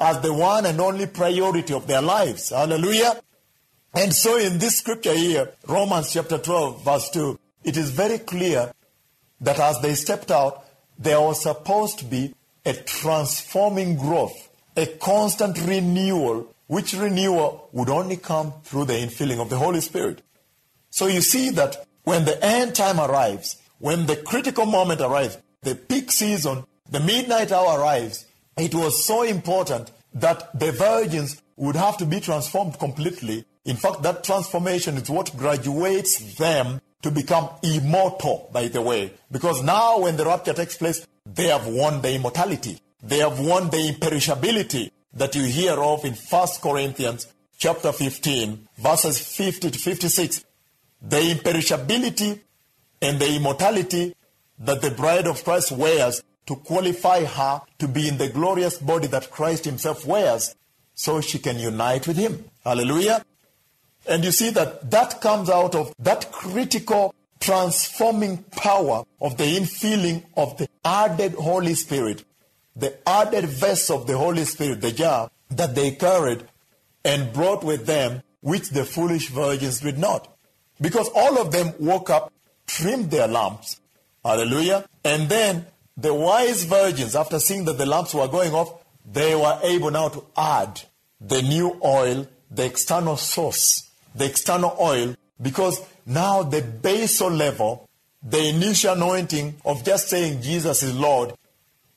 as 0.00 0.20
the 0.20 0.32
one 0.32 0.64
and 0.66 0.80
only 0.80 1.06
priority 1.06 1.74
of 1.74 1.86
their 1.86 2.02
lives. 2.02 2.48
Hallelujah. 2.48 3.20
And 3.94 4.14
so 4.14 4.38
in 4.38 4.58
this 4.58 4.78
scripture 4.78 5.14
here, 5.14 5.52
Romans 5.68 6.12
chapter 6.12 6.38
12, 6.38 6.84
verse 6.84 7.10
2, 7.10 7.38
it 7.64 7.76
is 7.76 7.90
very 7.90 8.18
clear 8.18 8.72
that 9.40 9.58
as 9.58 9.80
they 9.80 9.94
stepped 9.94 10.30
out, 10.30 10.64
there 10.98 11.20
was 11.20 11.42
supposed 11.42 11.98
to 11.98 12.04
be 12.04 12.34
a 12.64 12.72
transforming 12.72 13.96
growth, 13.96 14.50
a 14.76 14.86
constant 14.86 15.58
renewal, 15.66 16.54
which 16.66 16.94
renewal 16.94 17.68
would 17.72 17.88
only 17.88 18.16
come 18.16 18.52
through 18.62 18.84
the 18.84 18.94
infilling 18.94 19.40
of 19.40 19.50
the 19.50 19.58
Holy 19.58 19.80
Spirit. 19.80 20.22
So 20.90 21.06
you 21.06 21.20
see 21.20 21.50
that 21.50 21.86
when 22.04 22.24
the 22.24 22.42
end 22.44 22.74
time 22.74 23.00
arrives, 23.00 23.56
when 23.78 24.06
the 24.06 24.16
critical 24.16 24.66
moment 24.66 25.00
arrives, 25.00 25.38
the 25.62 25.74
peak 25.74 26.10
season, 26.10 26.64
the 26.90 27.00
midnight 27.00 27.52
hour 27.52 27.78
arrives, 27.78 28.26
it 28.60 28.74
was 28.74 29.04
so 29.04 29.22
important 29.22 29.90
that 30.14 30.58
the 30.58 30.72
virgins 30.72 31.40
would 31.56 31.76
have 31.76 31.96
to 31.98 32.06
be 32.06 32.20
transformed 32.20 32.78
completely. 32.78 33.44
In 33.64 33.76
fact, 33.76 34.02
that 34.02 34.24
transformation 34.24 34.96
is 34.96 35.10
what 35.10 35.36
graduates 35.36 36.36
them 36.36 36.80
to 37.02 37.10
become 37.10 37.48
immortal, 37.62 38.50
by 38.52 38.68
the 38.68 38.82
way. 38.82 39.12
Because 39.30 39.62
now, 39.62 40.00
when 40.00 40.16
the 40.16 40.24
rapture 40.24 40.52
takes 40.52 40.76
place, 40.76 41.06
they 41.26 41.48
have 41.48 41.66
won 41.66 42.02
the 42.02 42.14
immortality. 42.14 42.80
They 43.02 43.18
have 43.18 43.38
won 43.38 43.70
the 43.70 43.76
imperishability 43.92 44.90
that 45.14 45.34
you 45.34 45.44
hear 45.44 45.72
of 45.74 46.04
in 46.04 46.14
1 46.14 46.48
Corinthians 46.62 47.26
chapter 47.58 47.92
15, 47.92 48.68
verses 48.78 49.18
50 49.36 49.70
to 49.70 49.78
56. 49.78 50.44
The 51.02 51.16
imperishability 51.16 52.40
and 53.02 53.18
the 53.18 53.36
immortality 53.36 54.14
that 54.58 54.82
the 54.82 54.90
bride 54.90 55.26
of 55.26 55.42
Christ 55.42 55.72
wears 55.72 56.22
to 56.46 56.56
qualify 56.56 57.24
her 57.24 57.62
to 57.78 57.88
be 57.88 58.08
in 58.08 58.18
the 58.18 58.28
glorious 58.28 58.78
body 58.78 59.06
that 59.08 59.30
Christ 59.30 59.64
himself 59.64 60.06
wears 60.06 60.54
so 60.94 61.20
she 61.20 61.38
can 61.38 61.58
unite 61.58 62.06
with 62.06 62.16
him. 62.16 62.44
Hallelujah. 62.64 63.24
And 64.08 64.24
you 64.24 64.32
see 64.32 64.50
that 64.50 64.90
that 64.90 65.20
comes 65.20 65.48
out 65.48 65.74
of 65.74 65.94
that 65.98 66.32
critical 66.32 67.14
transforming 67.38 68.38
power 68.50 69.04
of 69.20 69.36
the 69.36 69.44
infilling 69.44 70.24
of 70.36 70.56
the 70.58 70.68
added 70.84 71.34
Holy 71.34 71.74
Spirit, 71.74 72.24
the 72.76 72.96
added 73.08 73.46
vessel 73.46 74.00
of 74.00 74.06
the 74.06 74.16
Holy 74.16 74.44
Spirit, 74.44 74.80
the 74.80 74.92
jar 74.92 75.30
that 75.50 75.74
they 75.74 75.92
carried 75.92 76.44
and 77.04 77.32
brought 77.32 77.64
with 77.64 77.86
them, 77.86 78.22
which 78.40 78.70
the 78.70 78.84
foolish 78.84 79.28
virgins 79.28 79.80
did 79.80 79.98
not. 79.98 80.36
Because 80.80 81.08
all 81.14 81.40
of 81.40 81.52
them 81.52 81.72
woke 81.78 82.10
up, 82.10 82.32
trimmed 82.66 83.10
their 83.10 83.28
lamps, 83.28 83.80
hallelujah, 84.24 84.86
and 85.04 85.28
then 85.28 85.66
the 86.00 86.14
wise 86.14 86.64
virgins, 86.64 87.14
after 87.14 87.38
seeing 87.38 87.64
that 87.66 87.78
the 87.78 87.86
lamps 87.86 88.14
were 88.14 88.28
going 88.28 88.52
off, 88.54 88.82
they 89.04 89.34
were 89.34 89.58
able 89.62 89.90
now 89.90 90.08
to 90.08 90.24
add 90.36 90.80
the 91.20 91.42
new 91.42 91.78
oil, 91.84 92.26
the 92.50 92.64
external 92.64 93.16
source, 93.16 93.90
the 94.14 94.24
external 94.24 94.76
oil, 94.80 95.14
because 95.40 95.80
now 96.06 96.42
the 96.42 96.62
basal 96.62 97.30
level, 97.30 97.88
the 98.22 98.48
initial 98.48 98.94
anointing 98.94 99.56
of 99.64 99.84
just 99.84 100.08
saying 100.08 100.42
Jesus 100.42 100.82
is 100.82 100.96
Lord, 100.96 101.34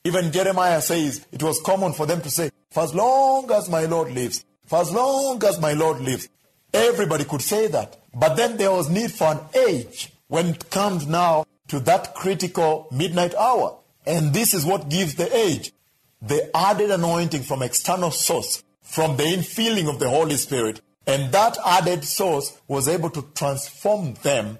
even 0.03 0.31
Jeremiah 0.31 0.81
says 0.81 1.25
it 1.31 1.41
was 1.41 1.61
common 1.61 1.93
for 1.93 2.05
them 2.05 2.21
to 2.21 2.29
say, 2.29 2.49
For 2.71 2.83
as 2.83 2.93
long 2.93 3.49
as 3.51 3.69
my 3.69 3.85
Lord 3.85 4.11
lives, 4.11 4.43
for 4.65 4.79
as 4.79 4.91
long 4.91 5.43
as 5.45 5.59
my 5.59 5.73
Lord 5.73 6.01
lives. 6.01 6.27
Everybody 6.73 7.23
could 7.23 7.41
say 7.41 7.67
that. 7.67 8.01
But 8.13 8.35
then 8.35 8.57
there 8.57 8.71
was 8.71 8.89
need 8.89 9.11
for 9.11 9.31
an 9.31 9.39
age 9.67 10.11
when 10.27 10.47
it 10.47 10.69
comes 10.71 11.05
now 11.05 11.45
to 11.67 11.79
that 11.81 12.15
critical 12.15 12.87
midnight 12.91 13.35
hour. 13.35 13.77
And 14.05 14.33
this 14.33 14.53
is 14.53 14.65
what 14.65 14.89
gives 14.89 15.15
the 15.15 15.35
age. 15.35 15.71
The 16.21 16.55
added 16.55 16.91
anointing 16.91 17.43
from 17.43 17.61
external 17.61 18.11
source, 18.11 18.63
from 18.81 19.17
the 19.17 19.23
infilling 19.23 19.89
of 19.89 19.99
the 19.99 20.09
Holy 20.09 20.35
Spirit. 20.35 20.81
And 21.05 21.31
that 21.33 21.57
added 21.65 22.05
source 22.05 22.57
was 22.67 22.87
able 22.87 23.09
to 23.11 23.25
transform 23.35 24.13
them 24.23 24.57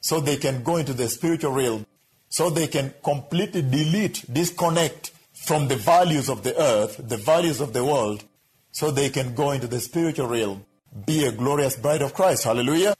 so 0.00 0.20
they 0.20 0.36
can 0.36 0.62
go 0.62 0.76
into 0.76 0.92
the 0.92 1.08
spiritual 1.08 1.52
realm, 1.52 1.86
so 2.28 2.50
they 2.50 2.66
can 2.66 2.92
completely 3.02 3.62
delete, 3.62 4.24
disconnect 4.32 5.12
from 5.32 5.68
the 5.68 5.76
values 5.76 6.28
of 6.28 6.42
the 6.42 6.58
earth, 6.60 7.00
the 7.08 7.16
values 7.16 7.60
of 7.60 7.72
the 7.72 7.84
world, 7.84 8.24
so 8.72 8.90
they 8.90 9.08
can 9.08 9.34
go 9.34 9.50
into 9.50 9.66
the 9.66 9.80
spiritual 9.80 10.26
realm, 10.26 10.64
be 11.06 11.24
a 11.24 11.32
glorious 11.32 11.76
bride 11.76 12.02
of 12.02 12.14
Christ. 12.14 12.44
Hallelujah. 12.44 12.94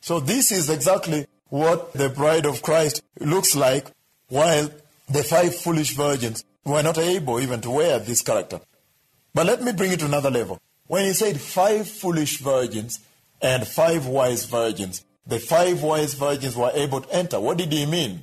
So 0.00 0.20
this 0.20 0.52
is 0.52 0.70
exactly 0.70 1.26
what 1.48 1.92
the 1.94 2.08
bride 2.08 2.46
of 2.46 2.62
Christ 2.62 3.02
looks 3.20 3.56
like 3.56 3.90
while 4.28 4.70
the 5.08 5.22
five 5.22 5.54
foolish 5.54 5.94
virgins 5.94 6.44
were 6.64 6.82
not 6.82 6.98
able 6.98 7.40
even 7.40 7.60
to 7.60 7.70
wear 7.70 7.98
this 7.98 8.22
character. 8.22 8.60
But 9.34 9.46
let 9.46 9.62
me 9.62 9.72
bring 9.72 9.92
it 9.92 10.00
to 10.00 10.06
another 10.06 10.30
level. 10.30 10.60
When 10.86 11.04
he 11.04 11.12
said 11.12 11.40
five 11.40 11.88
foolish 11.88 12.38
virgins 12.38 13.00
and 13.40 13.66
five 13.66 14.06
wise 14.06 14.46
virgins, 14.46 15.04
the 15.26 15.38
five 15.38 15.82
wise 15.82 16.14
virgins 16.14 16.56
were 16.56 16.70
able 16.74 17.00
to 17.00 17.14
enter. 17.14 17.40
What 17.40 17.58
did 17.58 17.72
he 17.72 17.86
mean? 17.86 18.22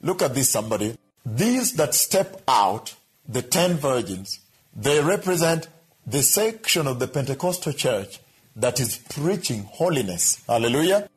Look 0.00 0.22
at 0.22 0.34
this, 0.34 0.50
somebody. 0.50 0.96
These 1.24 1.74
that 1.74 1.94
step 1.94 2.42
out, 2.48 2.94
the 3.28 3.42
ten 3.42 3.76
virgins, 3.76 4.40
they 4.74 5.02
represent 5.02 5.68
the 6.06 6.22
section 6.22 6.86
of 6.86 6.98
the 6.98 7.08
Pentecostal 7.08 7.72
church 7.72 8.20
that 8.56 8.80
is 8.80 8.98
preaching 8.98 9.64
holiness. 9.64 10.42
Hallelujah. 10.46 11.08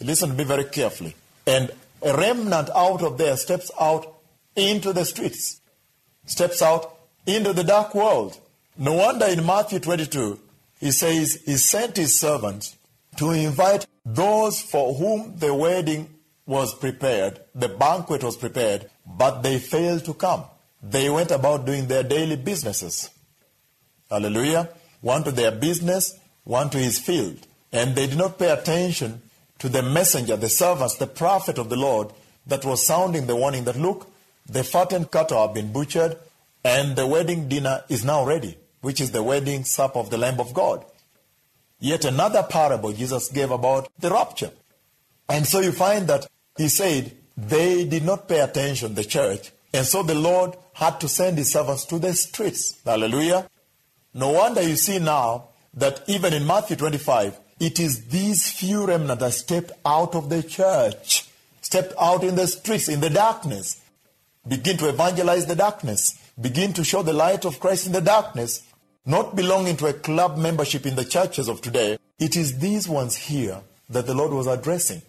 Listen 0.00 0.30
to 0.30 0.34
me 0.34 0.44
very 0.44 0.64
carefully. 0.64 1.14
And 1.46 1.70
a 2.04 2.16
remnant 2.16 2.70
out 2.74 3.02
of 3.02 3.18
there 3.18 3.36
steps 3.36 3.70
out 3.80 4.14
into 4.54 4.92
the 4.92 5.04
streets, 5.04 5.60
steps 6.26 6.62
out 6.62 6.96
into 7.26 7.52
the 7.52 7.64
dark 7.64 7.94
world. 7.94 8.38
No 8.76 8.92
wonder 8.92 9.26
in 9.26 9.44
Matthew 9.44 9.78
22, 9.78 10.38
he 10.80 10.90
says 10.90 11.42
he 11.44 11.56
sent 11.56 11.96
his 11.96 12.18
servants 12.18 12.76
to 13.16 13.30
invite 13.30 13.86
those 14.04 14.60
for 14.60 14.94
whom 14.94 15.38
the 15.38 15.54
wedding 15.54 16.08
was 16.46 16.74
prepared, 16.74 17.40
the 17.54 17.68
banquet 17.68 18.22
was 18.22 18.36
prepared, 18.36 18.90
but 19.06 19.42
they 19.42 19.58
failed 19.58 20.04
to 20.04 20.14
come. 20.14 20.44
They 20.82 21.08
went 21.08 21.30
about 21.30 21.64
doing 21.64 21.86
their 21.86 22.02
daily 22.02 22.36
businesses. 22.36 23.10
Hallelujah. 24.10 24.68
One 25.00 25.24
to 25.24 25.30
their 25.30 25.52
business, 25.52 26.18
one 26.44 26.68
to 26.70 26.78
his 26.78 26.98
field. 26.98 27.46
And 27.72 27.96
they 27.96 28.06
did 28.06 28.18
not 28.18 28.38
pay 28.38 28.50
attention 28.50 29.22
to 29.58 29.68
the 29.68 29.82
messenger, 29.82 30.36
the 30.36 30.48
servants, 30.48 30.96
the 30.96 31.06
prophet 31.06 31.58
of 31.58 31.68
the 31.68 31.76
Lord 31.76 32.12
that 32.46 32.64
was 32.64 32.86
sounding 32.86 33.26
the 33.26 33.36
warning 33.36 33.64
that 33.64 33.78
look, 33.78 34.10
the 34.46 34.64
fattened 34.64 35.10
cattle 35.10 35.46
have 35.46 35.54
been 35.54 35.72
butchered 35.72 36.16
and 36.64 36.96
the 36.96 37.06
wedding 37.06 37.48
dinner 37.48 37.84
is 37.88 38.04
now 38.04 38.24
ready, 38.24 38.56
which 38.80 39.00
is 39.00 39.10
the 39.10 39.22
wedding 39.22 39.64
supper 39.64 39.98
of 39.98 40.10
the 40.10 40.18
Lamb 40.18 40.40
of 40.40 40.54
God. 40.54 40.84
Yet 41.78 42.04
another 42.04 42.42
parable 42.42 42.92
Jesus 42.92 43.28
gave 43.28 43.50
about 43.50 43.88
the 43.98 44.10
rapture. 44.10 44.50
And 45.28 45.46
so 45.46 45.60
you 45.60 45.72
find 45.72 46.06
that 46.08 46.26
he 46.56 46.68
said 46.68 47.12
they 47.36 47.84
did 47.84 48.04
not 48.04 48.28
pay 48.28 48.40
attention, 48.40 48.94
the 48.94 49.04
church, 49.04 49.52
and 49.72 49.84
so 49.84 50.02
the 50.02 50.14
Lord 50.14 50.56
had 50.74 51.00
to 51.00 51.08
send 51.08 51.36
his 51.36 51.52
servants 51.52 51.84
to 51.86 51.98
the 51.98 52.14
streets. 52.14 52.80
Hallelujah. 52.84 53.48
No 54.14 54.30
wonder 54.30 54.62
you 54.62 54.76
see 54.76 54.98
now 54.98 55.48
that 55.74 56.02
even 56.06 56.32
in 56.32 56.46
Matthew 56.46 56.76
25, 56.76 57.38
it 57.60 57.78
is 57.78 58.06
these 58.06 58.50
few 58.50 58.86
remnant 58.86 59.20
that 59.20 59.32
stepped 59.32 59.72
out 59.84 60.14
of 60.14 60.28
the 60.28 60.42
church, 60.42 61.28
stepped 61.60 61.94
out 62.00 62.24
in 62.24 62.34
the 62.34 62.46
streets, 62.46 62.88
in 62.88 63.00
the 63.00 63.10
darkness, 63.10 63.80
begin 64.46 64.76
to 64.78 64.88
evangelize 64.88 65.46
the 65.46 65.56
darkness, 65.56 66.18
begin 66.40 66.72
to 66.72 66.84
show 66.84 67.02
the 67.02 67.12
light 67.12 67.44
of 67.44 67.60
Christ 67.60 67.86
in 67.86 67.92
the 67.92 68.00
darkness, 68.00 68.62
not 69.06 69.36
belonging 69.36 69.76
to 69.78 69.86
a 69.86 69.92
club 69.92 70.36
membership 70.36 70.86
in 70.86 70.96
the 70.96 71.04
churches 71.04 71.48
of 71.48 71.60
today. 71.60 71.98
It 72.18 72.36
is 72.36 72.58
these 72.58 72.88
ones 72.88 73.16
here 73.16 73.60
that 73.90 74.06
the 74.06 74.14
Lord 74.14 74.32
was 74.32 74.46
addressing. 74.46 75.02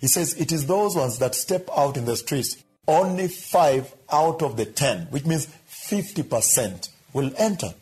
He 0.00 0.06
says 0.06 0.34
it 0.40 0.52
is 0.52 0.66
those 0.66 0.96
ones 0.96 1.18
that 1.18 1.34
step 1.34 1.68
out 1.76 1.96
in 1.96 2.06
the 2.06 2.16
streets. 2.16 2.56
Only 2.88 3.28
five 3.28 3.94
out 4.10 4.42
of 4.42 4.56
the 4.56 4.64
ten, 4.64 5.06
which 5.10 5.26
means 5.26 5.46
50%, 5.70 6.88
will 7.12 7.32
enter. 7.36 7.74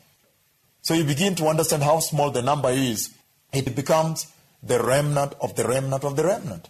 So 0.83 0.95
you 0.95 1.05
begin 1.05 1.35
to 1.37 1.47
understand 1.47 1.83
how 1.83 2.01
small 2.01 2.31
the 2.31 2.43
number 2.43 2.71
is 2.71 3.15
it 3.53 3.75
becomes 3.75 4.27
the 4.63 4.83
remnant 4.83 5.35
of 5.41 5.55
the 5.57 5.67
remnant 5.67 6.05
of 6.05 6.17
the 6.17 6.25
remnant. 6.25 6.69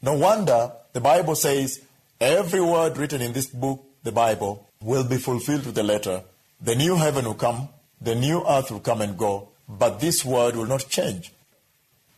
No 0.00 0.14
wonder 0.14 0.72
the 0.92 1.00
Bible 1.00 1.34
says 1.34 1.80
every 2.20 2.60
word 2.60 2.96
written 2.96 3.20
in 3.20 3.32
this 3.32 3.46
book, 3.46 3.84
the 4.02 4.12
Bible, 4.12 4.68
will 4.80 5.04
be 5.04 5.16
fulfilled 5.16 5.64
to 5.64 5.72
the 5.72 5.82
letter. 5.82 6.22
The 6.60 6.74
new 6.74 6.96
heaven 6.96 7.24
will 7.24 7.34
come, 7.34 7.68
the 8.00 8.14
new 8.14 8.44
earth 8.46 8.70
will 8.70 8.80
come 8.80 9.00
and 9.00 9.16
go, 9.16 9.48
but 9.68 10.00
this 10.00 10.24
word 10.24 10.56
will 10.56 10.66
not 10.66 10.88
change. 10.88 11.32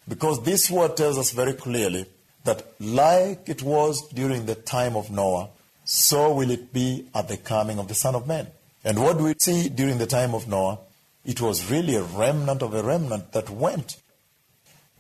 Because 0.09 0.43
this 0.43 0.71
word 0.71 0.97
tells 0.97 1.19
us 1.19 1.33
very 1.33 1.55
clearly 1.55 2.07
that, 2.45 2.67
like 2.81 3.49
it 3.49 3.63
was 3.63 4.07
during 4.09 4.47
the 4.47 4.55
time 4.55 4.97
of 4.97 5.11
Noah, 5.11 5.49
so 5.85 6.33
will 6.35 6.51
it 6.51 6.73
be 6.73 7.07
at 7.15 7.29
the 7.29 7.37
coming 7.37 7.79
of 7.79 7.89
the 7.89 7.95
Son 7.95 8.15
of 8.15 8.27
Man. 8.27 8.47
And 8.85 9.03
what 9.03 9.19
do 9.19 9.25
we 9.25 9.35
see 9.39 9.69
during 9.69 9.99
the 9.99 10.07
time 10.07 10.35
of 10.35 10.49
Noah? 10.49 10.79
It 11.25 11.41
was 11.41 11.71
really 11.71 11.97
a 11.97 12.03
remnant 12.03 12.63
of 12.63 12.75
a 12.75 12.83
remnant 12.83 13.33
that 13.33 13.51
went, 13.51 13.97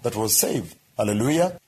that 0.02 0.16
was 0.16 0.36
saved. 0.36 0.76
Hallelujah. 0.96 1.58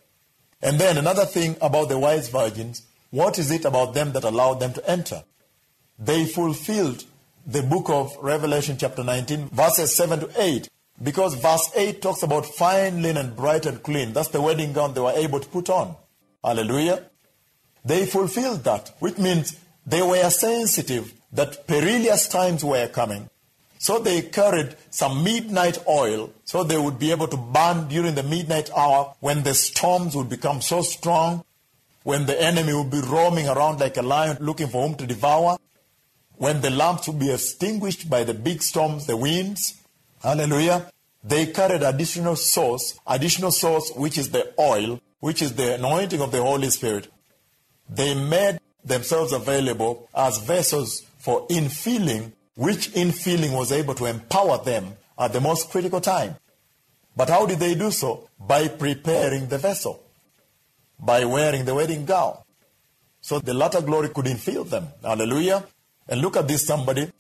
And 0.63 0.79
then 0.79 0.97
another 0.97 1.27
thing 1.27 1.57
about 1.61 1.89
the 1.89 1.99
wise 1.99 2.29
virgins 2.29 2.83
what 3.11 3.39
is 3.39 3.51
it 3.51 3.65
about 3.65 3.95
them 3.95 4.13
that 4.13 4.25
allowed 4.25 4.61
them 4.61 4.73
to 4.75 4.91
enter? 4.91 5.23
They 5.99 6.27
fulfilled 6.27 7.05
the 7.47 7.63
book 7.63 7.89
of 7.89 8.17
Revelation, 8.21 8.77
chapter 8.77 9.05
19, 9.05 9.49
verses 9.49 9.95
7 9.97 10.21
to 10.21 10.31
8. 10.37 10.69
Because 11.03 11.35
verse 11.35 11.71
8 11.75 12.03
talks 12.03 12.23
about 12.23 12.47
fine 12.47 13.03
linen, 13.03 13.35
bright 13.35 13.67
and 13.67 13.83
clean. 13.83 14.13
That's 14.13 14.29
the 14.29 14.41
wedding 14.41 14.73
gown 14.73 14.95
they 14.95 15.01
were 15.01 15.13
able 15.13 15.41
to 15.41 15.49
put 15.49 15.71
on. 15.71 15.95
Hallelujah. 16.43 17.05
They 17.85 18.07
fulfilled 18.07 18.65
that, 18.65 18.95
which 18.99 19.19
means 19.19 19.57
they 19.87 20.03
were 20.03 20.29
sensitive 20.31 21.15
that 21.33 21.67
perilous 21.67 22.29
times 22.29 22.65
were 22.65 22.89
coming. 22.89 23.31
So 23.87 24.01
they 24.01 24.23
carried 24.23 24.75
some 24.91 25.23
midnight 25.23 25.79
oil 25.87 26.33
so 26.43 26.65
they 26.65 26.77
would 26.77 26.99
be 26.99 27.13
able 27.13 27.29
to 27.29 27.37
burn 27.37 27.87
during 27.87 28.17
the 28.17 28.25
midnight 28.25 28.69
hour 28.77 29.15
when 29.21 29.45
the 29.45 29.55
storms 29.55 30.17
would 30.17 30.29
become 30.29 30.61
so 30.61 30.83
strong, 30.83 31.45
when 32.03 32.27
the 32.27 32.37
enemy 32.43 32.75
would 32.75 32.91
be 32.91 33.01
roaming 33.01 33.47
around 33.47 33.79
like 33.79 33.97
a 33.97 34.03
lion 34.03 34.39
looking 34.41 34.67
for 34.67 34.83
whom 34.83 34.97
to 34.97 35.07
devour, 35.07 35.57
when 36.35 36.63
the 36.63 36.71
lamps 36.71 37.07
would 37.07 37.21
be 37.21 37.33
extinguished 37.33 38.11
by 38.11 38.25
the 38.25 38.35
big 38.35 38.61
storms, 38.61 39.07
the 39.07 39.17
winds. 39.17 39.81
Hallelujah. 40.21 40.91
They 41.23 41.47
carried 41.47 41.85
additional 41.85 42.35
source, 42.35 42.99
additional 43.07 43.53
source, 43.53 43.93
which 43.95 44.19
is 44.19 44.33
the 44.33 44.53
oil, 44.59 45.01
which 45.21 45.41
is 45.41 45.55
the 45.55 45.77
anointing 45.77 46.21
of 46.21 46.33
the 46.33 46.43
Holy 46.43 46.71
Spirit. 46.71 47.07
They 47.89 48.17
made 48.17 48.59
themselves 48.85 49.33
available 49.33 50.09
as 50.13 50.39
vessels 50.39 51.03
for 51.19 51.47
infilling, 51.47 52.33
which 52.57 52.91
infilling 52.93 53.57
was 53.57 53.71
able 53.71 53.95
to 53.95 54.07
empower 54.07 54.63
them 54.65 54.97
at 55.19 55.33
the 55.33 55.41
most 55.41 55.71
critical 55.71 56.01
time. 56.01 56.35
But 57.15 57.31
how 57.31 57.47
did 57.47 57.59
they 57.59 57.75
do 57.75 57.91
so? 57.91 58.29
By 58.39 58.69
preparing 58.69 59.47
the 59.47 59.59
vessel, 59.59 60.03
by 60.99 61.25
wearing 61.25 61.65
the 61.65 61.75
wedding 61.75 62.05
gown. 62.05 62.39
So 63.21 63.39
the 63.39 63.55
latter 63.55 63.81
glory 63.81 64.09
could 64.09 64.27
infill 64.27 64.69
them. 64.69 64.89
Hallelujah. 65.03 65.65
And 66.09 66.21
look 66.21 66.37
at 66.37 66.49
this, 66.49 66.67
somebody. 66.67 67.11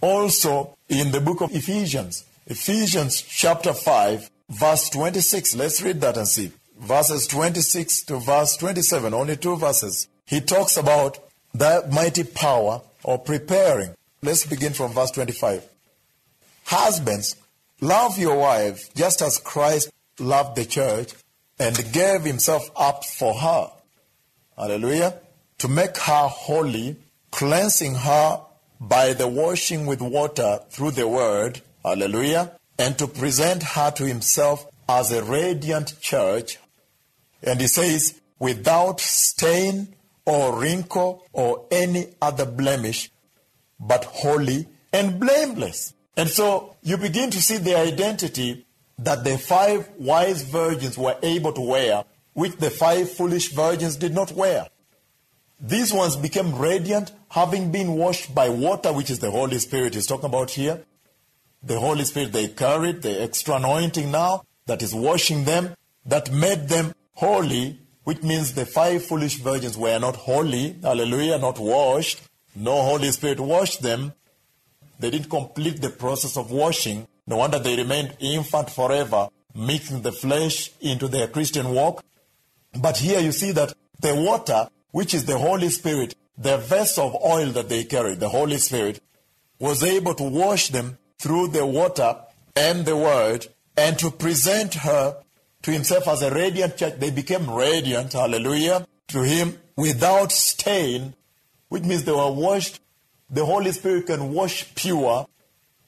Also, 0.00 0.76
in 0.88 1.12
the 1.12 1.20
book 1.20 1.40
of 1.40 1.54
Ephesians, 1.54 2.24
Ephesians 2.46 3.22
chapter 3.22 3.72
5, 3.72 4.30
verse 4.50 4.88
26. 4.90 5.56
Let's 5.56 5.82
read 5.82 6.00
that 6.00 6.16
and 6.16 6.28
see. 6.28 6.52
Verses 6.78 7.26
26 7.28 8.02
to 8.04 8.18
verse 8.18 8.56
27, 8.56 9.14
only 9.14 9.36
two 9.36 9.56
verses. 9.56 10.08
He 10.26 10.40
talks 10.40 10.76
about 10.76 11.18
that 11.54 11.92
mighty 11.92 12.24
power 12.24 12.80
of 13.04 13.24
preparing. 13.24 13.94
Let's 14.24 14.46
begin 14.46 14.72
from 14.72 14.92
verse 14.92 15.10
25. 15.10 15.66
Husbands, 16.66 17.34
love 17.80 18.18
your 18.18 18.36
wives 18.36 18.88
just 18.94 19.20
as 19.20 19.38
Christ 19.38 19.90
loved 20.20 20.54
the 20.54 20.64
church 20.64 21.12
and 21.58 21.92
gave 21.92 22.22
himself 22.22 22.70
up 22.76 23.04
for 23.04 23.34
her. 23.34 23.72
Hallelujah. 24.56 25.18
To 25.58 25.68
make 25.68 25.96
her 25.96 26.28
holy, 26.28 26.96
cleansing 27.32 27.96
her 27.96 28.40
by 28.80 29.12
the 29.12 29.26
washing 29.26 29.86
with 29.86 30.00
water 30.00 30.60
through 30.70 30.92
the 30.92 31.08
word. 31.08 31.60
Hallelujah. 31.84 32.52
And 32.78 32.96
to 32.98 33.08
present 33.08 33.64
her 33.64 33.90
to 33.90 34.06
himself 34.06 34.66
as 34.88 35.10
a 35.10 35.24
radiant 35.24 36.00
church. 36.00 36.58
And 37.42 37.60
he 37.60 37.66
says, 37.66 38.20
without 38.38 39.00
stain 39.00 39.96
or 40.24 40.60
wrinkle 40.60 41.24
or 41.32 41.66
any 41.72 42.06
other 42.20 42.46
blemish, 42.46 43.10
but 43.82 44.04
holy 44.04 44.68
and 44.92 45.18
blameless. 45.20 45.92
And 46.16 46.28
so 46.28 46.76
you 46.82 46.96
begin 46.96 47.30
to 47.30 47.42
see 47.42 47.58
the 47.58 47.76
identity 47.76 48.64
that 48.98 49.24
the 49.24 49.36
five 49.36 49.88
wise 49.98 50.42
virgins 50.42 50.96
were 50.96 51.16
able 51.22 51.52
to 51.52 51.60
wear, 51.60 52.04
which 52.32 52.56
the 52.56 52.70
five 52.70 53.10
foolish 53.10 53.52
virgins 53.52 53.96
did 53.96 54.14
not 54.14 54.32
wear. 54.32 54.68
These 55.60 55.92
ones 55.92 56.16
became 56.16 56.58
radiant, 56.58 57.12
having 57.28 57.70
been 57.70 57.92
washed 57.92 58.34
by 58.34 58.48
water, 58.48 58.92
which 58.92 59.10
is 59.10 59.20
the 59.20 59.30
Holy 59.30 59.58
Spirit 59.58 59.94
he's 59.94 60.06
talking 60.06 60.26
about 60.26 60.50
here. 60.50 60.84
The 61.62 61.78
Holy 61.78 62.04
Spirit 62.04 62.32
they 62.32 62.48
carried, 62.48 63.02
the 63.02 63.22
extra 63.22 63.56
anointing 63.56 64.10
now 64.10 64.42
that 64.66 64.82
is 64.82 64.94
washing 64.94 65.44
them, 65.44 65.74
that 66.04 66.32
made 66.32 66.68
them 66.68 66.92
holy, 67.14 67.78
which 68.04 68.22
means 68.22 68.54
the 68.54 68.66
five 68.66 69.04
foolish 69.04 69.36
virgins 69.36 69.78
were 69.78 69.98
not 69.98 70.16
holy, 70.16 70.76
hallelujah, 70.82 71.38
not 71.38 71.58
washed. 71.58 72.20
No 72.54 72.82
Holy 72.82 73.10
Spirit 73.10 73.40
washed 73.40 73.82
them. 73.82 74.12
They 74.98 75.10
didn't 75.10 75.30
complete 75.30 75.80
the 75.80 75.90
process 75.90 76.36
of 76.36 76.50
washing. 76.50 77.06
No 77.26 77.36
wonder 77.38 77.58
they 77.58 77.76
remained 77.76 78.16
infant 78.20 78.70
forever, 78.70 79.28
mixing 79.54 80.02
the 80.02 80.12
flesh 80.12 80.70
into 80.80 81.08
their 81.08 81.28
Christian 81.28 81.70
walk. 81.70 82.04
But 82.78 82.98
here 82.98 83.20
you 83.20 83.32
see 83.32 83.52
that 83.52 83.74
the 84.00 84.14
water, 84.14 84.68
which 84.90 85.14
is 85.14 85.24
the 85.24 85.38
Holy 85.38 85.68
Spirit, 85.68 86.14
the 86.36 86.58
vessel 86.58 87.08
of 87.08 87.22
oil 87.22 87.50
that 87.52 87.68
they 87.68 87.84
carried, 87.84 88.20
the 88.20 88.28
Holy 88.28 88.58
Spirit, 88.58 89.00
was 89.58 89.82
able 89.82 90.14
to 90.14 90.24
wash 90.24 90.68
them 90.68 90.98
through 91.18 91.48
the 91.48 91.64
water 91.64 92.16
and 92.56 92.84
the 92.84 92.96
word 92.96 93.46
and 93.76 93.98
to 93.98 94.10
present 94.10 94.74
her 94.74 95.16
to 95.62 95.70
himself 95.70 96.08
as 96.08 96.22
a 96.22 96.34
radiant 96.34 96.76
church. 96.76 96.98
They 96.98 97.10
became 97.10 97.48
radiant, 97.50 98.12
hallelujah, 98.12 98.86
to 99.08 99.22
him 99.22 99.58
without 99.76 100.32
stain, 100.32 101.14
which 101.72 101.84
means 101.84 102.04
they 102.04 102.12
were 102.12 102.30
washed. 102.30 102.80
The 103.30 103.46
Holy 103.46 103.72
Spirit 103.72 104.06
can 104.06 104.34
wash 104.34 104.74
pure, 104.74 105.26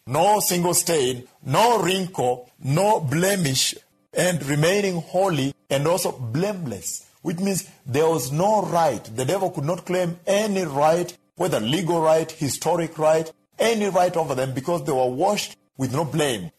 no 0.07 0.41
single 0.41 0.72
stain, 0.72 1.28
no 1.45 1.82
wrinkle, 1.82 2.49
no 2.59 3.01
blemish, 3.01 3.74
and 4.14 4.43
remaining 4.47 5.03
holy 5.03 5.53
and 5.68 5.87
also 5.87 6.11
blameless, 6.11 7.07
which 7.20 7.39
means 7.39 7.68
there 7.85 8.09
was 8.09 8.32
no 8.32 8.62
right. 8.62 9.05
The 9.14 9.26
devil 9.26 9.51
could 9.51 9.64
not 9.64 9.85
claim 9.85 10.18
any 10.26 10.64
right, 10.64 11.14
whether 11.37 11.61
legal 11.61 12.01
right, 12.01 12.30
historic 12.30 12.97
right, 12.99 13.30
any 13.59 13.91
right 13.91 14.16
over 14.16 14.35
them 14.35 14.55
because 14.55 14.85
they 14.85 14.93
were 14.93 15.11
washed 15.11 15.59
with 15.76 15.93
no 15.93 16.07
blame. 16.07 16.51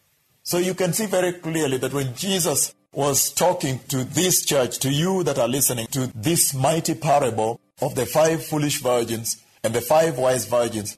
So 0.44 0.58
you 0.58 0.74
can 0.74 0.92
see 0.92 1.06
very 1.06 1.32
clearly 1.32 1.78
that 1.78 1.92
when 1.92 2.14
Jesus 2.14 2.72
was 2.96 3.30
talking 3.30 3.78
to 3.88 4.04
this 4.04 4.42
church, 4.42 4.78
to 4.78 4.90
you 4.90 5.22
that 5.22 5.38
are 5.38 5.46
listening 5.46 5.86
to 5.88 6.10
this 6.14 6.54
mighty 6.54 6.94
parable 6.94 7.60
of 7.82 7.94
the 7.94 8.06
five 8.06 8.42
foolish 8.42 8.80
virgins 8.80 9.36
and 9.62 9.74
the 9.74 9.82
five 9.82 10.16
wise 10.16 10.46
virgins, 10.46 10.96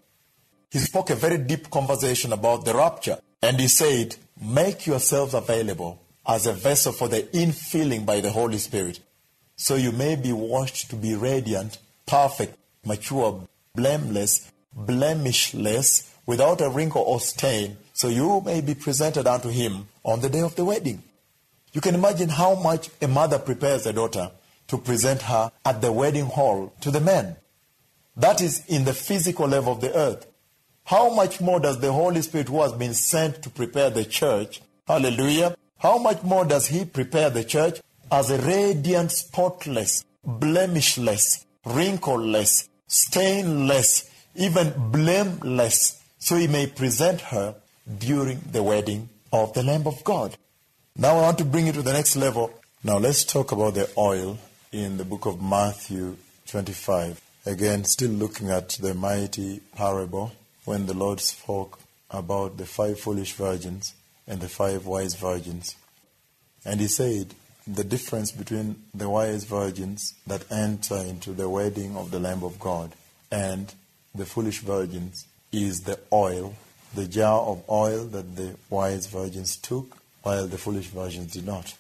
he 0.70 0.78
spoke 0.78 1.11
a 1.11 1.16
very 1.16 1.38
deep 1.38 1.68
conversation 1.70 2.32
about 2.32 2.64
the 2.64 2.72
rapture. 2.72 3.18
And 3.42 3.59
he 3.59 3.66
said, 3.66 4.14
Make 4.40 4.86
yourselves 4.86 5.34
available 5.34 6.01
as 6.24 6.46
a 6.46 6.53
vessel 6.53 6.92
for 6.92 7.09
the 7.09 7.22
infilling 7.34 8.07
by 8.07 8.20
the 8.20 8.30
Holy 8.30 8.59
Spirit, 8.59 9.01
so 9.57 9.74
you 9.74 9.90
may 9.90 10.14
be 10.14 10.32
washed 10.32 10.90
to 10.90 10.96
be 10.96 11.16
radiant, 11.16 11.78
perfect, 12.07 12.57
mature, 12.84 13.42
blameless, 13.74 14.53
blemishless, 14.72 16.09
without 16.26 16.61
a 16.61 16.68
wrinkle 16.68 17.03
or 17.03 17.18
stain, 17.18 17.76
so 17.92 18.07
you 18.07 18.40
may 18.42 18.61
be 18.61 18.74
presented 18.74 19.26
unto 19.26 19.49
him 19.49 19.88
on 20.05 20.20
the 20.20 20.28
day 20.28 20.42
of 20.42 20.55
the 20.55 20.64
wedding. 20.64 21.03
You 21.79 21.83
can 21.83 21.95
imagine 21.95 22.29
how 22.29 22.57
much 22.57 22.91
a 23.01 23.07
mother 23.07 23.39
prepares 23.39 23.87
a 23.87 23.93
daughter 23.93 24.33
to 24.66 24.79
present 24.79 25.22
her 25.22 25.53
at 25.64 25.81
the 25.81 25.93
wedding 25.93 26.24
hall 26.24 26.72
to 26.81 26.91
the 26.91 27.01
men. 27.01 27.37
That 28.16 28.41
is 28.41 28.66
in 28.66 28.85
the 28.85 28.93
physical 28.93 29.47
level 29.47 29.74
of 29.74 29.81
the 29.81 29.95
earth. 29.97 30.26
How 30.87 31.14
much 31.14 31.41
more 31.41 31.61
does 31.61 31.79
the 31.79 31.93
Holy 31.93 32.20
Spirit, 32.22 32.49
who 32.49 32.62
has 32.62 32.72
been 32.72 32.95
sent 32.95 33.45
to 33.45 33.51
prepare 33.51 33.91
the 33.91 34.05
church, 34.05 34.61
hallelujah, 34.89 35.57
how 35.79 35.99
much 35.99 36.20
more 36.24 36.45
does 36.45 36.66
he 36.66 36.85
prepare 36.85 37.31
the 37.31 37.45
church 37.45 37.81
as 38.11 38.33
a 38.33 38.39
radiant, 38.39 39.12
spotless, 39.12 40.05
blemishless, 40.26 41.47
wrinkleless, 41.64 42.68
stainless, 42.89 44.11
even 44.35 44.74
blameless, 44.91 46.03
so 46.18 46.35
he 46.35 46.49
may 46.49 46.66
present 46.66 47.20
her 47.20 47.55
during 47.99 48.41
the 48.51 48.64
wedding 48.64 49.09
of 49.33 49.53
the 49.53 49.62
Lamb 49.62 49.87
of 49.87 50.03
God. 50.03 50.37
Now 51.01 51.18
I 51.18 51.22
want 51.22 51.38
to 51.38 51.44
bring 51.44 51.68
it 51.68 51.76
to 51.76 51.82
the 51.82 51.92
next 51.92 52.16
level. 52.16 52.53
Now 52.82 52.99
let's 52.99 53.22
talk 53.22 53.53
about 53.53 53.74
the 53.74 53.88
oil 53.96 54.36
in 54.72 54.96
the 54.96 55.05
book 55.05 55.26
of 55.26 55.40
Matthew 55.40 56.16
25. 56.49 57.20
Again, 57.46 57.84
still 57.84 58.11
looking 58.11 58.51
at 58.51 58.70
the 58.70 58.94
mighty 58.94 59.61
parable 59.76 60.32
when 60.64 60.86
the 60.86 60.94
Lord 60.94 61.20
spoke 61.20 61.78
about 62.11 62.57
the 62.57 62.66
five 62.66 62.99
foolish 62.99 63.34
virgins 63.34 63.94
and 64.26 64.40
the 64.40 64.49
five 64.49 64.86
wise 64.86 65.14
virgins. 65.14 65.76
And 66.64 66.80
he 66.80 66.88
said, 66.88 67.32
the 67.64 67.84
difference 67.84 68.32
between 68.32 68.82
the 68.92 69.09
wise 69.09 69.44
virgins 69.44 70.14
that 70.26 70.51
enter 70.51 70.96
into 70.96 71.30
the 71.30 71.49
wedding 71.49 71.96
of 71.96 72.11
the 72.11 72.18
Lamb 72.18 72.42
of 72.42 72.59
God 72.59 72.92
and 73.30 73.72
the 74.12 74.26
foolish 74.26 74.62
virgins 74.62 75.28
is 75.53 75.82
the 75.82 76.01
oil, 76.12 76.57
the 76.92 77.07
jar 77.07 77.42
of 77.42 77.62
oil 77.70 78.03
that 78.07 78.34
the 78.34 78.57
wise 78.68 79.07
virgins 79.07 79.57
took, 79.57 79.96
while 80.23 80.47
the 80.47 80.59
foolish 80.59 80.87
virgins 80.87 81.33
did 81.33 81.47
not. 81.47 81.75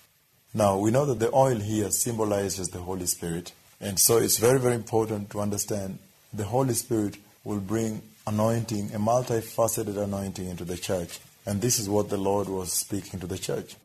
Now, 0.54 0.78
we 0.78 0.90
know 0.90 1.04
that 1.06 1.18
the 1.18 1.32
oil 1.32 1.56
here 1.56 1.90
symbolizes 1.90 2.68
the 2.68 2.80
Holy 2.80 3.06
Spirit, 3.06 3.52
and 3.80 3.98
so 3.98 4.16
it's 4.16 4.38
very, 4.38 4.58
very 4.58 4.74
important 4.74 5.30
to 5.30 5.40
understand 5.40 5.98
the 6.32 6.44
Holy 6.44 6.74
Spirit 6.74 7.16
will 7.44 7.60
bring 7.60 8.02
anointing, 8.26 8.94
a 8.94 8.98
multifaceted 8.98 9.96
anointing 9.96 10.48
into 10.48 10.64
the 10.64 10.76
church. 10.76 11.18
And 11.46 11.62
this 11.62 11.78
is 11.78 11.88
what 11.88 12.10
the 12.10 12.18
Lord 12.18 12.48
was 12.48 12.72
speaking 12.72 13.20
to 13.20 13.26
the 13.26 13.38
church. 13.38 13.76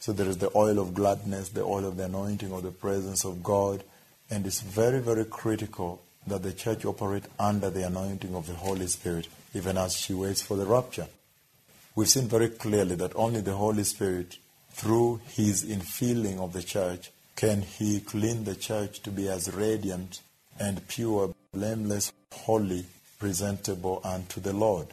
So 0.00 0.12
there 0.12 0.28
is 0.28 0.36
the 0.36 0.50
oil 0.54 0.78
of 0.78 0.92
gladness, 0.92 1.48
the 1.48 1.62
oil 1.62 1.86
of 1.86 1.96
the 1.96 2.04
anointing 2.04 2.52
or 2.52 2.60
the 2.60 2.70
presence 2.70 3.24
of 3.24 3.42
God. 3.42 3.82
And 4.30 4.46
it's 4.46 4.60
very, 4.60 5.00
very 5.00 5.24
critical 5.24 6.02
that 6.26 6.42
the 6.42 6.52
church 6.52 6.84
operate 6.84 7.24
under 7.38 7.70
the 7.70 7.86
anointing 7.86 8.34
of 8.34 8.46
the 8.46 8.52
Holy 8.52 8.86
Spirit, 8.86 9.28
even 9.54 9.78
as 9.78 9.96
she 9.96 10.12
waits 10.12 10.42
for 10.42 10.58
the 10.58 10.66
rapture. 10.66 11.06
We've 11.96 12.08
seen 12.08 12.26
very 12.26 12.48
clearly 12.48 12.96
that 12.96 13.14
only 13.14 13.40
the 13.40 13.54
Holy 13.54 13.84
Spirit, 13.84 14.38
through 14.70 15.20
his 15.28 15.64
infilling 15.64 16.38
of 16.38 16.52
the 16.52 16.62
church, 16.62 17.12
can 17.36 17.62
he 17.62 18.00
clean 18.00 18.42
the 18.42 18.56
church 18.56 19.00
to 19.02 19.10
be 19.10 19.28
as 19.28 19.52
radiant 19.54 20.20
and 20.58 20.86
pure, 20.88 21.34
blameless, 21.52 22.12
holy, 22.32 22.84
presentable 23.18 24.00
unto 24.04 24.40
the 24.40 24.52
Lord. 24.52 24.88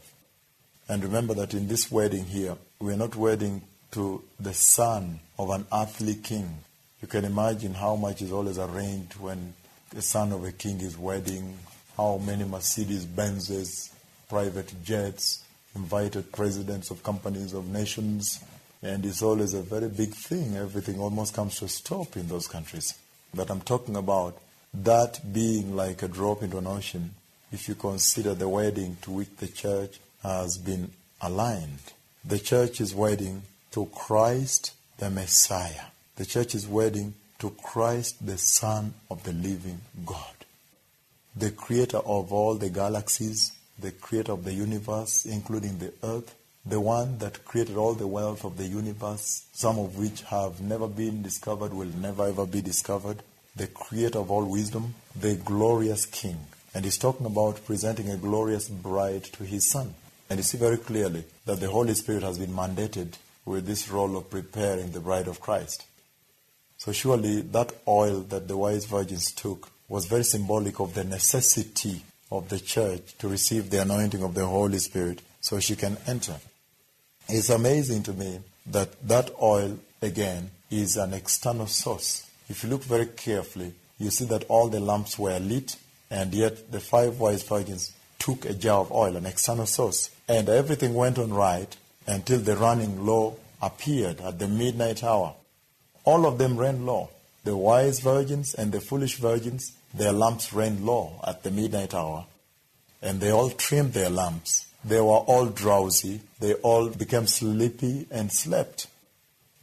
And 0.88 1.04
remember 1.04 1.34
that 1.36 1.54
in 1.54 1.68
this 1.68 1.92
wedding 1.92 2.26
here, 2.26 2.56
we're 2.80 2.96
not 2.96 3.16
wedding 3.16 3.64
to 3.92 4.24
the 4.40 4.54
son 4.54 5.20
of 5.40 5.50
an 5.50 5.66
earthly 5.74 6.16
king. 6.16 6.60
You 7.02 7.08
can 7.08 7.26
imagine 7.26 7.74
how 7.74 7.96
much 7.96 8.22
is 8.22 8.32
always 8.32 8.60
arranged 8.60 9.14
when 9.14 9.54
the 9.90 10.02
son 10.02 10.32
of 10.32 10.44
a 10.46 10.52
king 10.52 10.80
is 10.82 10.98
wedding, 10.98 11.58
how 11.98 12.18
many 12.18 12.44
Mercedes 12.46 13.06
Benzes, 13.06 13.92
private 14.30 14.74
jets, 14.84 15.44
invited 15.76 16.32
presidents 16.32 16.92
of 16.92 17.04
companies, 17.04 17.54
of 17.54 17.68
nations, 17.68 18.40
and 18.82 19.06
it's 19.06 19.22
always 19.22 19.54
a 19.54 19.62
very 19.62 19.90
big 19.90 20.14
thing. 20.14 20.58
Everything 20.58 21.00
almost 21.00 21.34
comes 21.34 21.58
to 21.58 21.66
a 21.66 21.70
stop 21.70 22.18
in 22.18 22.28
those 22.28 22.48
countries. 22.48 22.96
But 23.34 23.50
I'm 23.50 23.62
talking 23.62 23.96
about 23.96 24.38
that 24.74 25.20
being 25.32 25.76
like 25.76 26.02
a 26.02 26.08
drop 26.08 26.42
into 26.42 26.58
an 26.58 26.68
ocean 26.68 27.12
if 27.52 27.68
you 27.68 27.76
consider 27.76 28.34
the 28.34 28.48
wedding 28.50 28.98
to 29.02 29.12
which 29.12 29.36
the 29.38 29.48
church 29.48 30.00
has 30.24 30.58
been 30.58 30.92
aligned. 31.22 31.94
The 32.26 32.40
church 32.40 32.82
is 32.82 32.96
wedding 32.96 33.44
to 33.72 33.86
Christ 33.88 34.74
the 34.98 35.10
Messiah. 35.10 35.86
The 36.16 36.26
church 36.26 36.56
is 36.56 36.68
wedding 36.68 37.14
to 37.40 37.50
Christ 37.64 38.26
the 38.26 38.38
Son 38.38 38.94
of 39.10 39.24
the 39.24 39.34
living 39.34 39.82
God. 40.06 40.36
The 41.36 41.52
creator 41.52 41.98
of 41.98 42.32
all 42.32 42.56
the 42.56 42.70
galaxies, 42.70 43.52
the 43.80 43.92
creator 43.92 44.34
of 44.34 44.44
the 44.44 44.54
universe, 44.54 45.26
including 45.26 45.80
the 45.80 45.94
earth, 46.04 46.36
the 46.66 46.80
one 46.80 47.18
that 47.18 47.44
created 47.46 47.76
all 47.76 47.94
the 47.94 48.08
wealth 48.08 48.46
of 48.46 48.58
the 48.58 48.68
universe, 48.68 49.46
some 49.54 49.80
of 49.80 49.98
which 49.98 50.22
have 50.24 50.62
never 50.62 50.88
been 50.88 51.24
discovered, 51.24 51.74
will 51.74 51.90
never 52.00 52.28
ever 52.28 52.46
be 52.46 52.62
discovered, 52.62 53.24
the 53.56 53.68
creator 53.68 54.20
of 54.20 54.30
all 54.30 54.46
wisdom, 54.46 54.94
the 55.20 55.36
glorious 55.36 56.06
King. 56.06 56.38
And 56.74 56.86
he's 56.86 56.98
talking 56.98 57.26
about 57.26 57.66
presenting 57.66 58.10
a 58.10 58.18
glorious 58.18 58.70
bride 58.70 59.24
to 59.26 59.44
his 59.44 59.70
son. 59.70 59.94
And 60.30 60.40
you 60.40 60.44
see 60.44 60.58
very 60.58 60.78
clearly 60.78 61.26
that 61.46 61.60
the 61.60 61.70
Holy 61.70 61.94
Spirit 61.94 62.24
has 62.24 62.38
been 62.38 62.54
mandated 62.54 63.16
with 63.44 63.66
this 63.66 63.90
role 63.90 64.16
of 64.16 64.30
preparing 64.30 64.92
the 64.92 65.02
bride 65.02 65.28
of 65.28 65.42
Christ. 65.42 65.86
So 66.78 66.92
surely 66.92 67.42
that 67.42 67.74
oil 67.88 68.22
that 68.30 68.48
the 68.48 68.58
wise 68.58 68.86
virgins 68.86 69.32
took 69.32 69.70
was 69.90 70.06
very 70.06 70.24
symbolic 70.24 70.80
of 70.80 70.94
the 70.94 71.04
necessity 71.04 72.04
of 72.32 72.50
the 72.50 72.60
church 72.60 73.18
to 73.20 73.28
receive 73.28 73.70
the 73.70 73.82
anointing 73.82 74.24
of 74.24 74.34
the 74.34 74.46
Holy 74.46 74.80
Spirit 74.80 75.22
so 75.42 75.60
she 75.60 75.76
can 75.76 75.98
enter. 76.08 76.38
It's 77.28 77.50
amazing 77.50 78.04
to 78.04 78.14
me 78.14 78.40
that 78.68 79.08
that 79.08 79.32
oil, 79.42 79.78
again, 80.02 80.52
is 80.70 80.98
an 80.98 81.14
external 81.14 81.68
source. 81.68 82.28
If 82.50 82.64
you 82.64 82.70
look 82.70 82.84
very 82.84 83.08
carefully, 83.08 83.74
you 84.00 84.10
see 84.12 84.26
that 84.26 84.46
all 84.46 84.68
the 84.68 84.80
lamps 84.80 85.20
were 85.20 85.40
lit, 85.40 85.76
and 86.10 86.34
yet 86.34 86.72
the 86.72 86.80
five 86.80 87.20
wise 87.20 87.44
virgins 87.44 87.94
took 88.18 88.46
a 88.46 88.54
jar 88.54 88.82
of 88.82 88.92
oil, 88.92 89.16
an 89.16 89.26
external 89.26 89.66
source, 89.66 90.10
and 90.28 90.48
everything 90.48 90.94
went 90.94 91.18
on 91.18 91.34
right 91.34 91.76
until 92.08 92.40
the 92.40 92.56
running 92.56 93.06
low 93.06 93.38
appeared 93.62 94.22
at 94.22 94.40
the 94.40 94.48
midnight 94.48 95.04
hour. 95.04 95.34
All 96.04 96.26
of 96.26 96.38
them 96.38 96.58
ran 96.58 96.86
low. 96.86 97.10
The 97.44 97.56
wise 97.56 98.00
virgins 98.00 98.54
and 98.54 98.72
the 98.72 98.82
foolish 98.82 99.16
virgins, 99.18 99.74
their 99.94 100.12
lamps 100.12 100.54
ran 100.54 100.86
low 100.86 101.20
at 101.26 101.44
the 101.44 101.52
midnight 101.52 101.94
hour, 101.94 102.26
and 103.02 103.20
they 103.20 103.32
all 103.32 103.50
trimmed 103.50 103.94
their 103.94 104.10
lamps. 104.10 104.68
They 104.84 105.00
were 105.00 105.24
all 105.32 105.48
drowsy. 105.48 106.22
They 106.40 106.56
all 106.56 106.90
became 106.90 107.28
sleepy 107.28 108.08
and 108.10 108.32
slept. 108.32 108.88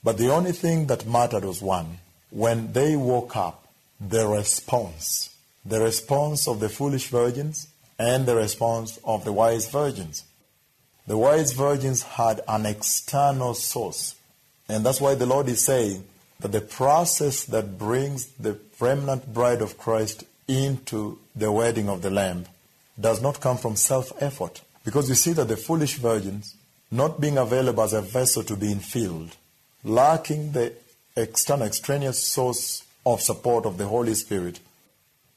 But 0.03 0.18
the 0.18 0.31
only 0.31 0.53
thing 0.53 0.87
that 0.87 1.07
mattered 1.07 1.45
was 1.45 1.61
one. 1.61 1.99
When 2.31 2.72
they 2.72 2.95
woke 2.95 3.37
up, 3.37 3.66
the 4.01 4.29
response. 4.29 5.35
The 5.64 5.81
response 5.81 6.47
of 6.47 6.61
the 6.61 6.68
foolish 6.68 7.09
virgins 7.09 7.68
and 7.99 8.26
the 8.26 8.37
response 8.37 8.99
of 9.05 9.24
the 9.24 9.33
wise 9.33 9.68
virgins. 9.68 10.24
The 11.07 11.16
wise 11.16 11.53
virgins 11.53 12.03
had 12.03 12.43
an 12.47 12.66
external 12.66 13.55
source. 13.55 14.14
And 14.68 14.85
that's 14.85 15.01
why 15.01 15.14
the 15.14 15.26
Lord 15.26 15.49
is 15.49 15.64
saying 15.64 16.05
that 16.41 16.53
the 16.53 16.61
process 16.61 17.45
that 17.45 17.78
brings 17.78 18.26
the 18.39 18.59
remnant 18.80 19.32
bride 19.32 19.61
of 19.61 19.78
Christ 19.78 20.24
into 20.47 21.18
the 21.34 21.51
wedding 21.53 21.89
of 21.89 22.03
the 22.03 22.11
Lamb 22.11 22.47
does 22.99 23.20
not 23.20 23.41
come 23.41 23.59
from 23.59 23.76
self 23.76 24.12
effort. 24.22 24.62
Because 24.84 25.09
you 25.09 25.14
see 25.14 25.32
that 25.32 25.49
the 25.49 25.57
foolish 25.57 25.97
virgins, 25.97 26.55
not 26.91 27.20
being 27.20 27.39
available 27.39 27.82
as 27.82 27.93
a 27.93 28.01
vessel 28.01 28.43
to 28.45 28.57
be 28.57 28.72
infilled, 28.72 29.32
lacking 29.84 30.53
the 30.53 30.72
external, 31.16 31.66
extraneous 31.66 32.22
source 32.22 32.84
of 33.05 33.20
support 33.20 33.66
of 33.66 33.76
the 33.76 33.86
Holy 33.86 34.14
Spirit, 34.14 34.61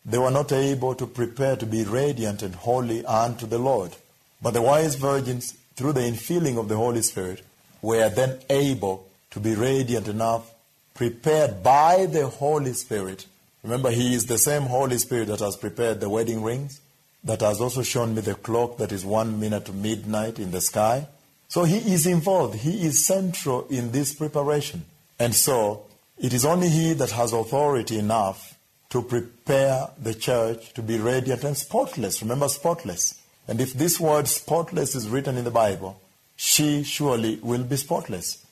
they 0.06 0.18
were 0.18 0.32
not 0.32 0.52
able 0.52 0.96
to 0.96 1.06
prepare 1.06 1.56
to 1.56 1.66
be 1.66 1.84
radiant 1.84 2.42
and 2.42 2.56
holy 2.56 3.06
unto 3.06 3.46
the 3.46 3.60
Lord. 3.60 3.96
But 4.42 4.52
the 4.52 4.62
wise 4.62 4.96
virgins, 4.96 5.54
through 5.76 5.94
the 5.94 6.02
infilling 6.02 6.58
of 6.58 6.70
the 6.70 6.78
Holy 6.78 7.02
Spirit, 7.02 7.44
were 7.82 8.10
then 8.10 8.40
able 8.50 9.08
to 9.32 9.40
be 9.40 9.56
radiant 9.56 10.08
enough, 10.08 10.52
prepared 10.94 11.64
by 11.64 12.06
the 12.06 12.28
Holy 12.28 12.74
Spirit. 12.74 13.26
Remember, 13.64 13.92
He 13.92 14.14
is 14.14 14.26
the 14.26 14.38
same 14.38 14.64
Holy 14.64 14.98
Spirit 14.98 15.28
that 15.28 15.40
has 15.40 15.56
prepared 15.56 16.00
the 16.00 16.10
wedding 16.10 16.44
rings, 16.44 16.82
that 17.24 17.42
has 17.42 17.62
also 17.62 17.84
shown 17.84 18.16
me 18.16 18.22
the 18.22 18.36
clock 18.36 18.78
that 18.78 18.92
is 18.92 19.06
one 19.06 19.40
minute 19.40 19.66
to 19.66 19.74
midnight 19.74 20.40
in 20.40 20.52
the 20.52 20.62
sky. 20.62 21.08
So 21.48 21.64
He 21.64 21.78
is 21.94 22.06
involved, 22.08 22.56
He 22.56 22.86
is 22.86 23.06
central 23.06 23.68
in 23.68 23.92
this 23.92 24.14
preparation. 24.14 24.86
And 25.20 25.36
so, 25.36 25.86
it 26.18 26.34
is 26.34 26.46
only 26.46 26.70
He 26.70 26.94
that 26.94 27.12
has 27.12 27.34
authority 27.34 28.00
enough 28.00 28.58
to 28.90 29.02
prepare 29.02 29.90
the 30.02 30.14
church 30.14 30.74
to 30.74 30.82
be 30.82 30.98
radiant 30.98 31.44
and 31.44 31.58
spotless. 31.58 32.22
Remember, 32.22 32.48
spotless. 32.48 33.22
And 33.48 33.60
if 33.62 33.74
this 33.74 34.00
word 34.00 34.28
spotless 34.28 34.96
is 34.96 35.10
written 35.10 35.38
in 35.38 35.46
the 35.46 35.52
Bible, 35.52 36.00
she 36.36 36.84
surely 36.84 37.40
will 37.42 37.64
be 37.64 37.78
spotless. 37.78 38.46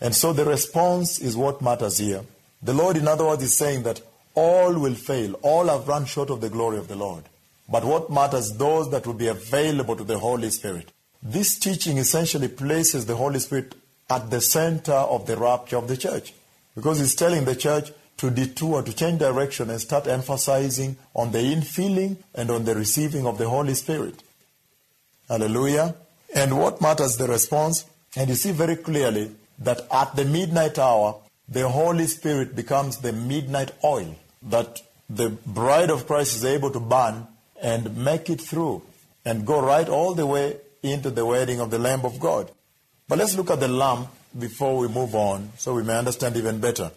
And 0.00 0.14
so 0.14 0.32
the 0.32 0.44
response 0.44 1.18
is 1.18 1.36
what 1.36 1.62
matters 1.62 1.98
here. 1.98 2.22
The 2.62 2.74
Lord, 2.74 2.96
in 2.96 3.08
other 3.08 3.24
words, 3.24 3.42
is 3.42 3.56
saying 3.56 3.82
that 3.84 4.00
all 4.34 4.78
will 4.78 4.94
fail. 4.94 5.34
All 5.42 5.66
have 5.66 5.88
run 5.88 6.04
short 6.04 6.30
of 6.30 6.40
the 6.40 6.50
glory 6.50 6.78
of 6.78 6.88
the 6.88 6.96
Lord. 6.96 7.24
But 7.68 7.84
what 7.84 8.10
matters, 8.10 8.52
those 8.52 8.90
that 8.90 9.06
will 9.06 9.14
be 9.14 9.28
available 9.28 9.96
to 9.96 10.04
the 10.04 10.18
Holy 10.18 10.50
Spirit. 10.50 10.92
This 11.22 11.58
teaching 11.58 11.98
essentially 11.98 12.48
places 12.48 13.06
the 13.06 13.16
Holy 13.16 13.38
Spirit 13.40 13.74
at 14.08 14.30
the 14.30 14.40
center 14.40 14.92
of 14.92 15.26
the 15.26 15.36
rapture 15.36 15.76
of 15.76 15.88
the 15.88 15.96
church. 15.96 16.32
Because 16.74 17.00
it's 17.00 17.14
telling 17.14 17.44
the 17.44 17.56
church 17.56 17.90
to 18.18 18.30
detour, 18.30 18.82
to 18.82 18.94
change 18.94 19.18
direction 19.18 19.70
and 19.70 19.80
start 19.80 20.06
emphasizing 20.06 20.96
on 21.14 21.32
the 21.32 21.38
infilling 21.38 22.16
and 22.34 22.50
on 22.50 22.64
the 22.64 22.74
receiving 22.74 23.26
of 23.26 23.38
the 23.38 23.48
Holy 23.48 23.74
Spirit. 23.74 24.22
Hallelujah. 25.28 25.94
And 26.34 26.58
what 26.58 26.80
matters 26.80 27.16
the 27.16 27.26
response? 27.26 27.84
And 28.16 28.28
you 28.28 28.36
see 28.36 28.52
very 28.52 28.76
clearly 28.76 29.32
that 29.58 29.86
at 29.90 30.16
the 30.16 30.24
midnight 30.24 30.78
hour, 30.78 31.16
the 31.48 31.68
Holy 31.68 32.06
Spirit 32.06 32.56
becomes 32.56 32.98
the 32.98 33.12
midnight 33.12 33.72
oil 33.84 34.16
that 34.42 34.82
the 35.08 35.30
bride 35.30 35.90
of 35.90 36.06
Christ 36.06 36.36
is 36.36 36.44
able 36.44 36.70
to 36.70 36.80
burn 36.80 37.26
and 37.62 37.96
make 37.96 38.28
it 38.28 38.40
through 38.40 38.82
and 39.24 39.46
go 39.46 39.60
right 39.60 39.88
all 39.88 40.14
the 40.14 40.26
way 40.26 40.56
into 40.82 41.10
the 41.10 41.24
wedding 41.24 41.60
of 41.60 41.70
the 41.70 41.78
Lamb 41.78 42.04
of 42.04 42.18
God. 42.20 42.50
But 43.08 43.18
let's 43.18 43.36
look 43.36 43.50
at 43.50 43.60
the 43.60 43.68
Lamb 43.68 44.08
before 44.36 44.76
we 44.76 44.88
move 44.88 45.14
on 45.14 45.50
so 45.56 45.74
we 45.74 45.82
may 45.82 45.96
understand 45.96 46.36
even 46.36 46.60
better. 46.60 46.90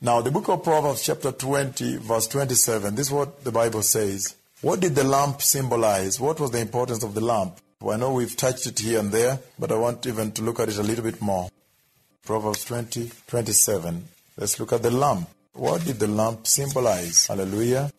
Now, 0.00 0.22
the 0.22 0.30
book 0.30 0.48
of 0.48 0.64
Proverbs, 0.64 1.04
chapter 1.04 1.30
20, 1.30 1.98
verse 1.98 2.26
27, 2.28 2.94
this 2.94 3.08
is 3.08 3.12
what 3.12 3.44
the 3.44 3.52
Bible 3.52 3.82
says. 3.82 4.34
What 4.62 4.80
did 4.80 4.94
the 4.94 5.04
lamp 5.04 5.42
symbolize? 5.42 6.18
What 6.18 6.40
was 6.40 6.50
the 6.50 6.60
importance 6.60 7.02
of 7.02 7.14
the 7.14 7.20
lamp? 7.20 7.58
Well, 7.80 7.94
I 7.94 7.98
know 7.98 8.12
we've 8.12 8.36
touched 8.36 8.66
it 8.66 8.78
here 8.78 8.98
and 8.98 9.12
there, 9.12 9.38
but 9.58 9.70
I 9.72 9.76
want 9.76 10.06
even 10.06 10.32
to 10.32 10.42
look 10.42 10.58
at 10.58 10.70
it 10.70 10.78
a 10.78 10.82
little 10.82 11.04
bit 11.04 11.20
more. 11.20 11.50
Proverbs 12.24 12.64
20, 12.64 13.10
27. 13.26 14.04
Let's 14.36 14.60
look 14.60 14.72
at 14.72 14.82
the 14.82 14.90
lamp. 14.90 15.28
What 15.52 15.84
did 15.84 15.98
the 15.98 16.06
lamp 16.06 16.46
symbolize? 16.46 17.26
Hallelujah. 17.26 17.90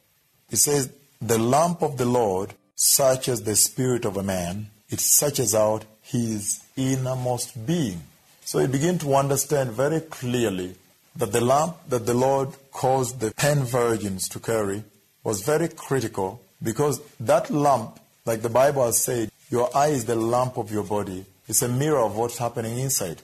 It 0.50 0.58
says, 0.58 0.92
The 1.22 1.38
lamp 1.38 1.82
of 1.82 1.98
the 1.98 2.06
Lord 2.06 2.54
searches 2.76 3.44
the 3.44 3.56
spirit 3.56 4.06
of 4.06 4.18
a 4.18 4.24
man, 4.24 4.68
it 4.90 5.00
searches 5.00 5.54
out 5.54 5.86
his 6.02 6.64
innermost 6.76 7.66
being. 7.66 8.02
So 8.44 8.60
you 8.60 8.68
begin 8.68 8.98
to 9.00 9.16
understand 9.16 9.72
very 9.72 10.02
clearly 10.02 10.76
that 11.16 11.32
the 11.32 11.42
lamp 11.42 11.78
that 11.90 12.06
the 12.06 12.14
Lord 12.14 12.50
caused 12.72 13.20
the 13.20 13.32
ten 13.32 13.64
virgins 13.64 14.28
to 14.30 14.40
carry 14.40 14.84
was 15.24 15.44
very 15.44 15.68
critical 15.68 16.42
because 16.64 17.02
that 17.20 17.50
lamp, 17.50 18.00
like 18.26 18.42
the 18.42 18.50
Bible 18.50 18.86
has 18.86 19.04
said, 19.04 19.30
your 19.50 19.70
eye 19.76 19.90
is 19.90 20.06
the 20.06 20.16
lamp 20.16 20.58
of 20.58 20.72
your 20.72 20.84
body. 20.84 21.26
It's 21.48 21.62
a 21.62 21.70
mirror 21.70 22.00
of 22.00 22.16
what's 22.16 22.38
happening 22.38 22.80
inside. 22.80 23.22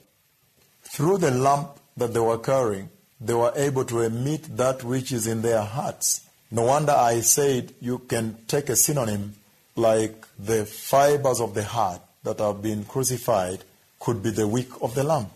Through 0.97 1.19
the 1.19 1.29
lamp 1.29 1.79
that 1.95 2.15
they 2.15 2.19
were 2.19 2.39
carrying, 2.39 2.89
they 3.21 3.35
were 3.35 3.53
able 3.55 3.85
to 3.85 4.01
emit 4.01 4.57
that 4.57 4.83
which 4.83 5.11
is 5.11 5.27
in 5.27 5.43
their 5.43 5.61
hearts. 5.61 6.21
No 6.49 6.63
wonder 6.63 6.91
I 6.91 7.19
said 7.19 7.75
you 7.79 7.99
can 7.99 8.35
take 8.47 8.67
a 8.69 8.75
synonym 8.75 9.35
like 9.75 10.25
the 10.39 10.65
fibers 10.65 11.39
of 11.39 11.53
the 11.53 11.65
heart 11.65 12.01
that 12.23 12.39
have 12.39 12.63
been 12.63 12.83
crucified 12.83 13.63
could 13.99 14.23
be 14.23 14.31
the 14.31 14.47
wick 14.47 14.69
of 14.81 14.95
the 14.95 15.03
lamp. 15.03 15.29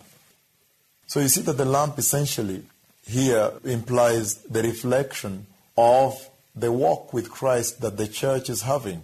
So 1.06 1.20
you 1.20 1.28
see 1.28 1.42
that 1.42 1.58
the 1.58 1.66
lamp 1.66 2.00
essentially 2.00 2.64
here 3.06 3.52
implies 3.64 4.38
the 4.38 4.64
reflection 4.64 5.46
of 5.78 6.28
the 6.56 6.72
walk 6.72 7.14
with 7.14 7.30
Christ 7.30 7.82
that 7.82 7.98
the 7.98 8.08
church 8.08 8.50
is 8.50 8.64
having. 8.64 9.04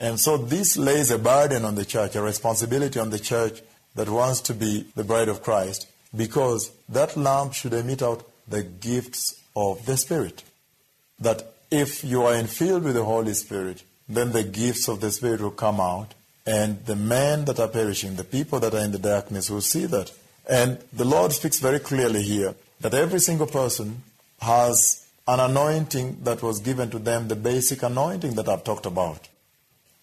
And 0.00 0.18
so 0.18 0.38
this 0.38 0.76
lays 0.76 1.12
a 1.12 1.18
burden 1.20 1.64
on 1.64 1.76
the 1.76 1.84
church, 1.84 2.16
a 2.16 2.20
responsibility 2.20 2.98
on 2.98 3.10
the 3.10 3.20
church 3.20 3.62
that 3.94 4.08
wants 4.08 4.40
to 4.42 4.54
be 4.54 4.86
the 4.94 5.04
bride 5.04 5.28
of 5.28 5.42
Christ, 5.42 5.86
because 6.14 6.70
that 6.88 7.16
lamp 7.16 7.54
should 7.54 7.72
emit 7.72 8.02
out 8.02 8.28
the 8.48 8.62
gifts 8.62 9.40
of 9.56 9.86
the 9.86 9.96
Spirit. 9.96 10.42
That 11.18 11.54
if 11.70 12.04
you 12.04 12.22
are 12.22 12.34
infilled 12.34 12.84
with 12.84 12.94
the 12.94 13.04
Holy 13.04 13.34
Spirit, 13.34 13.82
then 14.08 14.32
the 14.32 14.44
gifts 14.44 14.88
of 14.88 15.00
the 15.00 15.10
Spirit 15.10 15.40
will 15.40 15.50
come 15.50 15.80
out, 15.80 16.14
and 16.46 16.84
the 16.84 16.96
men 16.96 17.46
that 17.46 17.58
are 17.58 17.68
perishing, 17.68 18.16
the 18.16 18.24
people 18.24 18.60
that 18.60 18.74
are 18.74 18.84
in 18.84 18.92
the 18.92 18.98
darkness, 18.98 19.50
will 19.50 19.62
see 19.62 19.86
that. 19.86 20.12
And 20.48 20.78
the 20.92 21.06
Lord 21.06 21.32
speaks 21.32 21.58
very 21.58 21.78
clearly 21.78 22.22
here 22.22 22.54
that 22.80 22.94
every 22.94 23.20
single 23.20 23.46
person 23.46 24.02
has 24.40 25.06
an 25.26 25.40
anointing 25.40 26.18
that 26.22 26.42
was 26.42 26.60
given 26.60 26.90
to 26.90 26.98
them, 26.98 27.28
the 27.28 27.36
basic 27.36 27.82
anointing 27.82 28.34
that 28.34 28.48
I've 28.48 28.64
talked 28.64 28.84
about. 28.84 29.28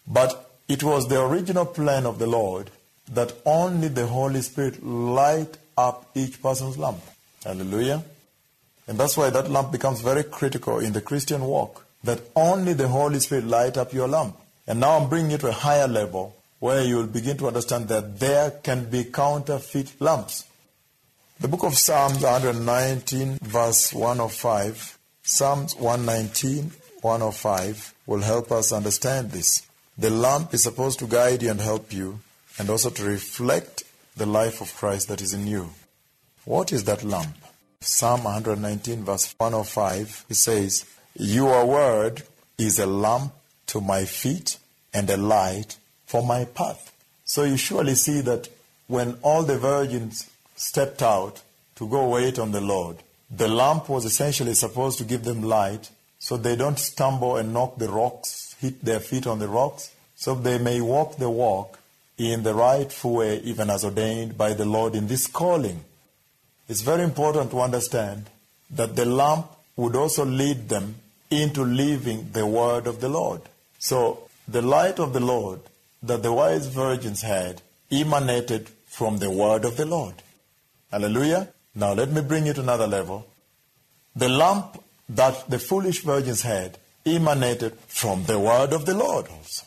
But 0.07 0.49
it 0.67 0.81
was 0.83 1.07
the 1.07 1.21
original 1.21 1.65
plan 1.65 2.07
of 2.07 2.17
the 2.17 2.25
Lord 2.25 2.71
that 3.09 3.33
only 3.45 3.87
the 3.87 4.07
Holy 4.07 4.41
Spirit 4.41 4.83
light 4.83 5.57
up 5.77 6.09
each 6.15 6.41
person's 6.41 6.77
lamp. 6.77 6.99
Hallelujah. 7.43 8.03
And 8.87 8.99
that's 8.99 9.17
why 9.17 9.29
that 9.29 9.49
lamp 9.49 9.71
becomes 9.71 10.01
very 10.01 10.23
critical 10.23 10.79
in 10.79 10.93
the 10.93 11.01
Christian 11.01 11.41
walk. 11.45 11.85
That 12.03 12.21
only 12.35 12.73
the 12.73 12.87
Holy 12.87 13.19
Spirit 13.19 13.45
light 13.45 13.77
up 13.77 13.93
your 13.93 14.07
lamp. 14.07 14.37
And 14.67 14.79
now 14.79 14.97
I'm 14.97 15.09
bringing 15.09 15.31
you 15.31 15.37
to 15.39 15.47
a 15.47 15.53
higher 15.53 15.87
level 15.87 16.35
where 16.59 16.83
you'll 16.83 17.07
begin 17.07 17.37
to 17.37 17.47
understand 17.47 17.87
that 17.87 18.19
there 18.19 18.51
can 18.51 18.85
be 18.85 19.03
counterfeit 19.03 19.99
lamps. 19.99 20.45
The 21.39 21.47
book 21.47 21.63
of 21.63 21.75
Psalms 21.75 22.21
119 22.21 23.39
verse 23.41 23.93
105, 23.93 24.97
Psalms 25.23 25.75
119 25.75 26.71
105 27.01 27.93
will 28.05 28.21
help 28.21 28.51
us 28.51 28.71
understand 28.71 29.31
this. 29.31 29.67
The 29.97 30.11
lamp 30.11 30.53
is 30.53 30.63
supposed 30.63 30.99
to 30.99 31.07
guide 31.07 31.41
you 31.41 31.49
and 31.49 31.59
help 31.59 31.91
you 31.91 32.19
and 32.57 32.69
also 32.69 32.89
to 32.89 33.03
reflect 33.03 33.83
the 34.15 34.25
life 34.25 34.61
of 34.61 34.75
Christ 34.75 35.07
that 35.07 35.21
is 35.21 35.33
in 35.33 35.47
you. 35.47 35.69
What 36.45 36.71
is 36.71 36.83
that 36.85 37.03
lamp? 37.03 37.37
Psalm 37.79 38.23
119 38.23 39.03
verse 39.03 39.33
105 39.37 40.25
it 40.29 40.35
says, 40.35 40.85
Your 41.15 41.65
word 41.65 42.23
is 42.57 42.77
a 42.77 42.85
lamp 42.85 43.33
to 43.67 43.81
my 43.81 44.05
feet 44.05 44.57
and 44.93 45.09
a 45.09 45.17
light 45.17 45.77
for 46.05 46.23
my 46.23 46.45
path. 46.45 46.93
So 47.25 47.43
you 47.43 47.57
surely 47.57 47.95
see 47.95 48.21
that 48.21 48.49
when 48.87 49.17
all 49.21 49.43
the 49.43 49.57
virgins 49.57 50.29
stepped 50.55 51.01
out 51.01 51.41
to 51.75 51.87
go 51.87 52.09
wait 52.09 52.37
on 52.37 52.51
the 52.51 52.61
Lord, 52.61 52.97
the 53.29 53.47
lamp 53.47 53.87
was 53.87 54.03
essentially 54.03 54.53
supposed 54.53 54.97
to 54.97 55.05
give 55.05 55.23
them 55.23 55.41
light 55.41 55.89
so 56.19 56.37
they 56.37 56.55
don't 56.55 56.77
stumble 56.77 57.37
and 57.37 57.53
knock 57.53 57.77
the 57.77 57.89
rocks, 57.89 58.55
hit 58.59 58.83
their 58.83 58.99
feet 58.99 59.25
on 59.25 59.39
the 59.39 59.47
rocks, 59.47 59.91
so 60.15 60.35
they 60.35 60.57
may 60.57 60.81
walk 60.81 61.17
the 61.17 61.29
walk 61.29 61.79
in 62.17 62.43
the 62.43 62.53
rightful 62.53 63.15
way, 63.15 63.39
even 63.39 63.69
as 63.69 63.83
ordained 63.83 64.37
by 64.37 64.53
the 64.53 64.65
Lord 64.65 64.95
in 64.95 65.07
this 65.07 65.27
calling. 65.27 65.83
It's 66.67 66.81
very 66.81 67.03
important 67.03 67.51
to 67.51 67.61
understand 67.61 68.29
that 68.69 68.95
the 68.95 69.05
lamp 69.05 69.47
would 69.75 69.95
also 69.95 70.25
lead 70.25 70.69
them 70.69 70.95
into 71.29 71.63
living 71.63 72.29
the 72.33 72.45
word 72.45 72.87
of 72.87 73.01
the 73.01 73.09
Lord. 73.09 73.41
So 73.79 74.29
the 74.47 74.61
light 74.61 74.99
of 74.99 75.13
the 75.13 75.19
Lord 75.19 75.61
that 76.03 76.23
the 76.23 76.33
wise 76.33 76.67
virgins 76.67 77.21
had 77.21 77.61
emanated 77.91 78.69
from 78.85 79.17
the 79.17 79.31
word 79.31 79.65
of 79.65 79.77
the 79.77 79.85
Lord. 79.85 80.15
Hallelujah. 80.91 81.49
Now 81.73 81.93
let 81.93 82.11
me 82.11 82.21
bring 82.21 82.45
you 82.45 82.53
to 82.53 82.61
another 82.61 82.87
level. 82.87 83.27
The 84.15 84.29
lamp 84.29 84.83
that 85.09 85.49
the 85.49 85.59
foolish 85.59 86.03
virgins 86.03 86.41
had 86.41 86.77
emanated 87.05 87.73
from 87.87 88.25
the 88.25 88.39
word 88.39 88.73
of 88.73 88.85
the 88.85 88.93
Lord 88.93 89.27
also. 89.27 89.65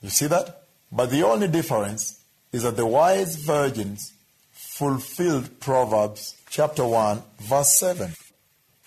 You 0.00 0.10
see 0.10 0.26
that? 0.26 0.61
But 0.92 1.10
the 1.10 1.22
only 1.22 1.48
difference 1.48 2.20
is 2.52 2.64
that 2.64 2.76
the 2.76 2.86
wise 2.86 3.36
virgins 3.36 4.12
fulfilled 4.52 5.58
Proverbs 5.58 6.36
chapter 6.50 6.86
1, 6.86 7.22
verse 7.40 7.78
7. 7.78 8.12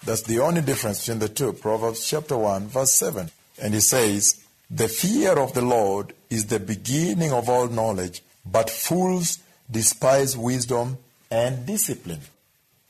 That's 0.05 0.21
the 0.21 0.39
only 0.39 0.61
difference 0.61 0.99
between 0.99 1.19
the 1.19 1.29
two. 1.29 1.53
Proverbs 1.53 2.07
chapter 2.07 2.37
1, 2.37 2.67
verse 2.67 2.93
7. 2.93 3.31
And 3.59 3.73
he 3.73 3.79
says, 3.79 4.39
The 4.69 4.87
fear 4.87 5.31
of 5.39 5.53
the 5.53 5.63
Lord 5.63 6.13
is 6.29 6.45
the 6.45 6.59
beginning 6.59 7.31
of 7.33 7.49
all 7.49 7.67
knowledge, 7.67 8.21
but 8.45 8.69
fools 8.69 9.39
despise 9.69 10.37
wisdom 10.37 10.99
and 11.31 11.65
discipline. 11.65 12.21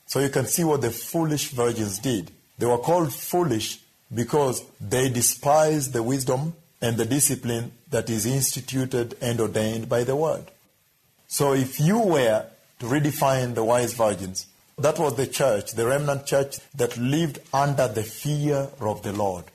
So 0.07 0.19
you 0.19 0.29
can 0.29 0.45
see 0.45 0.65
what 0.65 0.81
the 0.81 0.91
foolish 0.91 1.51
virgins 1.51 1.99
did. 1.99 2.31
They 2.57 2.65
were 2.65 2.77
called 2.77 3.13
foolish 3.13 3.79
because 4.13 4.63
they 4.81 5.09
despised 5.09 5.93
the 5.93 6.03
wisdom 6.03 6.53
and 6.85 6.97
the 6.97 7.05
discipline 7.05 7.71
that 7.89 8.11
is 8.11 8.27
instituted 8.27 9.17
and 9.19 9.41
ordained 9.41 9.89
by 9.89 10.03
the 10.03 10.15
word. 10.15 10.51
So 11.27 11.53
if 11.53 11.79
you 11.79 11.97
were 11.97 12.45
to 12.79 12.85
redefine 12.85 13.55
the 13.55 13.63
wise 13.63 13.95
virgins, 13.95 14.45
that 14.77 14.99
was 14.99 15.15
the 15.15 15.25
church, 15.25 15.71
the 15.71 15.87
remnant 15.87 16.27
church 16.27 16.59
that 16.75 16.95
lived 16.95 17.39
under 17.51 17.87
the 17.87 18.03
fear 18.03 18.69
of 18.79 19.01
the 19.01 19.13
Lord, 19.13 19.45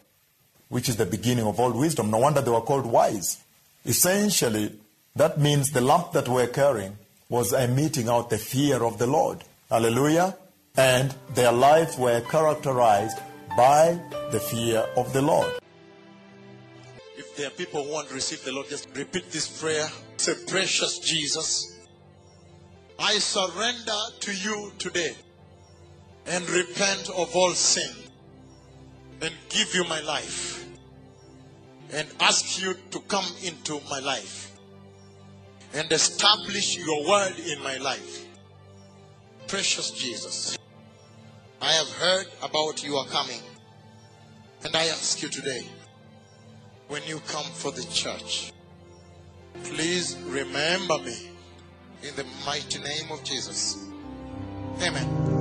which 0.71 0.89
is 0.89 0.97
the 0.97 1.07
beginning 1.07 1.47
of 1.47 1.61
all 1.61 1.71
wisdom. 1.71 2.11
No 2.11 2.19
wonder 2.19 2.41
they 2.41 2.51
were 2.51 2.63
called 2.63 2.87
wise. 2.87 3.39
Essentially, 3.87 4.73
that 5.15 5.39
means 5.39 5.71
the 5.71 5.81
lamp 5.81 6.11
that 6.11 6.27
we're 6.27 6.49
carrying 6.49 6.97
was 7.29 7.53
emitting 7.53 8.09
out 8.09 8.31
the 8.31 8.39
fear 8.39 8.83
of 8.83 8.99
the 8.99 9.07
Lord. 9.07 9.45
Hallelujah. 9.71 10.37
And 10.77 11.15
their 11.35 11.53
lives 11.53 11.97
were 11.97 12.23
characterized 12.23 13.19
by 13.57 14.01
the 14.33 14.41
fear 14.41 14.85
of 14.97 15.13
the 15.13 15.23
Lord. 15.23 15.60
There 17.41 17.49
are 17.49 17.53
people 17.53 17.83
who 17.85 17.91
want 17.91 18.09
to 18.09 18.15
receive 18.15 18.45
the 18.45 18.53
Lord, 18.53 18.69
just 18.69 18.95
repeat 18.95 19.33
this 19.33 19.63
prayer. 19.63 19.89
Say, 20.19 20.35
Precious 20.47 20.99
Jesus, 20.99 21.81
I 22.99 23.15
surrender 23.15 23.99
to 24.21 24.33
you 24.35 24.73
today 24.79 25.15
and 26.27 26.47
repent 26.51 27.09
of 27.09 27.35
all 27.35 27.53
sin 27.53 27.91
and 29.23 29.33
give 29.49 29.75
you 29.75 29.85
my 29.85 30.03
life 30.03 30.67
and 31.95 32.07
ask 32.21 32.61
you 32.61 32.75
to 32.91 33.01
come 33.09 33.25
into 33.43 33.81
my 33.89 34.01
life 34.01 34.55
and 35.73 35.91
establish 35.91 36.77
your 36.77 37.09
word 37.09 37.39
in 37.39 37.63
my 37.63 37.79
life. 37.79 38.27
Precious 39.47 39.93
Jesus, 39.93 40.59
I 41.63 41.73
have 41.73 41.89
heard 41.89 42.27
about 42.43 42.85
your 42.85 43.07
coming 43.07 43.41
and 44.63 44.77
I 44.77 44.89
ask 44.89 45.23
you 45.23 45.31
today 45.31 45.65
when 46.91 47.03
you 47.07 47.21
come 47.29 47.45
for 47.45 47.71
the 47.71 47.85
church, 47.85 48.53
please 49.63 50.17
remember 50.27 50.99
me 50.99 51.31
in 52.03 52.15
the 52.17 52.27
mighty 52.45 52.81
name 52.81 53.13
of 53.13 53.23
Jesus. 53.23 53.87
Amen. 54.83 55.40